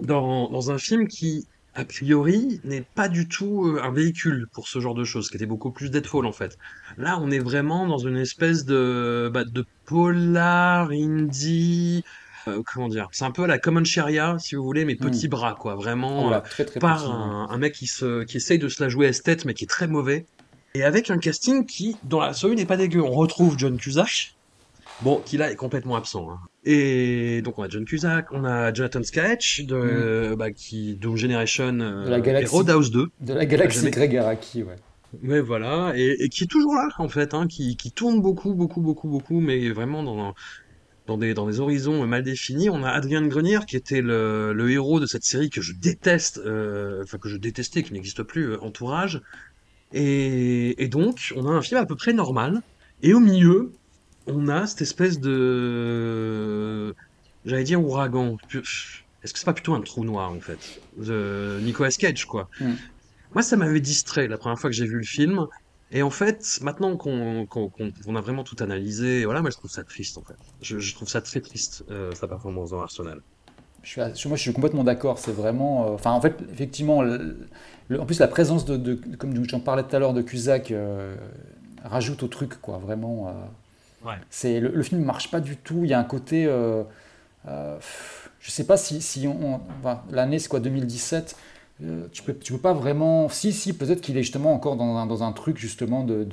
[0.00, 4.68] dans, dans, un film qui, a priori, n'est pas du tout euh, un véhicule pour
[4.68, 6.58] ce genre de choses, qui était beaucoup plus Deadfall en fait.
[6.96, 12.04] Là, on est vraiment dans une espèce de, bah, de polar indie
[12.46, 14.98] euh, comment dire, c'est un peu la Common Sharia, si vous voulez, mais hmm.
[14.98, 15.74] petit bras, quoi.
[15.74, 19.06] Vraiment, euh, très, très par un, mec qui, se, qui essaye de se la jouer
[19.06, 20.26] esthète, mais qui est très mauvais.
[20.74, 23.02] Et avec un casting qui, dans la série, n'est pas dégueu.
[23.02, 24.34] On retrouve John Cusack,
[25.02, 26.30] bon, qui là est complètement absent.
[26.30, 26.38] Hein.
[26.64, 31.72] Et donc on a John Cusack, on a Jonathan Sketch de, bah, qui, Doom Generation,
[31.72, 33.06] de la galaxie, et Roadhouse 2.
[33.20, 34.76] De la galaxie Greg Araki, ouais.
[35.24, 38.82] Ouais, voilà, et, qui est toujours là, en fait, hein, qui, qui tourne beaucoup, beaucoup,
[38.82, 40.34] beaucoup, beaucoup, mais vraiment dans,
[41.08, 42.70] dans des, dans des horizons mal définis.
[42.70, 46.38] On a Adrien Grenier qui était le, le héros de cette série que je déteste,
[46.44, 49.22] euh, enfin que je détestais, qui n'existe plus, euh, Entourage.
[49.94, 52.60] Et, et, donc, on a un film à peu près normal.
[53.02, 53.72] Et au milieu,
[54.26, 56.94] on a cette espèce de,
[57.46, 58.36] j'allais dire ouragan.
[58.52, 62.50] Est-ce que c'est pas plutôt un trou noir en fait, de Nicolas Cage quoi.
[62.60, 62.74] Hmm.
[63.32, 65.46] Moi, ça m'avait distrait la première fois que j'ai vu le film.
[65.90, 67.46] Et en fait, maintenant qu'on
[68.16, 70.34] a vraiment tout analysé, voilà, moi je trouve ça triste en fait.
[70.60, 73.22] Je, trouve ça très triste, euh, sa performance dans Arsenal.
[73.82, 75.94] Je suis, moi je suis complètement d'accord, c'est vraiment...
[75.94, 79.98] Euh, en fait, effectivement, en plus la présence de, de comme j'en parlais tout à
[79.98, 81.16] l'heure, de Cusack euh,
[81.84, 83.34] rajoute au truc, quoi, vraiment.
[84.04, 84.14] ouais.
[84.28, 86.44] c'est le, film ne marche pas du tout, il y a un côté...
[87.46, 89.60] je sais pas si, si on...
[90.10, 91.34] L'année c'est quoi, 2017
[91.84, 93.28] euh, tu peux, tu peux pas vraiment.
[93.28, 96.24] Si, si, peut-être qu'il est justement encore dans un, dans un truc justement de,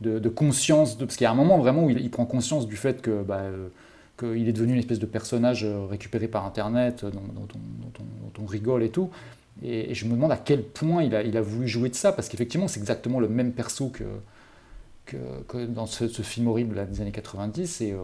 [0.00, 3.00] de, conscience, parce qu'il y a un moment vraiment où il, prend conscience du fait
[3.00, 3.68] que bah, euh,
[4.18, 7.48] qu'il est devenu une espèce de personnage euh, récupéré par Internet, dont,
[8.38, 9.10] on, rigole et tout.
[9.62, 12.12] Et, je me demande à quel point il a, il a voulu jouer de ça,
[12.12, 14.04] parce qu'effectivement, c'est exactement le même perso que,
[15.46, 17.80] que, dans ce, film horrible des années 90.
[17.80, 17.94] Et,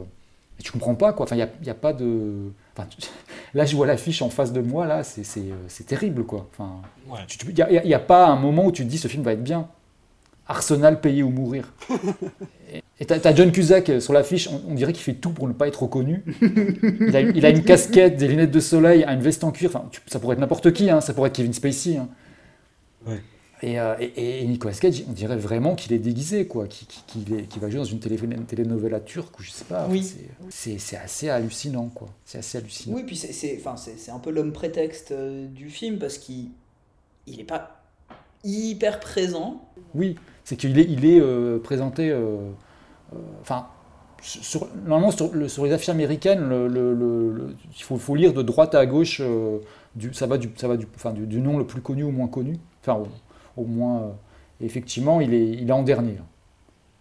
[0.58, 1.24] et tu comprends pas, quoi.
[1.24, 2.50] Enfin, il n'y a, a, pas de.
[2.76, 2.88] Enfin,
[3.54, 6.48] là, je vois l'affiche en face de moi, là, c'est euh, terrible, quoi.
[6.52, 6.82] Enfin,
[7.48, 9.68] il n'y a, pas un moment où tu te dis ce film va être bien.
[10.46, 11.72] Arsenal, payer ou mourir.
[13.00, 15.52] Et tu as, John Cusack euh, sur l'affiche, on, dirait qu'il fait tout pour ne
[15.52, 16.22] pas être reconnu.
[16.40, 19.70] Il a, une casquette, des lunettes de soleil, une veste en cuir.
[19.74, 21.00] Enfin, ça pourrait être n'importe qui, hein.
[21.00, 21.96] ça pourrait être Kevin Spacey.
[21.96, 22.08] Hein.
[23.06, 23.20] Ouais.
[23.64, 27.78] Euh, et, et, Nicolas Cage, on dirait vraiment qu'il est déguisé, quoi, qu'il va jouer
[27.78, 29.86] dans une télé, telenovela turque ou je sais pas.
[29.88, 30.04] Oui.
[30.50, 32.08] C'est assez hallucinant, quoi.
[32.24, 32.96] C'est assez hallucinant.
[32.96, 33.76] Oui, puis c'est enfin,
[34.12, 36.48] un peu l'homme prétexte euh, du film parce qu'il
[37.26, 37.82] il est pas
[38.42, 39.68] hyper présent.
[39.94, 42.12] Oui, c'est qu'il est, il est euh, présenté.
[43.42, 43.68] Enfin.
[44.20, 48.74] sur, normalement, sur, sur, les affiches américaines, le, le, il faut, faut, lire de droite
[48.74, 49.22] à gauche,
[49.94, 52.10] du, ça va, du, ça va du, enfin, du, du, nom le plus connu au
[52.10, 52.58] moins connu.
[52.80, 53.04] Enfin,
[53.56, 54.10] au moins, euh,
[54.60, 56.16] effectivement, il est, il est en dernier.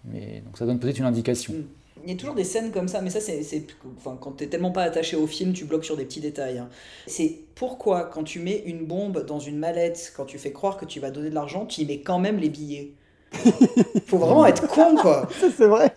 [0.06, 1.54] Mais, donc ça donne peut-être une indication.
[1.54, 1.64] Mm.
[2.04, 3.64] Il y a toujours des scènes comme ça, mais ça, c'est.
[3.98, 6.58] Enfin, quand t'es tellement pas attaché au film, tu bloques sur des petits détails.
[6.58, 6.70] Hein.
[7.06, 10.86] C'est pourquoi, quand tu mets une bombe dans une mallette, quand tu fais croire que
[10.86, 12.94] tu vas donner de l'argent, tu y mets quand même les billets.
[14.08, 15.30] Faut vraiment être con, quoi.
[15.40, 15.96] c'est vrai.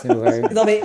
[0.00, 0.42] C'est vrai.
[0.54, 0.82] Non, mais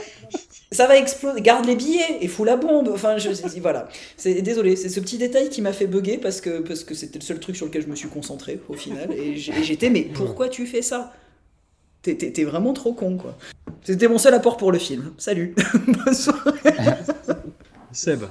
[0.74, 2.90] ça va exploser, garde les billets et fous la bombe.
[2.94, 3.88] Enfin, je voilà.
[4.18, 7.20] C'est désolé, c'est ce petit détail qui m'a fait bugger parce que parce que c'était
[7.20, 10.50] le seul truc sur lequel je me suis concentré au final et j'étais mais pourquoi
[10.50, 11.14] tu fais ça?
[12.02, 13.38] T'es vraiment trop con quoi.
[13.84, 15.14] C'était mon seul apport pour le film.
[15.18, 15.56] Salut.
[17.92, 18.24] Seb.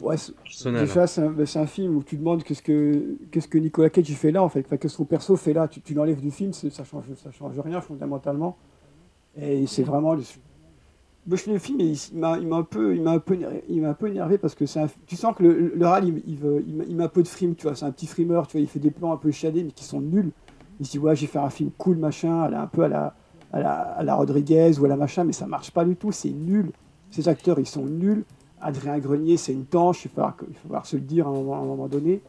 [0.00, 0.16] Ouais,
[0.64, 4.30] déjà, c'est un, un, film où tu demandes qu'est-ce que, qu'est-ce que Nicolas Cage fait
[4.30, 4.60] là, en fait.
[4.60, 5.68] Enfin, qu'est-ce que son perso fait là.
[5.68, 8.56] Tu, tu l'enlèves du film, ça change, ça change rien fondamentalement.
[9.40, 10.16] Et c'est vraiment
[11.28, 14.38] le film, il, m'a un peu, il m'a un peu, il m'a un peu énervé
[14.38, 16.38] parce que c'est, tu sens que le, le RAL, il, il,
[16.88, 18.66] il, met un peu de frime, tu vois, c'est un petit frimeur, tu vois, il
[18.68, 20.30] fait des plans un peu shadés mais qui sont nuls.
[20.80, 23.14] Il se dit ouais, j'ai fait un film cool machin, un peu à la,
[23.52, 26.12] à la, à la Rodriguez ou à la machin, mais ça marche pas du tout,
[26.12, 26.70] c'est nul.
[27.10, 28.24] Ces acteurs, ils sont nuls.
[28.60, 30.22] Adrien Grenier, c'est une tanche, il faut,
[30.66, 32.20] voir se le dire à un moment, donné.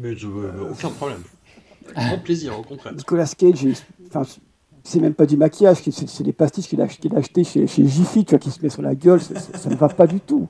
[0.00, 1.22] Mais je, euh, aucun problème.
[1.94, 2.94] Avec plaisir, au contraire.
[2.94, 3.66] Nicolas Cage,
[4.08, 4.22] enfin,
[4.82, 8.38] c'est même pas du maquillage, c'est des pastilles qu'il a, acheté chez, Jiffy, tu vois,
[8.38, 10.48] qui se met sur la gueule, ça, ne va pas du tout.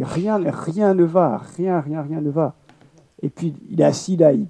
[0.00, 2.54] rien, rien ne va, rien, rien, rien ne va.
[3.22, 4.46] Et puis il est assis là, il,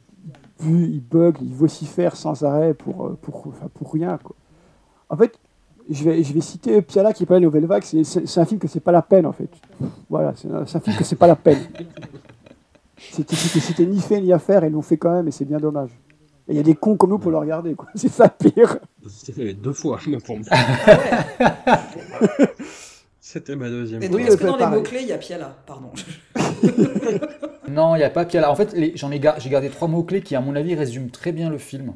[0.64, 4.18] il, il bug, il vocifère sans arrêt pour, euh, pour, rien.
[5.08, 5.38] En fait,
[5.90, 8.80] je vais, je vais citer Piala qui parlait Nouvelle Vague, c'est un film que c'est
[8.80, 9.50] pas la peine en fait.
[10.08, 11.58] Voilà, c'est un, un, film que c'est pas la peine.
[12.96, 15.90] C'était ni fait ni à faire et l'ont fait quand même et c'est bien dommage.
[16.48, 17.88] Il y a des cons comme nous pour le regarder, quoi.
[17.94, 18.78] C'est ça pire.
[19.08, 20.46] C'était deux fois, pour moi.
[23.20, 24.02] C'était ma deuxième.
[24.02, 25.56] Et donc, est-ce que dans les mots-clés, il y a Piala?
[25.66, 25.90] Pardon.
[27.68, 28.50] non, il n'y a pas Piala.
[28.50, 31.48] En fait, j'en ai, j'ai gardé trois mots-clés qui, à mon avis, résument très bien
[31.48, 31.94] le film.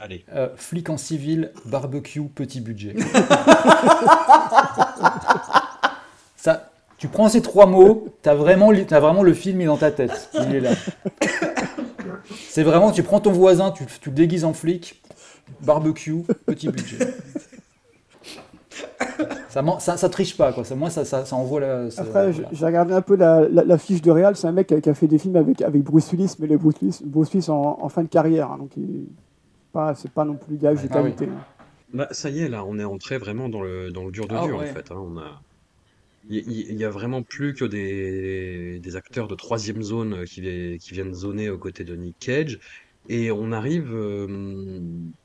[0.00, 0.24] Allez.
[0.32, 2.96] Euh, flic en civil, barbecue, petit budget.
[6.36, 9.90] Ça, tu prends ces trois mots, tu as vraiment, as vraiment le film dans ta
[9.90, 10.30] tête.
[10.34, 10.70] Il est là.
[12.48, 15.02] C'est vraiment, tu prends ton voisin, tu, tu le déguises en flic,
[15.62, 16.98] barbecue, petit budget.
[19.48, 20.64] ça, ça, triche pas, quoi.
[20.76, 21.88] Moi, ça, ça, ça envoie la.
[21.96, 24.36] Après, j'ai regardé un peu la, la, fiche de Real.
[24.36, 26.76] C'est un mec qui a, fait des films avec, avec Bruce Willis, mais le Bruce
[26.80, 28.50] Willis, Bruce Willis en, fin de carrière.
[28.52, 28.58] Hein.
[28.58, 28.70] donc,
[29.72, 31.28] pas, c'est pas non plus gage de ah qualité.
[31.92, 34.34] Bah, ça y est, là, on est entré vraiment dans le, dans le dur de
[34.36, 34.90] ah dur, en fait.
[34.90, 34.96] Hein.
[34.96, 35.40] On a.
[36.28, 41.14] Il y, a vraiment plus que des, des acteurs de troisième zone qui, qui viennent
[41.14, 42.60] zoner aux côtés de Nick Cage.
[43.08, 44.80] Et on arrive euh,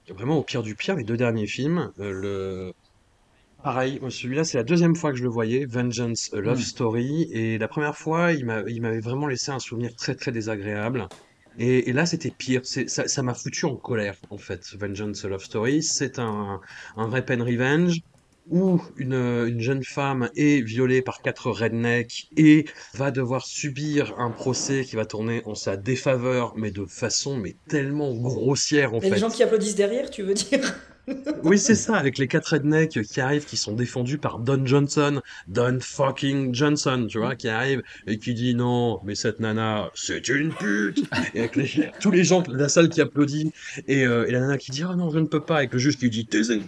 [0.10, 1.92] vraiment au pire du pire, les deux derniers films.
[2.00, 2.74] Euh, le...
[3.64, 6.62] Pareil, celui-là, c'est la deuxième fois que je le voyais, Vengeance, a Love hmm.
[6.62, 7.28] Story.
[7.32, 11.08] Et la première fois, il m'avait vraiment laissé un souvenir très très désagréable.
[11.58, 12.62] Et, là, c'était pire.
[12.64, 14.76] Ça m'a foutu en colère, en fait.
[14.78, 16.62] Vengeance, a Love Story, c'est un,
[16.96, 18.02] un vrai pen revenge
[18.50, 24.32] où une, une, jeune femme est violée par quatre rednecks et va devoir subir un
[24.32, 29.08] procès qui va tourner en sa défaveur, mais de façon mais tellement grossière en fait.
[29.08, 30.60] Et les gens qui applaudissent derrière, tu veux dire?
[31.44, 35.22] Oui, c'est ça, avec les quatre rednecks qui arrivent, qui sont défendus par Don Johnson,
[35.48, 40.28] Don fucking Johnson, tu vois, qui arrive et qui dit non, mais cette nana, c'est
[40.30, 41.04] une pute.
[41.36, 41.60] Et avec
[42.00, 43.52] tous les gens de la salle qui applaudissent,
[43.88, 45.78] et, euh, et la nana qui dit oh non, je ne peux pas, et que
[45.78, 46.62] juste qui dit taisez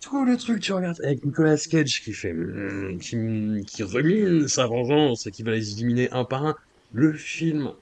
[0.00, 4.66] tout le truc, tu regardes, avec Nicolas Cage qui fait, hmm, qui, qui remine sa
[4.66, 6.56] vengeance et qui va les éliminer un par un.
[6.92, 7.72] Le film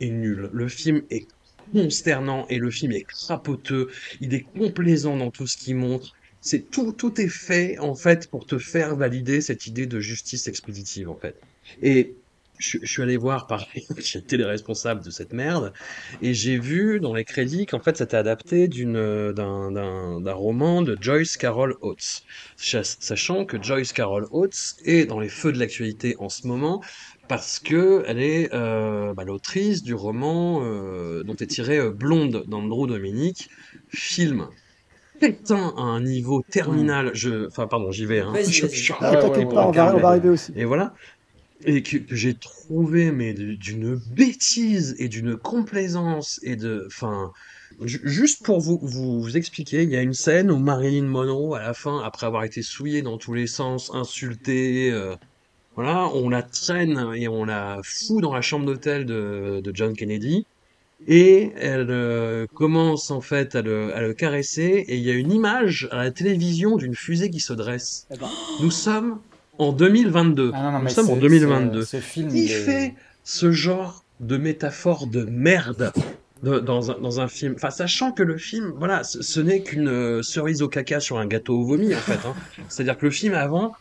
[0.00, 0.50] est nul.
[0.52, 1.26] Le film est
[1.72, 3.88] consternant et le film est crapoteux.
[4.20, 6.12] Il est complaisant dans tout ce qu'il montre.
[6.40, 10.48] C'est tout, tout est fait en fait pour te faire valider cette idée de justice
[10.48, 11.36] expéditive en fait.
[11.82, 12.16] Et
[12.62, 15.72] je, suis allé voir, pareil, j'étais les responsables de cette merde,
[16.20, 20.96] et j'ai vu dans les crédits qu'en fait c'était adapté d'une, d'un, d'un, roman de
[21.00, 22.22] Joyce Carol Oates.
[22.56, 26.82] Sachant que Joyce Carol Oates est dans les feux de l'actualité en ce moment,
[27.28, 32.44] parce que elle est euh, bah, l'autrice du roman euh, dont est tiré euh, Blonde
[32.46, 33.48] d'Andrew Dominique,
[33.88, 34.48] film
[35.22, 37.10] putain à un niveau terminal.
[37.14, 38.20] Je, enfin pardon, j'y vais.
[38.20, 38.32] Hein.
[38.48, 40.52] Je, pas, on va arriver aussi.
[40.56, 40.94] Et voilà
[41.64, 47.32] et que, j'ai trouvé mais d'une bêtise et d'une complaisance et de enfin
[47.84, 51.74] juste pour vous, vous, expliquer il y a une scène où Marilyn Monroe à la
[51.74, 55.16] fin après avoir été souillée dans tous les sens insultée euh,
[55.74, 59.94] voilà on la traîne et on la fout dans la chambre d'hôtel de, de John
[59.94, 60.46] Kennedy
[61.08, 65.14] et elle euh, commence en fait à le, à le, caresser et il y a
[65.14, 68.06] une image à la télévision d'une fusée qui se dresse.
[68.12, 68.28] Eh ben.
[68.60, 69.18] Nous sommes
[69.58, 70.52] en 2022.
[70.54, 71.84] Ah Nous sommes en 2022.
[71.84, 75.92] Ce, film, il, fait ce genre de métaphore de merde
[76.42, 77.54] dans, un, dans un film?
[77.56, 81.26] Enfin, sachant que le film, voilà, ce, n'est qu'une euh, cerise au caca sur un
[81.26, 82.26] gâteau au vomi, en fait.
[82.26, 82.34] Hein.
[82.68, 83.74] C'est-à-dire que le film avant,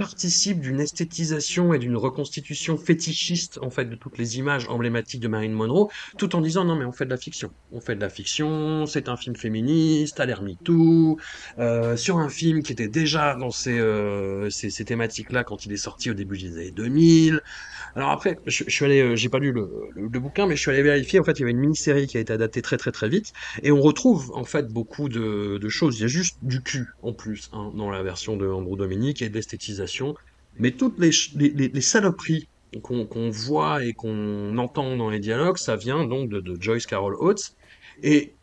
[0.00, 5.28] participe d'une esthétisation et d'une reconstitution fétichiste en fait de toutes les images emblématiques de
[5.28, 8.00] Marilyn Monroe, tout en disant non mais on fait de la fiction, on fait de
[8.00, 11.18] la fiction, c'est un film féministe, à l'air MeToo,
[11.58, 15.72] euh, sur un film qui était déjà dans ces, euh, ces, ces thématiques-là quand il
[15.72, 17.42] est sorti au début des années 2000.
[17.96, 20.82] Alors après, je, suis allé, euh, j'ai pas lu le, bouquin, mais je suis allé
[20.82, 21.20] vérifier.
[21.20, 23.32] En fait, il y avait une mini-série qui a été adaptée très très très vite,
[23.62, 25.98] et on retrouve en fait beaucoup de, choses.
[25.98, 29.22] Il y a juste du cul en plus hein, dans la version de Andrew Dominique
[29.22, 30.14] et de l'esthétisation,
[30.58, 32.48] mais toutes les saloperies
[32.82, 37.14] qu'on voit et qu'on entend dans les dialogues, ça vient donc de, de Joyce Carol
[37.18, 37.54] Oates.
[38.02, 38.34] Et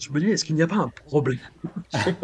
[0.00, 1.38] je me dis, est-ce qu'il n'y a pas un problème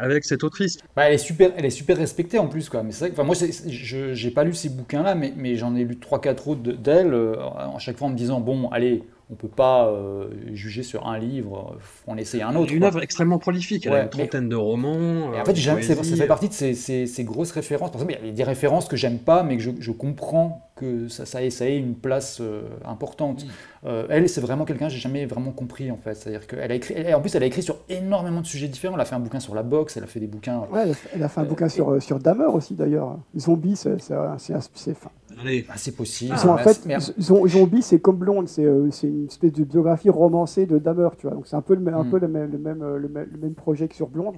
[0.00, 0.78] avec cette autrice?
[0.94, 2.68] Bah, elle, est super, elle est super respectée en plus.
[2.68, 2.82] Quoi.
[2.82, 6.48] Mais c'est moi, je n'ai pas lu ces bouquins-là, mais, mais j'en ai lu 3-4
[6.48, 10.28] autres d'elle, euh, à chaque fois en me disant, bon, allez, on peut pas euh,
[10.52, 12.72] juger sur un livre, on essaye un autre.
[12.72, 15.32] Une œuvre extrêmement prolifique, elle a une trentaine de romans.
[15.32, 17.90] Et en fait, ça fait partie de ces, ces, grosses références.
[17.90, 20.70] Par exemple, il y a des références que j'aime pas, mais que je, je comprends
[20.76, 23.46] que ça, ça, ait, ça ait une place euh, importante.
[23.84, 26.14] Euh, elle, c'est vraiment quelqu'un que j'ai jamais vraiment compris en fait.
[26.14, 28.94] C'est-à-dire qu'elle a écrit, en plus, elle a écrit sur énormément de sujets différents.
[28.96, 30.60] Elle a fait un bouquin sur la boxe, elle a fait des bouquins.
[30.72, 33.18] Ouais, elle a fait un bouquin sur, sur Dahmer aussi d'ailleurs.
[33.38, 35.10] Zombie, c'est fin.
[35.40, 35.66] Allez.
[35.68, 36.34] Ah, c'est possible.
[36.34, 36.88] en fait,
[37.20, 41.36] Zombie, c'est comme Blonde, c'est une espèce de biographie romancée de Dahmer, tu vois.
[41.36, 42.10] Donc c'est un peu, le, un mm.
[42.10, 44.36] peu le, même, le, même, le, même, projet que sur Blonde.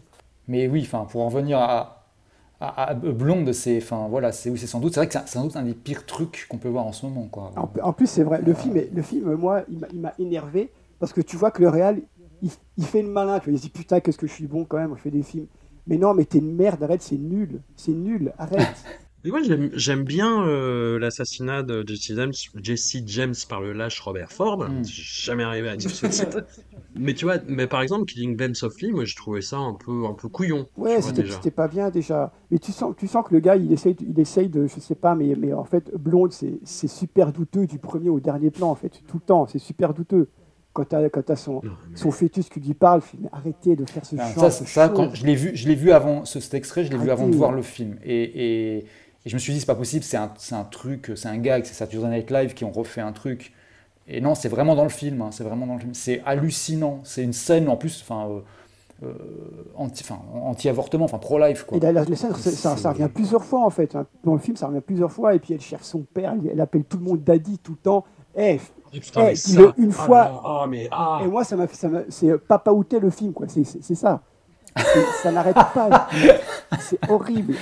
[0.49, 1.96] Mais oui, enfin, pour en venir à,
[2.61, 5.57] à, Blonde, c'est enfin voilà, c'est c'est sans doute c'est vrai que c'est sans doute
[5.57, 7.53] un des pires trucs qu'on peut voir en ce moment quoi.
[7.83, 11.37] En, plus c'est vrai, le film le film moi il m'a énervé parce que tu
[11.37, 12.01] vois que le réal
[12.43, 14.79] il, fait le malin, tu vois, il dit putain qu'est-ce que je suis bon quand
[14.79, 15.47] même, je fais des films.
[15.87, 18.85] Mais non, mais t'es une merde, arrête, c'est nul, c'est nul, arrête.
[19.27, 19.41] Mais moi,
[19.75, 22.33] j'aime bien euh, l'assassinat de Jesse James,
[22.63, 24.59] Jesse James par le lâche Robert Ford.
[24.59, 24.85] Mm.
[24.85, 26.07] jamais arrivé à dire ce
[26.95, 30.07] Mais tu vois, mais par exemple, Killing Them Softly, moi, je trouvais ça un peu,
[30.07, 30.69] un peu couillon.
[30.77, 32.33] Ouais, c'était pas bien déjà.
[32.53, 34.95] Mais tu sens, tu sens que le gars, il essaye, il essaye de, je sais
[34.95, 38.77] pas, mais, mais en fait, Blonde, c'est super douteux du premier au dernier plan, en
[38.77, 40.29] fait, tout le temps, c'est super douteux.
[40.73, 40.95] quand tu
[41.33, 41.63] as, son,
[41.97, 45.27] son fœtus qui lui parle, mais arrêtez de faire ce genre ça, ça quand je
[45.27, 47.51] l'ai vu, je l'ai vu avant ce, cet extrait, je l'ai vu avant de voir
[47.51, 47.99] le film.
[48.05, 48.87] Et, et,
[49.27, 51.75] je me suis dit, c'est pas possible, c'est un, un, truc, c'est un gag, c'est
[51.75, 53.53] Saturday Night Live qui ont refait un truc.
[54.09, 55.95] Et non, c'est vraiment dans le film, hein, c'est vraiment dans le film.
[55.95, 57.01] C'est hallucinant.
[57.05, 58.29] C'est une scène en plus, enfin.
[58.29, 58.41] Euh,
[59.03, 59.13] euh,
[59.77, 61.65] anti, enfin, anti-avortement, enfin pro-life.
[61.65, 61.77] Quoi.
[61.77, 63.95] Et la, la scène, ça, ça, revient plusieurs fois en fait.
[63.95, 64.07] Hein.
[64.25, 65.35] Dans le film, ça revient plusieurs fois.
[65.35, 68.05] Et puis elle cherche son père, elle, appelle tout le monde daddy tout le temps.
[68.35, 68.59] Eh,
[68.95, 68.99] eh,
[69.77, 70.43] une ah fois.
[70.43, 71.21] Ah, mais, ah.
[71.23, 71.67] Et moi, ça m'a
[72.09, 73.47] c'est papa outé le film, quoi.
[73.49, 74.23] C'est ça.
[75.23, 76.09] ça n'arrête pas.
[76.81, 77.55] C'est horrible.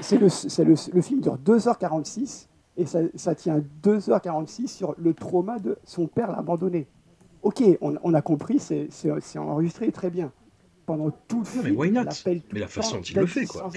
[0.00, 0.28] C'est le,
[0.64, 2.46] le, le, film dure 2h46
[2.76, 6.86] et ça, ça, tient 2h46 sur le trauma de son père l'a abandonné.
[7.42, 8.88] Ok, on, on a compris, c'est
[9.36, 10.32] enregistré très bien.
[10.86, 12.04] Pendant tout le film, mais why not?
[12.26, 13.68] Mais la façon dont il le fait, quoi.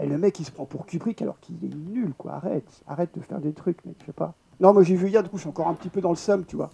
[0.00, 2.32] Et le mec, il se prend pour Kubrick alors qu'il est nul, quoi.
[2.32, 4.34] Arrête, arrête de faire des trucs, mec, je sais pas.
[4.60, 6.16] Non, moi j'ai vu hier, du coup, je suis encore un petit peu dans le
[6.16, 6.70] somme, tu vois.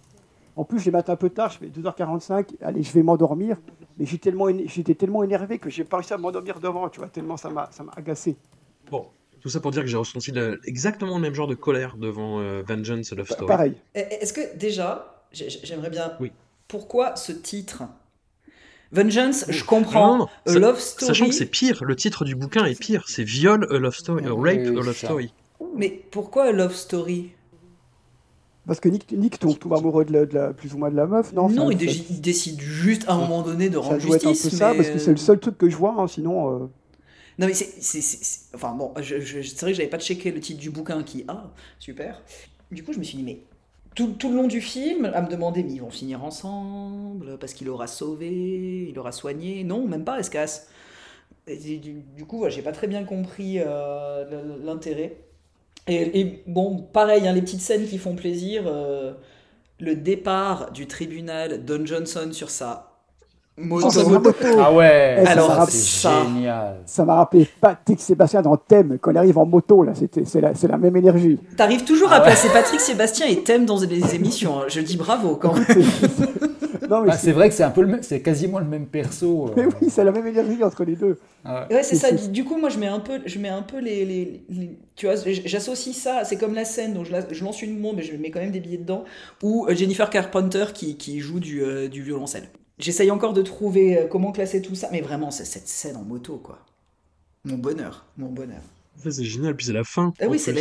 [0.60, 3.56] En plus, je les matin un peu tard, je fais 2h45, allez, je vais m'endormir.
[3.96, 4.48] Mais j'étais tellement,
[4.98, 8.36] tellement énervé que j'ai pas réussi à m'endormir devant, tu vois, tellement ça m'a agacé.
[8.90, 9.06] Bon,
[9.40, 10.34] tout ça pour dire que j'ai ressenti
[10.66, 13.46] exactement le même genre de colère devant euh, Vengeance Love Story.
[13.46, 13.74] Pareil.
[13.94, 16.12] Est-ce que déjà, j'aimerais bien.
[16.20, 16.30] Oui.
[16.68, 17.84] Pourquoi ce titre?
[18.92, 20.28] Vengeance, je comprends.
[20.44, 21.06] Love Story.
[21.06, 23.04] Sachant que c'est pire, le titre du bouquin est pire.
[23.08, 25.32] C'est Viol, a Love Story, Rape, a Love Story.
[25.74, 27.30] Mais pourquoi a Love Story?
[28.70, 31.48] Parce que Nick, Nick tombe, amoureux de, la, plus ou moins de la meuf, non
[31.48, 31.76] Non, il,
[32.20, 34.12] décide juste à un moment donné de rendre justice.
[34.12, 35.96] Ça doit être un peu ça, parce que c'est le seul truc que je vois,
[35.98, 36.54] hein, sinon.
[36.54, 36.58] Euh,
[37.40, 38.54] non, mais c'est.
[38.54, 41.24] Enfin bon, c'est vrai que j'avais pas checké le titre du bouquin qui.
[41.26, 42.22] Ah, super.
[42.70, 43.40] Du coup, je me suis dit, mais
[43.96, 47.54] tout, tout, le long du film, à me demander, mais ils vont finir ensemble, parce
[47.54, 49.64] qu'il aura sauvé, il aura soigné.
[49.64, 50.68] Non, même pas, Escasse.
[51.48, 55.16] Du, du, coup, j'ai pas très bien compris euh, l'intérêt.
[55.90, 58.64] Et, bon, pareil, hein, les petites scènes qui font plaisir.
[58.66, 59.12] Euh,
[59.80, 62.90] le départ du tribunal, Don Johnson sur sa
[63.56, 64.08] Moto.
[64.08, 64.32] moto.
[64.58, 66.76] Ah ouais, eh, alors c'est génial.
[66.86, 70.52] Ça m'a rappelé Patrick Sébastien dans Thème quand il arrive en moto là, c'est la,
[70.62, 71.38] la, même énergie.
[71.56, 74.60] T'arrives toujours à ah placer Patrick Sébastien et Thème dans des émissions.
[74.60, 74.64] Hein.
[74.68, 75.66] Je dis bravo quand même.
[76.90, 79.50] Bah, c'est vrai que c'est un peu c'est quasiment le même perso.
[79.50, 79.52] Euh.
[79.56, 81.18] Mais oui, c'est la même énergie entre les deux.
[81.44, 82.12] Ah ouais, c'est ça.
[82.12, 85.14] Du coup, moi, je mets un peu, je mets un peu les, les, tu vois,
[85.16, 86.24] j'associe ça.
[86.24, 88.50] C'est comme la scène dont je, je, lance une bombe, mais je mets quand même
[88.50, 89.04] des billets dedans.
[89.42, 92.48] Ou euh, Jennifer Carpenter qui, qui joue du, euh, du violoncelle.
[92.78, 96.02] J'essaye encore de trouver euh, comment classer tout ça, mais vraiment, c'est cette scène en
[96.02, 96.60] moto, quoi.
[97.44, 98.62] Mon bonheur, mon bonheur.
[99.02, 100.12] C'est génial, puis c'est la fin.
[100.20, 100.54] Ah oui, c'est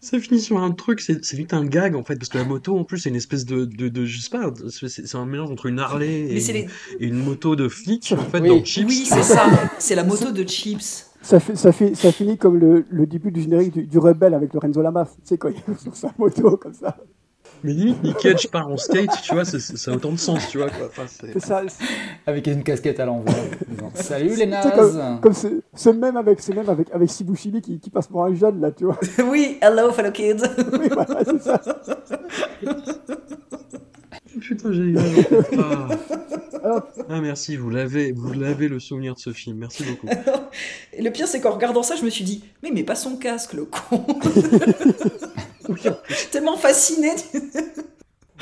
[0.00, 2.78] ça, finit sur un truc, c'est vite un gag en fait, parce que la moto
[2.78, 5.66] en plus c'est une espèce de, de, de je sais pas, c'est un mélange entre
[5.66, 6.66] une Harley et,
[7.00, 8.88] une, moto de flic en fait dans Chips.
[8.88, 9.46] Oui, c'est ça,
[9.78, 11.06] c'est la moto de Chips.
[11.22, 14.34] Ça, fait, ça, fait, ça finit comme le, le début du générique du, du Rebelle
[14.34, 16.96] avec Lorenzo Lamas, tu sais, quand il est sur sa moto comme ça.
[17.64, 20.58] Mais limite, Nick Cage part en skate, tu vois, ça a autant de sens, tu
[20.58, 20.68] vois.
[20.68, 20.86] Quoi.
[20.86, 21.06] Enfin,
[21.38, 21.62] ça,
[22.26, 23.34] avec une casquette à l'envers.
[23.94, 28.06] Salut les nazes Comme, ce, même avec, ce même avec, avec Sibushimi qui, qui passe
[28.06, 28.98] pour un jeune, là, tu vois.
[29.30, 30.42] oui, hello fellow kids
[30.72, 31.60] Oui, voilà, c'est ça.
[34.40, 34.94] Putain, j'ai
[35.58, 35.88] ah.
[37.08, 37.20] ah.
[37.20, 39.58] merci, vous l'avez, vous l'avez le souvenir de ce film.
[39.58, 40.08] Merci beaucoup.
[40.92, 43.16] Et le pire, c'est qu'en regardant ça, je me suis dit, mais mais pas son
[43.16, 44.06] casque, le con.
[46.30, 47.10] Tellement fasciné.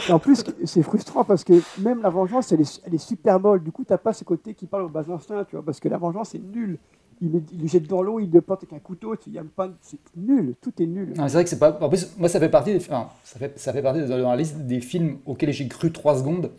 [0.09, 3.39] Et en plus, c'est frustrant parce que même la vengeance, elle est, elle est super
[3.41, 3.63] molle.
[3.63, 5.89] Du coup, t'as pas ce côté qui parle au bas instinct, tu vois, parce que
[5.89, 6.79] la vengeance, c'est nul.
[7.21, 9.71] Il, le jette dans l'eau, il le porte avec un couteau, il y a pas,
[9.81, 11.13] c'est nul, tout est nul.
[11.15, 11.79] C'est vrai que c'est pas.
[11.81, 12.79] En plus, moi, ça fait partie, des...
[12.79, 16.19] enfin, ça fait, ça fait partie dans la liste des films auxquels j'ai cru 3
[16.19, 16.51] secondes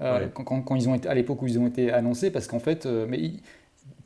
[0.00, 2.58] euh, quand, quand, ils ont été à l'époque où ils ont été annoncés, parce qu'en
[2.58, 3.32] fait, euh, mais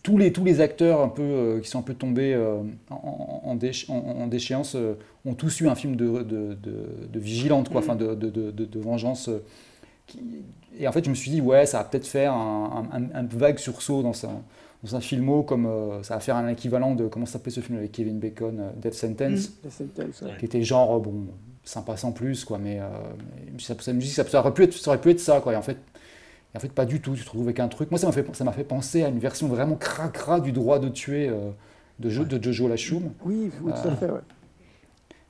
[0.06, 2.60] tous les, tous les acteurs un peu, euh, qui sont un peu tombés euh,
[2.90, 6.56] en, en, déchéance euh, ont tous eu un film de, de,
[7.12, 7.98] de, vigilante, quoi, mm.
[7.98, 9.28] de, de, vengeance.
[10.78, 13.58] et en fait, je me suis dit, ouais, ça va peut-être faire un, un, vague
[13.58, 14.42] sursaut dans un,
[14.84, 15.68] dans un filmo, comme
[16.02, 19.54] ça va faire un équivalent de, comment s'appelait ce film avec Kevin Bacon, Death Sentence,
[19.64, 20.36] mm.
[20.38, 21.26] qui était genre, bon,
[21.64, 22.78] sympa sans plus, quoi, mais,
[23.58, 25.52] ça, ça, me dit ça, ça, aurait pu être, ça aurait pu être ça, quoi,
[25.52, 25.78] et en fait,
[26.56, 27.14] en fait, pas du tout.
[27.14, 27.90] Tu te retrouves avec un truc.
[27.90, 30.78] Moi, ça m'a fait, ça m'a fait penser à une version vraiment cracra du droit
[30.78, 31.50] de tuer euh,
[31.98, 33.12] de, jeu, de Jojo Lachum.
[33.24, 34.20] Oui, tout à fait, ouais.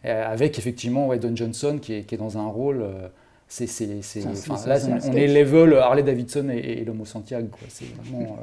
[0.05, 2.83] Euh, avec effectivement ouais, Don Johnson qui est, qui est dans un rôle.
[2.83, 3.09] Euh,
[3.49, 7.49] c'est, là, on, est level Harley Davidson et, l'Homo Santiago.
[7.51, 7.69] Quoi.
[7.69, 8.39] C'est vraiment,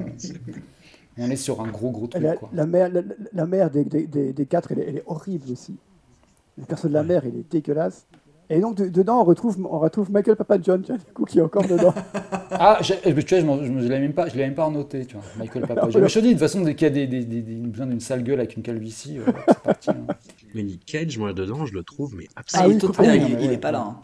[1.18, 2.23] on est sur un gros, gros truc.
[2.23, 2.49] La, quoi.
[2.53, 2.89] la mère,
[3.34, 5.76] la, mère des, des, des, quatre, elle est, elle est, horrible aussi.
[6.57, 8.05] Le personnage de la mère, il est dégueulasse.
[8.49, 11.65] Et donc, dedans, on retrouve, on retrouve Michael Papa John, du coup, qui est encore
[11.67, 11.93] dedans.
[12.51, 15.65] ah, je, tu vois, je ne l'avais même, pas, même pas noté, tu vois, Michael
[15.65, 16.07] Papa John.
[16.07, 17.99] je te dis, de toute façon, dès qu'il y a des, des, des, besoin d'une
[17.99, 19.89] sale gueule avec une calvitie, euh, c'est parti.
[19.89, 20.07] Hein.
[20.53, 22.69] Mais Nick Cage, moi, dedans, je le trouve, mais absolument.
[22.69, 23.87] Ah, oui, totalement, il, n'est pas là.
[23.87, 23.99] Hein.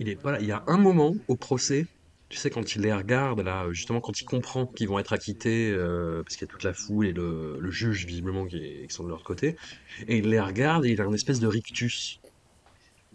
[0.00, 1.84] il est voilà, il y a un moment au procès,
[2.28, 5.70] tu sais quand il les regarde là, justement quand il comprend qu'ils vont être acquittés
[5.70, 8.86] euh, parce qu'il y a toute la foule et le, le juge visiblement qui, est,
[8.86, 9.56] qui, sont de leur côté,
[10.06, 12.17] et il les regarde et il a une espèce de rictus.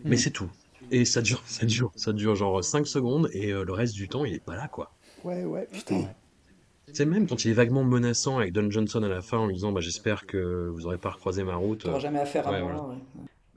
[0.03, 0.19] Mais mm.
[0.19, 0.49] c'est tout.
[0.91, 4.09] Et ça dure, ça dure, ça dure genre 5 secondes et euh, le reste du
[4.09, 4.91] temps il est pas là quoi.
[5.23, 6.09] Ouais ouais putain.
[6.91, 9.55] C'est même quand il est vaguement menaçant avec Don Johnson à la fin en lui
[9.55, 11.85] disant bah, J'espère que vous n'aurez pas recroisé ma route.
[11.87, 12.95] On jamais affaire à moi.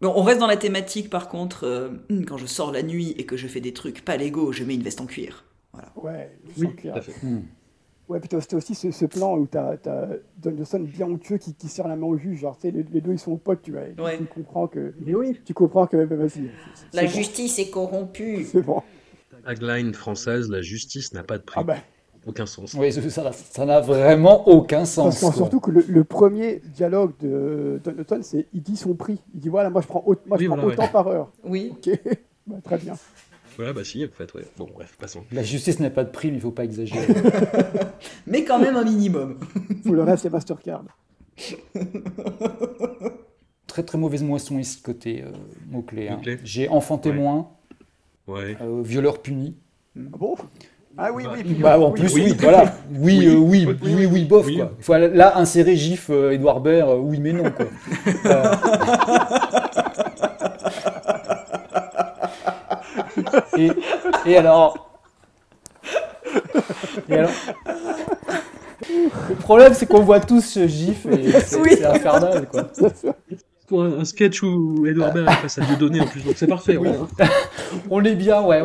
[0.01, 1.89] Bon, on reste dans la thématique par contre, euh,
[2.27, 4.75] quand je sors la nuit et que je fais des trucs pas légaux, je mets
[4.75, 5.45] une veste en cuir.
[5.73, 5.93] Voilà.
[5.97, 6.93] Ouais, oui, cuir.
[6.93, 7.27] Tout à fait.
[7.27, 7.43] Hmm.
[8.09, 10.09] Ouais, puis t'as aussi ce, plan où t'as as
[10.39, 13.13] Don bien honteux qui, qui serre la main au juge, genre, tu sais, les, deux
[13.13, 13.81] ils sont potes, tu vois.
[13.99, 14.19] Ouais.
[14.19, 14.95] Tu comprends que.
[15.01, 15.41] Mais oui.
[15.45, 16.51] Tu comprends que, vas-y.
[16.93, 18.45] La justice est corrompue.
[18.45, 18.83] C'est bon.
[19.45, 21.61] Tagline française, la justice n'a pas de prix.
[21.61, 21.79] Ah ben
[22.27, 22.75] aucun sens.
[22.75, 25.21] Oui, ça n'a vraiment aucun sens.
[25.21, 29.23] Parce surtout que le, premier dialogue de Donoton, c'est il dit son prix.
[29.35, 31.33] Il dit voilà, moi je prends, moi, je prends autant par heure.
[31.45, 31.73] Oui.
[31.73, 31.99] Ok,
[32.47, 32.95] bah, très bien.
[33.57, 34.45] Voilà, bah si, en fait, ouais.
[34.59, 35.25] Bon, bref, passons.
[35.33, 37.07] La justice n'a pas de prix, mais il ne faut pas exagérer.
[38.27, 39.39] mais quand même un minimum.
[39.85, 40.85] Pour le reste, c'est Mastercard.
[43.67, 45.33] très très mauvaise moisson ici côté euh,
[45.69, 46.09] mots-clés.
[46.09, 46.21] Hein.
[46.45, 47.51] J'ai enfant témoin,
[48.27, 48.57] ouais.
[48.63, 49.57] Euh, violeur puni.
[49.97, 50.35] Ah bon?
[50.99, 51.55] Ah oui, oui.
[51.61, 52.75] bah, en plus, oui, voilà.
[52.91, 54.73] Oui, oui, oui, oui, oui, bof, quoi.
[54.81, 57.67] Faut là insérer GIF euh, Edouard Baird, euh, oui, mais non, quoi.
[63.57, 63.71] Et,
[64.27, 64.91] et alors.
[67.09, 67.31] Et alors.
[69.29, 72.69] Le problème, c'est qu'on voit tous ce GIF et c'est infernal, quoi
[73.67, 76.79] pour un, sketch où Edouard Baird est face à Dieudonné en plus, donc c'est parfait.
[77.91, 78.63] on est bien, ouais.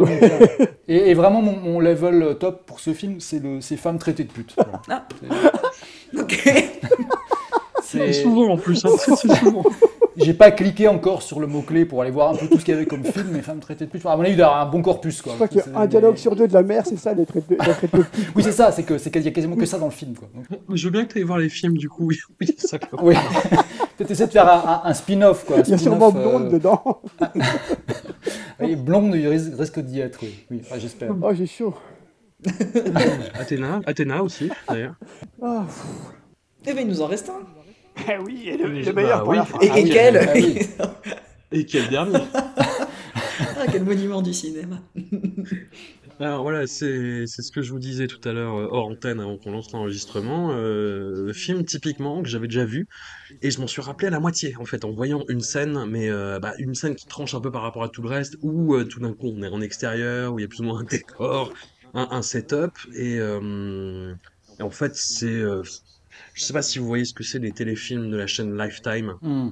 [0.88, 4.56] Et, vraiment, mon, level top pour ce film, c'est le, ces femmes traitées de pute.
[4.90, 5.08] Ah.
[6.18, 6.54] Ok.
[7.92, 9.64] C'est souvent en plus, hein, c'est souvent.
[10.18, 12.74] J'ai pas cliqué encore sur le mot-clé pour aller voir un peu tout ce qu'il
[12.74, 14.06] y avait comme film, mais femmes traitées de pute.
[14.06, 15.22] À mon avis, il y a un bon corpus.
[15.22, 15.32] Quoi.
[15.34, 17.26] Je crois qu'il y a un dialogue sur deux de la mère, c'est ça, les
[17.26, 18.06] traités de, pute.
[18.36, 20.16] Oui, c'est ça, c'est qu'il y a quasiment que ça dans le film.
[20.16, 20.30] Quoi.
[20.74, 22.06] Je veux bien que tu ailles voir les films, du coup.
[22.06, 22.80] Oui, oui c'est ça.
[22.80, 23.04] Quoi.
[23.04, 23.16] Oui.
[23.98, 25.46] Peut-être essayer de faire un, un, spin-off.
[25.46, 25.58] Quoi.
[25.60, 27.02] il y a sûrement Blonde euh, dedans.
[28.60, 30.46] oui, Blonde, il risque d'y être, oui.
[30.52, 31.16] oui J'espère.
[31.22, 31.74] Oh, j'ai chaud.
[33.40, 34.96] Athéna, Athéna aussi, d'ailleurs.
[35.42, 35.62] Oh.
[36.66, 37.61] Eh bien, il nous en reste un.
[38.07, 40.18] Eh oui, et le, meilleur bah, Et, ah quel
[40.80, 40.99] ah
[41.52, 42.19] Et quel dernier.
[42.34, 44.82] Ah, Quel monument du cinéma.
[46.19, 49.38] Alors voilà, c'est ce que je vous disais tout à l'heure euh, hors antenne avant
[49.38, 50.52] qu'on lance l'enregistrement.
[50.52, 52.88] Euh, film typiquement que j'avais déjà vu
[53.41, 56.10] et je m'en suis rappelé à la moitié en fait en voyant une scène, mais
[56.11, 58.76] euh, bah, une scène qui tranche un peu par rapport à tout le reste où
[58.76, 60.82] euh, tout d'un coup on est en extérieur où il y a plus ou moins
[60.82, 61.53] un décor,
[61.95, 65.41] un, un setup et, et en fait c'est
[66.34, 69.16] je sais pas si vous voyez ce que c'est les téléfilms de la chaîne Lifetime.
[69.22, 69.49] Hmm.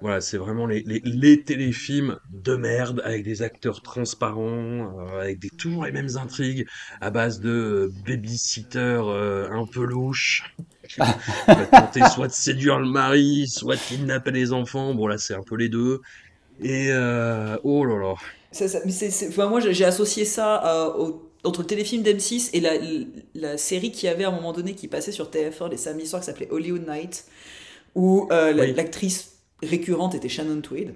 [0.00, 4.40] Voilà, c'est vraiment les, les, les, téléfilms de merde avec des acteurs transparents,
[4.98, 6.66] euh, avec des toujours les mêmes intrigues
[7.02, 10.54] à base de euh, babysitter euh, un peu louche.
[10.88, 14.94] qui va tenter soit de séduire le mari, soit de kidnapper les enfants.
[14.94, 16.00] Bon là, c'est un peu les deux.
[16.62, 16.90] Et
[17.62, 18.14] oh là là.
[18.52, 18.80] Ça, ça,
[19.28, 22.72] enfin, moi, j'ai associé ça au entre le téléfilm d'M6 et la,
[23.34, 26.20] la série qui avait à un moment donné qui passait sur TF1 les samedis soirs
[26.20, 27.24] qui s'appelait Hollywood Night
[27.94, 30.94] où euh, l'actrice récurrente était Shannon Tweed.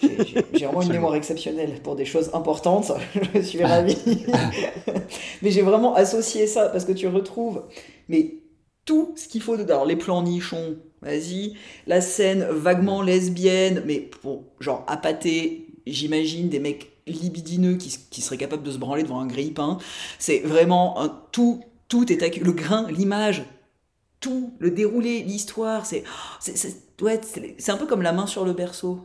[0.00, 2.92] J'ai vraiment une mémoire exceptionnelle pour des choses importantes,
[3.34, 3.96] je suis ravi.
[5.42, 7.62] mais j'ai vraiment associé ça parce que tu retrouves
[8.08, 8.34] mais
[8.84, 9.74] tout ce qu'il faut dedans.
[9.74, 11.54] Alors les plans nichons, vas-y,
[11.86, 18.36] la scène vaguement lesbienne, mais pour genre appâter, j'imagine des mecs libidineux qui, qui serait
[18.36, 19.78] capable de se branler devant un grille-pain.
[20.18, 23.44] C'est vraiment un, tout, tout est le grain, l'image,
[24.20, 25.84] tout, le déroulé, l'histoire.
[25.86, 26.04] C'est,
[26.40, 27.20] c'est, ouais,
[27.58, 29.00] c'est un peu comme la main sur le berceau.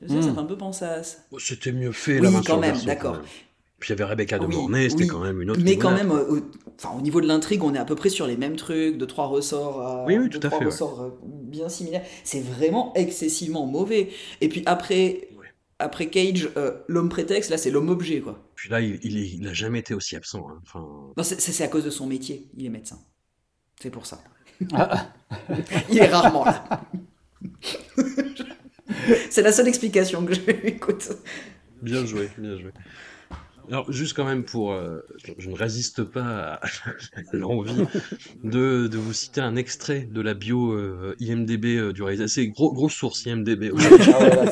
[0.00, 0.34] Ça, ça hmm.
[0.34, 1.18] fait un peu penser à ça.
[1.38, 3.18] C'était mieux fait, la main quand même, d'accord.
[3.80, 5.60] Puis il y avait Rebecca de Mornay, c'était quand même une autre.
[5.64, 6.40] Mais quand même, au,
[6.76, 9.04] enfin, au niveau de l'intrigue, on est à peu près sur les mêmes trucs, de
[9.06, 12.02] trois ressorts, euh, oui, oui, tout à fait, ressorts euh, bien similaires.
[12.22, 14.10] C'est vraiment excessivement mauvais.
[14.42, 15.28] Et puis après,
[15.80, 18.38] après Cage, euh, l'homme prétexte, là c'est l'homme objet quoi.
[18.54, 20.46] Puis là, il, il, a jamais été aussi absent.
[20.50, 20.60] Hein.
[20.62, 21.12] Enfin...
[21.16, 22.98] Non, c'est à cause de son métier, il est médecin.
[23.80, 24.22] C'est pour ça.
[25.90, 26.82] il est rarement là.
[29.30, 30.68] c'est la seule explication que j'ai.
[30.68, 31.08] Écoute.
[31.80, 32.72] Bien joué, bien joué.
[33.68, 34.72] Alors, juste quand même pour.
[34.72, 35.00] Euh,
[35.38, 36.60] je ne résiste pas à
[37.32, 37.84] l'envie
[38.44, 42.30] de, de, vous citer un extrait de la bio euh, IMDB euh, du réalisateur.
[42.30, 43.72] C'est gros, grosse source IMDB.
[44.12, 44.44] Ah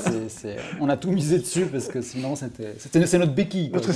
[0.81, 3.71] on a tout misé dessus parce que sinon, c'était, c'est notre béquille.
[3.71, 3.89] Notre,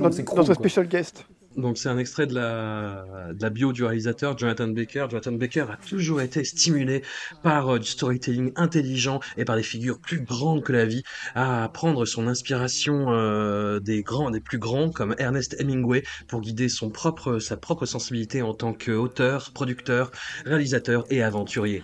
[0.00, 1.26] notre, notre, special guest.
[1.56, 5.06] Donc c'est un extrait de la, bio du réalisateur Jonathan Baker.
[5.08, 7.02] Jonathan Baker a toujours été stimulé
[7.42, 11.02] par euh, du storytelling intelligent et par des figures plus grandes que la vie
[11.34, 16.68] à prendre son inspiration euh, des grands, des plus grands comme Ernest Hemingway pour guider
[16.68, 20.10] son propre, sa propre sensibilité en tant qu'auteur, producteur,
[20.44, 21.82] réalisateur et aventurier.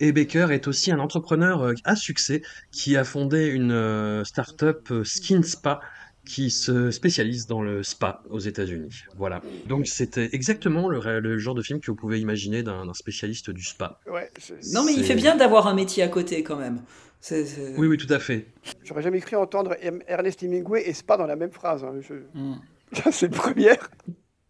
[0.00, 4.90] Et Baker est aussi un entrepreneur euh, à succès qui a fondé une euh, start-up
[5.04, 5.80] Skin Spa
[6.24, 9.04] qui se spécialise dans le spa aux États-Unis.
[9.16, 9.42] Voilà.
[9.66, 13.64] Donc c'était exactement le, le, genre de film que vous pouvez imaginer d'un spécialiste du
[13.64, 13.98] spa.
[14.06, 14.30] Ouais,
[14.72, 16.82] non mais il fait bien d'avoir un métier à côté quand même.
[17.30, 18.46] Oui, oui, tout à fait.
[18.82, 19.76] J'aurais jamais cru entendre
[20.08, 21.84] Ernest Hemingway et spa dans la même phrase.
[21.84, 21.94] Hein.
[22.00, 22.14] Je...
[22.34, 22.60] Mm.
[23.12, 23.90] C'est une première.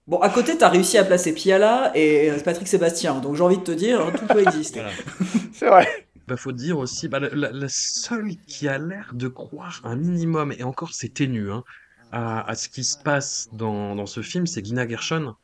[0.06, 3.58] Bon, à côté, tu as réussi à placer Piala et Patrick Sébastien, donc j'ai envie
[3.58, 4.82] de te dire, tout peut exister.
[5.52, 5.86] C'est vrai.
[6.28, 10.62] Bah, faut dire aussi, bah, la, seule qui a l'air de croire un minimum, et
[10.62, 11.64] encore c'est ténu, hein,
[12.12, 15.34] à, ce qui se passe dans, dans ce film, c'est Gina Gershon,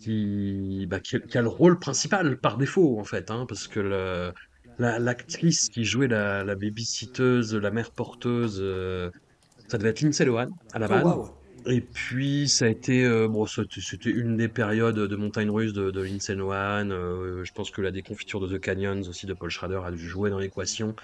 [0.00, 4.32] qui, bah, qui, a le rôle principal par défaut, en fait, hein, parce que
[4.78, 9.10] l'actrice qui jouait la, la babysitteuse, la mère porteuse, euh,
[9.66, 11.30] ça devait être Lindsay Lohan à la oh, base.
[11.66, 15.90] Et puis, ça a été, euh, bon, c'était une des périodes de montagne russe de,
[15.90, 16.90] de Lindsay Lohan.
[16.90, 19.98] Euh, je pense que la déconfiture de The Canyons aussi de Paul Schrader a dû
[19.98, 20.94] jouer dans l'équation.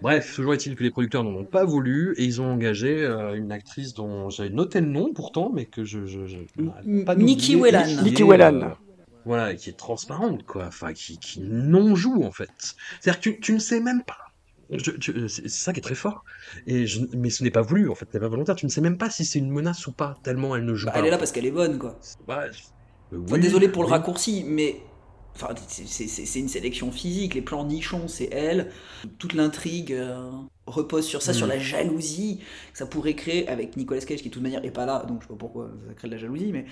[0.00, 3.34] Bref, toujours est-il que les producteurs n'en ont pas voulu et ils ont engagé euh,
[3.34, 6.06] une actrice dont j'avais noté le nom pourtant, mais que je.
[6.06, 6.38] je, je
[7.04, 8.02] pas Nikki Whelan.
[8.02, 8.74] Nikki Whelan.
[9.24, 10.66] voilà, qui est transparente, quoi.
[10.66, 12.50] Enfin, qui, qui non-joue, en fait.
[13.00, 14.31] C'est-à-dire que tu, tu ne sais même pas
[14.78, 16.24] c'est ça qui est très fort.
[16.66, 18.54] Et je, mais ce n'est pas voulu, en fait, ce n'est pas volontaire.
[18.54, 20.86] Tu ne sais même pas si c'est une menace ou pas, tellement elle ne joue
[20.86, 20.98] bah, pas.
[20.98, 21.98] Elle est là parce qu'elle est bonne, quoi.
[22.26, 22.44] Bah,
[23.10, 24.80] désolé pour le raccourci, mais
[25.34, 28.70] Enfin, c'est une sélection physique, les plans nichons, c'est elle.
[29.18, 30.30] Toute l'intrigue euh,
[30.66, 31.50] repose sur ça, sur mm.
[31.50, 32.40] la jalousie
[32.72, 35.22] que ça pourrait créer avec Nicolas Cage, qui de toute manière est pas là, donc
[35.22, 36.66] je sais pas pourquoi ça crée de la jalousie, mais.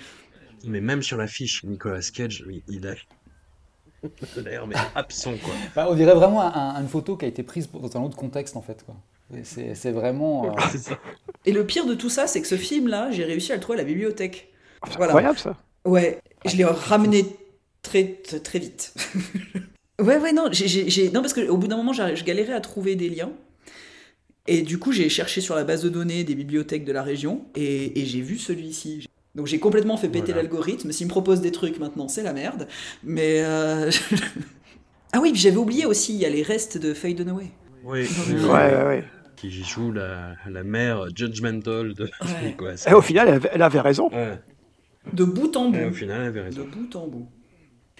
[0.63, 2.93] Mais même sur l'affiche, Nicolas Cage, il a
[4.37, 5.53] D'ailleurs, mais absent quoi.
[5.75, 8.61] Bah, on dirait vraiment une photo qui a été prise dans un autre contexte en
[8.61, 8.95] fait quoi.
[9.43, 10.47] C'est vraiment.
[10.47, 10.93] Euh,
[11.45, 13.79] Et le pire de tout ça, c'est que ce film-là, j'ai réussi à le trouver
[13.79, 14.51] à la bibliothèque.
[14.87, 15.55] C'est incroyable ça.
[15.85, 17.25] Ouais, je l'ai ramené
[17.81, 18.03] très
[18.43, 18.93] très vite.
[19.99, 23.09] ouais ouais non, j'ai non parce qu'au bout d'un moment, je galérais à trouver des
[23.09, 23.31] liens.
[24.47, 27.45] Et du coup, j'ai cherché sur la base de données des bibliothèques de la région
[27.55, 29.05] et, et j'ai vu celui-ci.
[29.35, 30.91] Donc j'ai complètement fait péter l'algorithme.
[30.91, 32.67] S'il me propose des trucs maintenant, c'est la merde.
[33.03, 33.41] Mais.
[33.43, 33.89] Euh,
[35.13, 37.51] ah oui, j'avais oublié aussi, il y a les restes de Fade Dunaway.
[37.83, 39.03] Oui, ouais, ouais, ouais.
[39.37, 42.75] Qui joue la, la mère judgmental de ouais.
[42.87, 44.09] Et au final, elle avait, raison.
[45.13, 45.79] De bout en bout.
[45.79, 46.61] Et au final, elle avait raison.
[46.61, 47.27] De bout en bout.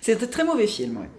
[0.02, 1.10] C'était un très mauvais film, ouais.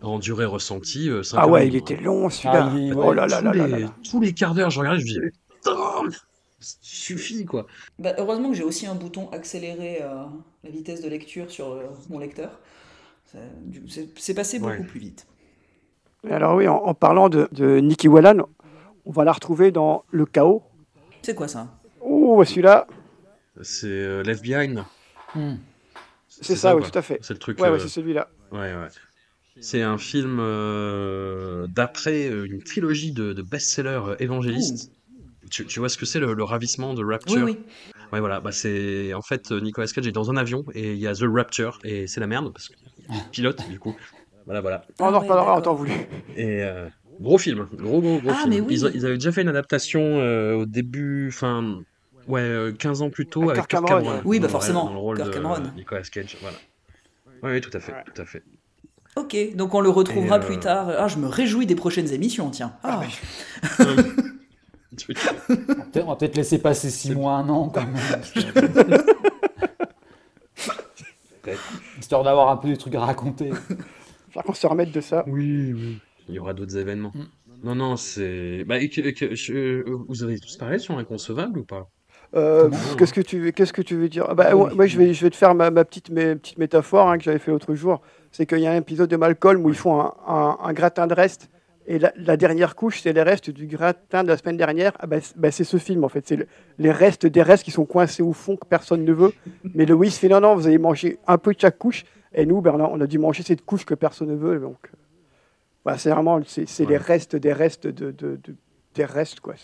[0.00, 2.72] En durée ressentie, euh, Ah ouais, il était long celui-là.
[2.72, 3.94] Ah, oh là là là là.
[4.08, 5.32] Tous les quarts d'heure, je regardais, je me disais,
[6.60, 7.66] suffit quoi.
[7.98, 10.24] Bah, heureusement que j'ai aussi un bouton accélérer euh,
[10.64, 12.58] la vitesse de lecture sur euh, mon lecteur.
[14.16, 15.26] C'est passé beaucoup plus vite.
[16.28, 18.48] Alors oui, en, parlant de, de Nikki Whelan,
[19.04, 20.62] on va la retrouver dans Le Chaos.
[21.22, 21.78] C'est quoi ça?
[22.00, 22.86] Oh, celui-là.
[23.62, 24.84] C'est euh, Left Behind.
[25.34, 25.56] Hmm.
[26.28, 27.18] C'est ça, oui, tout à fait.
[27.20, 27.60] C'est le truc.
[27.60, 28.30] Ouais, ouais c'est celui-là.
[28.50, 28.88] Ouais, ouais.
[29.60, 30.38] C'est un film
[31.68, 34.92] d'après une trilogie de, de best-sellers évangélistes.
[35.50, 37.58] Tu, vois ce que c'est le, ravissement de Rapture Oui, oui.
[38.12, 38.40] Ouais, voilà.
[38.40, 41.24] Bah, c'est en fait Nicolas Cage est dans un avion et il y a The
[41.24, 42.74] Rapture et c'est la merde parce que
[43.30, 43.96] pilote du coup.
[44.48, 44.82] Voilà, voilà.
[44.98, 45.92] On en reparlera en temps voulu.
[46.34, 46.88] Et euh,
[47.20, 48.48] gros film, gros gros gros ah, film.
[48.48, 48.80] Mais oui.
[48.94, 51.82] ils, avaient déjà fait une adaptation euh, au début, enfin.
[52.28, 54.20] Ouais, 15 euh, ans plus tôt avec Kirk Cameron.
[54.24, 54.86] Oui, bah forcément.
[54.86, 56.56] Dans le rôle de Nicolas Cage, voilà.
[57.42, 58.42] Oui, tout à fait, tout à fait.
[59.16, 60.90] Ok, donc on le retrouvera plus tard.
[60.96, 62.72] Ah, je me réjouis des prochaines émissions, tiens.
[62.82, 63.02] Ah.
[63.78, 63.84] ah
[65.96, 67.96] on va peut-être laisser passer 6 mois, un an quand même.
[71.98, 73.50] Histoire d'avoir un peu des trucs à raconter.
[74.30, 75.24] Faut qu'on se remette de ça.
[75.26, 75.98] Oui, oui.
[76.28, 77.12] Il y aura d'autres événements.
[77.14, 77.24] Mm.
[77.64, 78.64] Non, non, c'est.
[78.64, 81.90] Bah, vous avez tous parlé sur Inconcevable ou pas?
[82.36, 84.34] Euh, qu'est-ce que tu veux, qu'est-ce que tu veux dire?
[84.34, 87.24] Bah, Moi, je vais, je vais te faire ma, petite, mes, petite métaphore hein, que
[87.24, 88.02] j'avais fait l'autre jour.
[88.30, 91.06] C'est qu'il y a un épisode de Malcolm où ils font un, un, un gratin
[91.06, 91.50] de reste
[91.90, 94.92] et la, dernière couche, c'est les restes du gratin de la semaine dernière.
[94.98, 96.28] Ah bah, bah, c'est ce film, en fait.
[96.28, 96.46] C'est
[96.78, 99.32] les restes des restes qui sont coincés au fond, que personne ne veut.
[99.74, 102.04] Mais Louis fait non, non, vous allez manger un peu de chaque couche.
[102.34, 104.58] Et nous, Bernard, on a dû manger cette couche que personne ne veut.
[104.58, 104.90] Donc,
[105.82, 108.38] bah, c'est vraiment c'est, les restes des restes de, de,
[108.94, 109.54] des restes, quoi.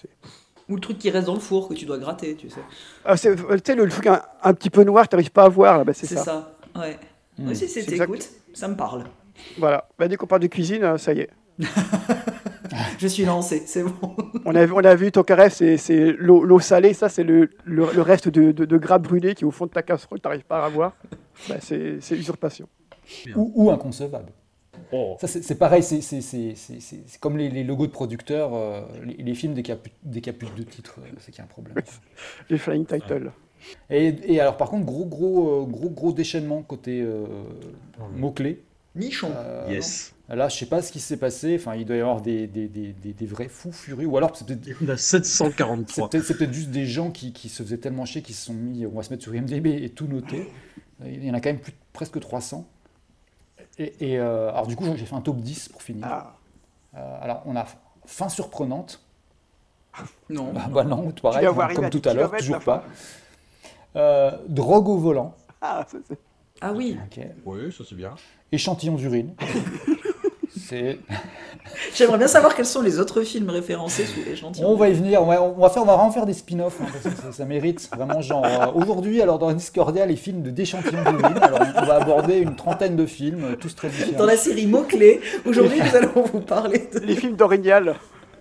[0.71, 2.63] Ou le truc qui reste dans le four que tu dois gratter, tu sais.
[3.05, 5.85] Ah, c'est, tu sais, le, truc un, petit peu noir, tu n'arrives pas à voir.
[5.85, 6.25] Là, c'est, ça.
[6.25, 6.57] ça.
[6.75, 6.99] ouais.
[7.37, 7.49] Mmh.
[7.49, 9.05] Oui, c'est, écoute, ça me parle.
[9.59, 9.87] Voilà.
[9.99, 11.31] Bah, dès qu'on parle de cuisine, ça y est.
[12.99, 13.93] Je suis lancé, c'est bon.
[14.45, 18.53] on, a, on a vu Tokarev, c'est l'eau salée, ça c'est le, le, reste de,
[18.53, 20.97] de, gras brûlé qui est au fond de ta casserole, tu n'arrives pas à voir.
[21.49, 22.69] Bah, c'est usurpation.
[23.37, 24.33] Ou, ou, inconcevable.
[24.93, 25.17] Oh.
[25.21, 29.73] Ça, c'est pareil, c'est comme les, les, logos de producteurs, euh, les, films, dès qu'il
[29.75, 31.77] a, plus de titres, euh, c'est qu'il y a un problème.
[32.51, 33.31] les flying titles.
[33.91, 37.07] Et, et, alors, par contre, gros, gros, euh, gros, gros déchaînement côté
[38.17, 38.63] mots-clés.
[38.95, 39.31] Nichon.
[39.69, 40.14] yes.
[40.29, 41.57] Là, je sais pas ce qui s'est passé.
[41.59, 44.07] Enfin, il doit y avoir des, des, des, des vrais fous furieux.
[44.07, 44.81] Ou alors, c'est peut-être.
[44.81, 46.09] Il a 743.
[46.13, 48.87] C'est peut-être juste des gens qui, qui, se faisaient tellement chier qu'ils se sont mis.
[48.87, 50.51] On va se mettre sur IMDb et tout noter.
[51.05, 52.67] Il y en a quand même plus, presque 300.
[53.79, 56.07] Et, euh, alors, du coup, j'ai fait un top 10 pour finir.
[56.09, 56.37] Ah.
[56.97, 57.67] Euh, alors, on a
[58.07, 59.05] fin surprenante.
[60.31, 60.53] Non.
[60.53, 62.85] Bah, bah non, pareil, comme tout à l'heure, toujours pas.
[63.97, 65.35] Euh, drogue au volant.
[65.61, 65.87] Ah,
[66.61, 66.97] ah oui.
[67.45, 68.15] Oui, ça c'est bien.
[68.51, 69.35] Échantillon d'urine.
[71.95, 74.69] J'aimerais bien savoir quels sont les autres films référencés sous l'échantillon.
[74.69, 76.79] On va y venir, on va, on va, faire, on va vraiment faire des spin-offs,
[76.81, 78.45] hein, parce que ça, mérite vraiment genre.
[78.45, 81.39] Euh, aujourd'hui, alors dans Discordia, les films de d'échantillon d'urine.
[81.41, 84.19] Alors on va aborder une trentaine de films, tous très différents.
[84.19, 87.01] Dans la série mots-clés, aujourd'hui nous allons vous parler de...
[87.01, 87.95] Les films d'Orignal.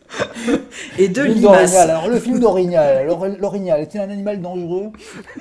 [0.98, 1.76] Et de Limace.
[1.76, 3.08] Alors le film d'Orignal,
[3.40, 4.92] l'Orignal était un animal dangereux?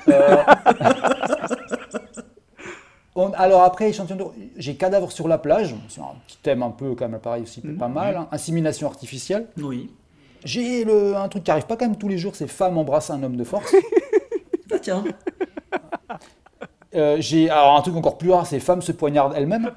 [0.09, 0.37] Euh...
[3.15, 5.75] alors après, échantillon j'ai cadavre sur la plage.
[5.87, 7.93] C'est un petit thème un peu quand même pareil aussi, pas mhm.
[7.93, 8.17] mal.
[8.17, 8.27] Hein.
[8.31, 9.47] Insémination artificielle.
[9.57, 9.91] Oui.
[10.43, 10.85] J'ai
[11.15, 13.37] un truc qui arrive pas quand même tous les jours, c'est femme embrasse un homme
[13.37, 13.73] de force.
[14.71, 15.03] ah tiens.
[16.95, 19.71] Euh, j'ai alors un truc encore plus rare, c'est femme se poignarde elle-même.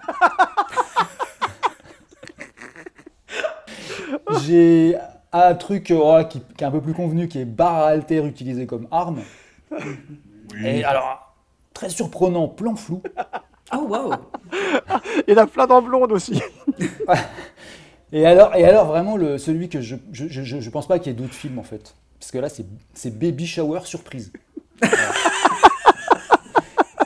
[4.45, 4.97] j'ai
[5.33, 8.25] un truc euh, qui, qui, est un peu plus convenu, qui est barre à alter
[8.25, 9.21] utilisée comme arme.
[9.71, 9.79] Oui.
[10.65, 11.26] Et alors
[11.77, 13.03] Très surprenant, plan flou.
[13.75, 14.13] Oh waouh
[15.27, 16.41] Et la plein en blonde aussi.
[18.13, 21.13] et, alors, et alors, vraiment, le, celui que je je, je, je pense pas qu'il
[21.13, 21.97] y ait d'autres films en fait.
[22.21, 24.33] Parce que là, c'est Baby Shower Surprise.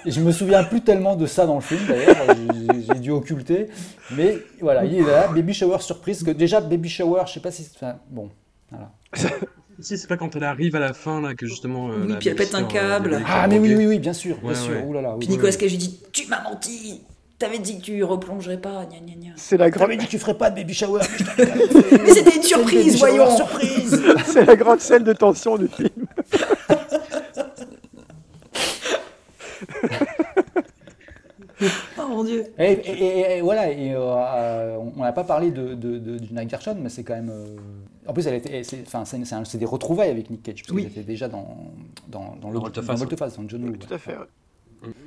[0.05, 2.37] et je me souviens plus tellement de ça dans le film d'ailleurs,
[2.69, 3.69] j'ai dû occulter.
[4.15, 6.23] Mais voilà, il est là, Baby Shower Surprise.
[6.23, 7.67] Que déjà, Baby Shower, je sais pas si.
[7.75, 8.29] Enfin, bon,
[8.71, 8.93] voilà.
[9.81, 11.91] Si, c'est pas quand elle arrive à la fin, là, que justement.
[11.91, 13.15] Euh, oui, puis elle pète un câble.
[13.15, 14.75] Euh, ah, mais oui, oui, oui, bien sûr, bien sûr.
[15.19, 17.01] puis Nicolas Cage lui dit Tu m'as menti
[17.39, 19.33] T'avais dit que tu replongerais pas, gna gna gna.
[19.37, 19.89] C'est la grande.
[19.89, 21.01] T'avais dit que tu ferais pas de baby shower.
[21.39, 23.35] mais c'était une surprise, voyons.
[23.35, 24.03] Surprise.
[24.27, 25.89] c'est la grande scène de tension du film.
[31.99, 32.45] oh mon dieu.
[32.59, 36.91] Et, voilà, et, euh, on n'a pas parlé de, de, de, du Night Gershon, mais
[36.91, 37.33] c'est quand même.
[38.07, 39.05] En plus, c'est, enfin,
[39.55, 40.85] des retrouvailles avec Nick Cage, parce oui.
[40.85, 41.73] était déjà dans,
[42.09, 43.77] dans, dans, le Volte-Face, dans, John Woo.
[43.77, 44.17] Tout à fait.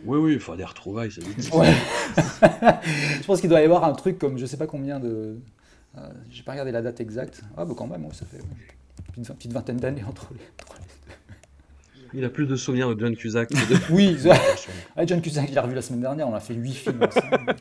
[0.06, 1.24] Oui, oui, il faut des retrouvailles, c'est
[1.56, 1.74] ouais.
[2.16, 5.40] Je pense qu'il doit y avoir un truc comme je sais pas combien de.
[5.98, 7.42] Euh, J'ai pas regardé la date exacte.
[7.58, 8.40] Ah, bah quand même, ça fait
[9.18, 10.74] une petite vingtaine d'années entre les, deux.
[12.14, 13.50] Il a plus de souvenirs de John Cusack.
[13.50, 13.58] De...
[13.92, 14.18] oui,
[15.08, 17.56] John Cusack, il l'a revu la semaine dernière, on a fait 8 films ensemble.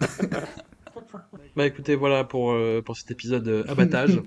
[1.57, 4.21] bah écoutez, voilà pour, euh, pour cet épisode euh, abattage.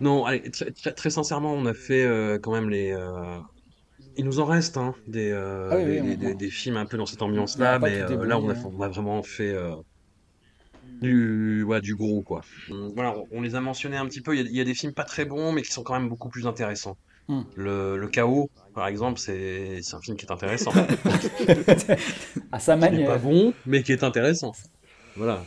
[0.00, 2.92] Non, allez, très, sincèrement, on a fait euh, quand même les.
[2.92, 3.38] Euh,
[4.16, 7.78] il nous en reste hein, des, euh, ah des, films un peu dans cette ambiance-là,
[7.78, 9.54] mais là, on a, on a, vraiment fait
[11.00, 12.42] du, ouais, du gros, quoi.
[12.94, 14.36] Voilà, on les a mentionnés un petit peu.
[14.36, 16.46] Il y, a, des films pas très bons, mais qui sont quand même beaucoup plus
[16.46, 16.96] intéressants.
[17.28, 17.42] Hmm.
[17.54, 20.72] Le, le, Chaos, par exemple, c'est un film qui est intéressant.
[22.52, 23.00] à sa manière.
[23.00, 24.52] Qui pas bon, mais qui est intéressant.
[25.16, 25.44] Voilà.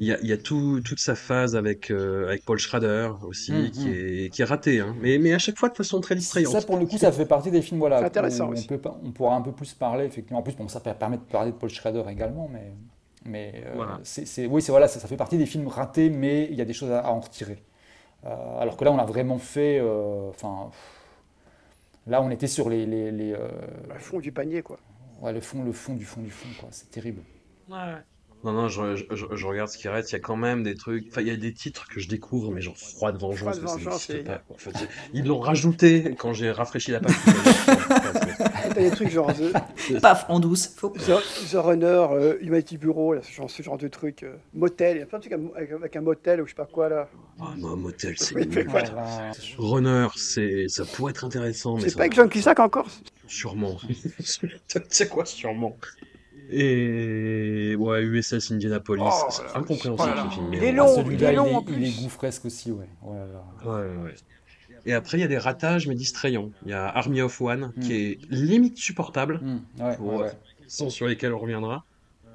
[0.00, 3.10] Il y a, il y a tout, toute sa phase avec, euh, avec Paul Schrader
[3.22, 3.92] aussi, mm, qui, mm.
[3.92, 4.94] Est, qui est raté, hein.
[5.00, 6.52] mais, mais à chaque fois de façon très distrayante.
[6.52, 9.36] Ça, pour le coup, ça fait partie des films voilà, intéressant on, peut, on pourra
[9.36, 10.40] un peu plus parler, effectivement.
[10.40, 12.72] En plus, bon, ça permet de parler de Paul Schrader également, mais,
[13.24, 14.00] mais euh, voilà.
[14.02, 16.64] c'est, oui, c'est, voilà, ça, ça, fait partie des films ratés, mais il y a
[16.64, 17.62] des choses à, en retirer.
[18.24, 19.80] Euh, alors que là, on a vraiment fait.
[20.30, 20.70] Enfin.
[22.06, 22.86] là, on était sur les.
[22.86, 24.78] les, les le fond du panier, quoi.
[25.20, 26.68] Ouais, le fond, le fond du fond du fond, quoi.
[26.72, 27.22] C'est terrible.
[27.68, 28.02] Ouais, ouais.
[28.44, 30.10] Non, non, je, je, je, regarde ce qui reste.
[30.10, 31.06] Il y a quand même des trucs.
[31.10, 33.58] Enfin, il y a des titres que je découvre, mais genre Froide Vengeance.
[33.58, 34.70] Froide Vengeance pas, en fait,
[35.12, 37.14] ils l'ont rajouté quand j'ai rafraîchi la page.
[37.66, 39.32] T'as des trucs genre.
[39.34, 40.00] The...
[40.00, 40.72] Paf, en douce.
[40.76, 40.90] Faut...
[40.90, 44.22] The, Runner, euh, Humanity Bureau, là, ce, genre, ce genre de trucs.
[44.22, 46.56] Euh, motel, il y a plein de trucs avec, avec, un motel ou je sais
[46.56, 47.08] pas quoi là.
[47.40, 48.36] Ah, non, motel, c'est.
[48.36, 48.48] Oui,
[49.58, 51.78] Runner, c'est, ça pourrait être intéressant.
[51.80, 52.86] C'est pas avec John Cusack encore?
[53.26, 53.78] Sûrement.
[53.88, 55.76] tu sais quoi, sûrement?
[56.50, 60.54] Et ouais, USS Indianapolis, oh, c'est incompréhensible ce film.
[60.54, 62.88] Il est long, ah, il est long il, est, gouffresque aussi, ouais.
[63.02, 63.18] Ouais,
[63.64, 64.14] ouais, ouais.
[64.86, 66.50] Et après, il y a des ratages, mais distrayants.
[66.64, 67.92] Il y a Army of One, qui mm.
[67.92, 69.82] est limite supportable, mm.
[69.82, 70.32] ouais, ouais,
[70.66, 71.84] sans sur lesquels on reviendra.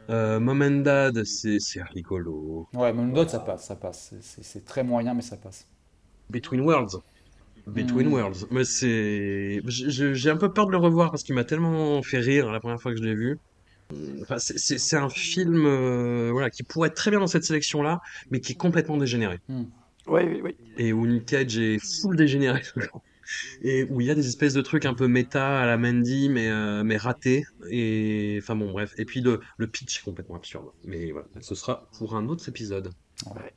[0.09, 2.67] Euh, Mom and Dad, c'est rigolo.
[2.73, 4.13] Ouais, Mom and Dad, ça passe, ça passe.
[4.21, 5.67] C'est très moyen, mais ça passe.
[6.29, 7.01] Between Worlds.
[7.65, 8.13] Between hmm.
[8.13, 8.47] Worlds.
[8.51, 9.61] Mais c'est.
[9.67, 12.81] J'ai un peu peur de le revoir parce qu'il m'a tellement fait rire la première
[12.81, 13.39] fois que je l'ai vu.
[14.21, 18.01] Enfin, c'est un film euh, voilà, qui pourrait être très bien dans cette sélection-là,
[18.31, 19.39] mais qui est complètement dégénéré.
[19.47, 19.63] Hmm.
[20.07, 20.55] Oui, oui, oui.
[20.77, 22.61] Et où Nick Cage est full dégénéré
[23.61, 26.27] Et où il y a des espèces de trucs un peu méta à la Mandy,
[26.29, 27.45] mais, euh, mais ratés.
[27.69, 28.93] Et enfin bon, bref.
[28.97, 30.65] Et puis le, le pitch est complètement absurde.
[30.83, 32.91] Mais voilà, ce sera pour un autre épisode.
[33.27, 33.53] Ouais.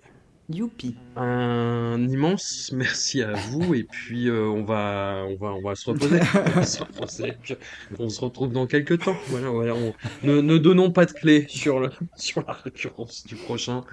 [0.48, 0.94] Youpi.
[1.16, 5.90] Un immense merci à vous et puis euh, on va on va on va se
[5.90, 6.20] reposer.
[7.98, 9.16] on, se retrouve dans quelques temps.
[9.28, 9.74] Voilà, voilà
[10.22, 13.84] ne, ne, donnons pas de clés sur le sur la récurrence du prochain.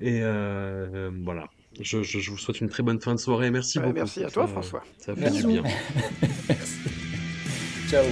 [0.00, 1.48] Et euh, voilà.
[1.80, 3.50] Je, je, vous souhaite une très bonne fin de soirée.
[3.50, 3.94] Merci beaucoup.
[3.94, 4.84] Merci à toi, François.
[4.98, 5.62] Ça fait du bien.
[6.48, 6.78] merci.
[7.88, 8.04] Ciao.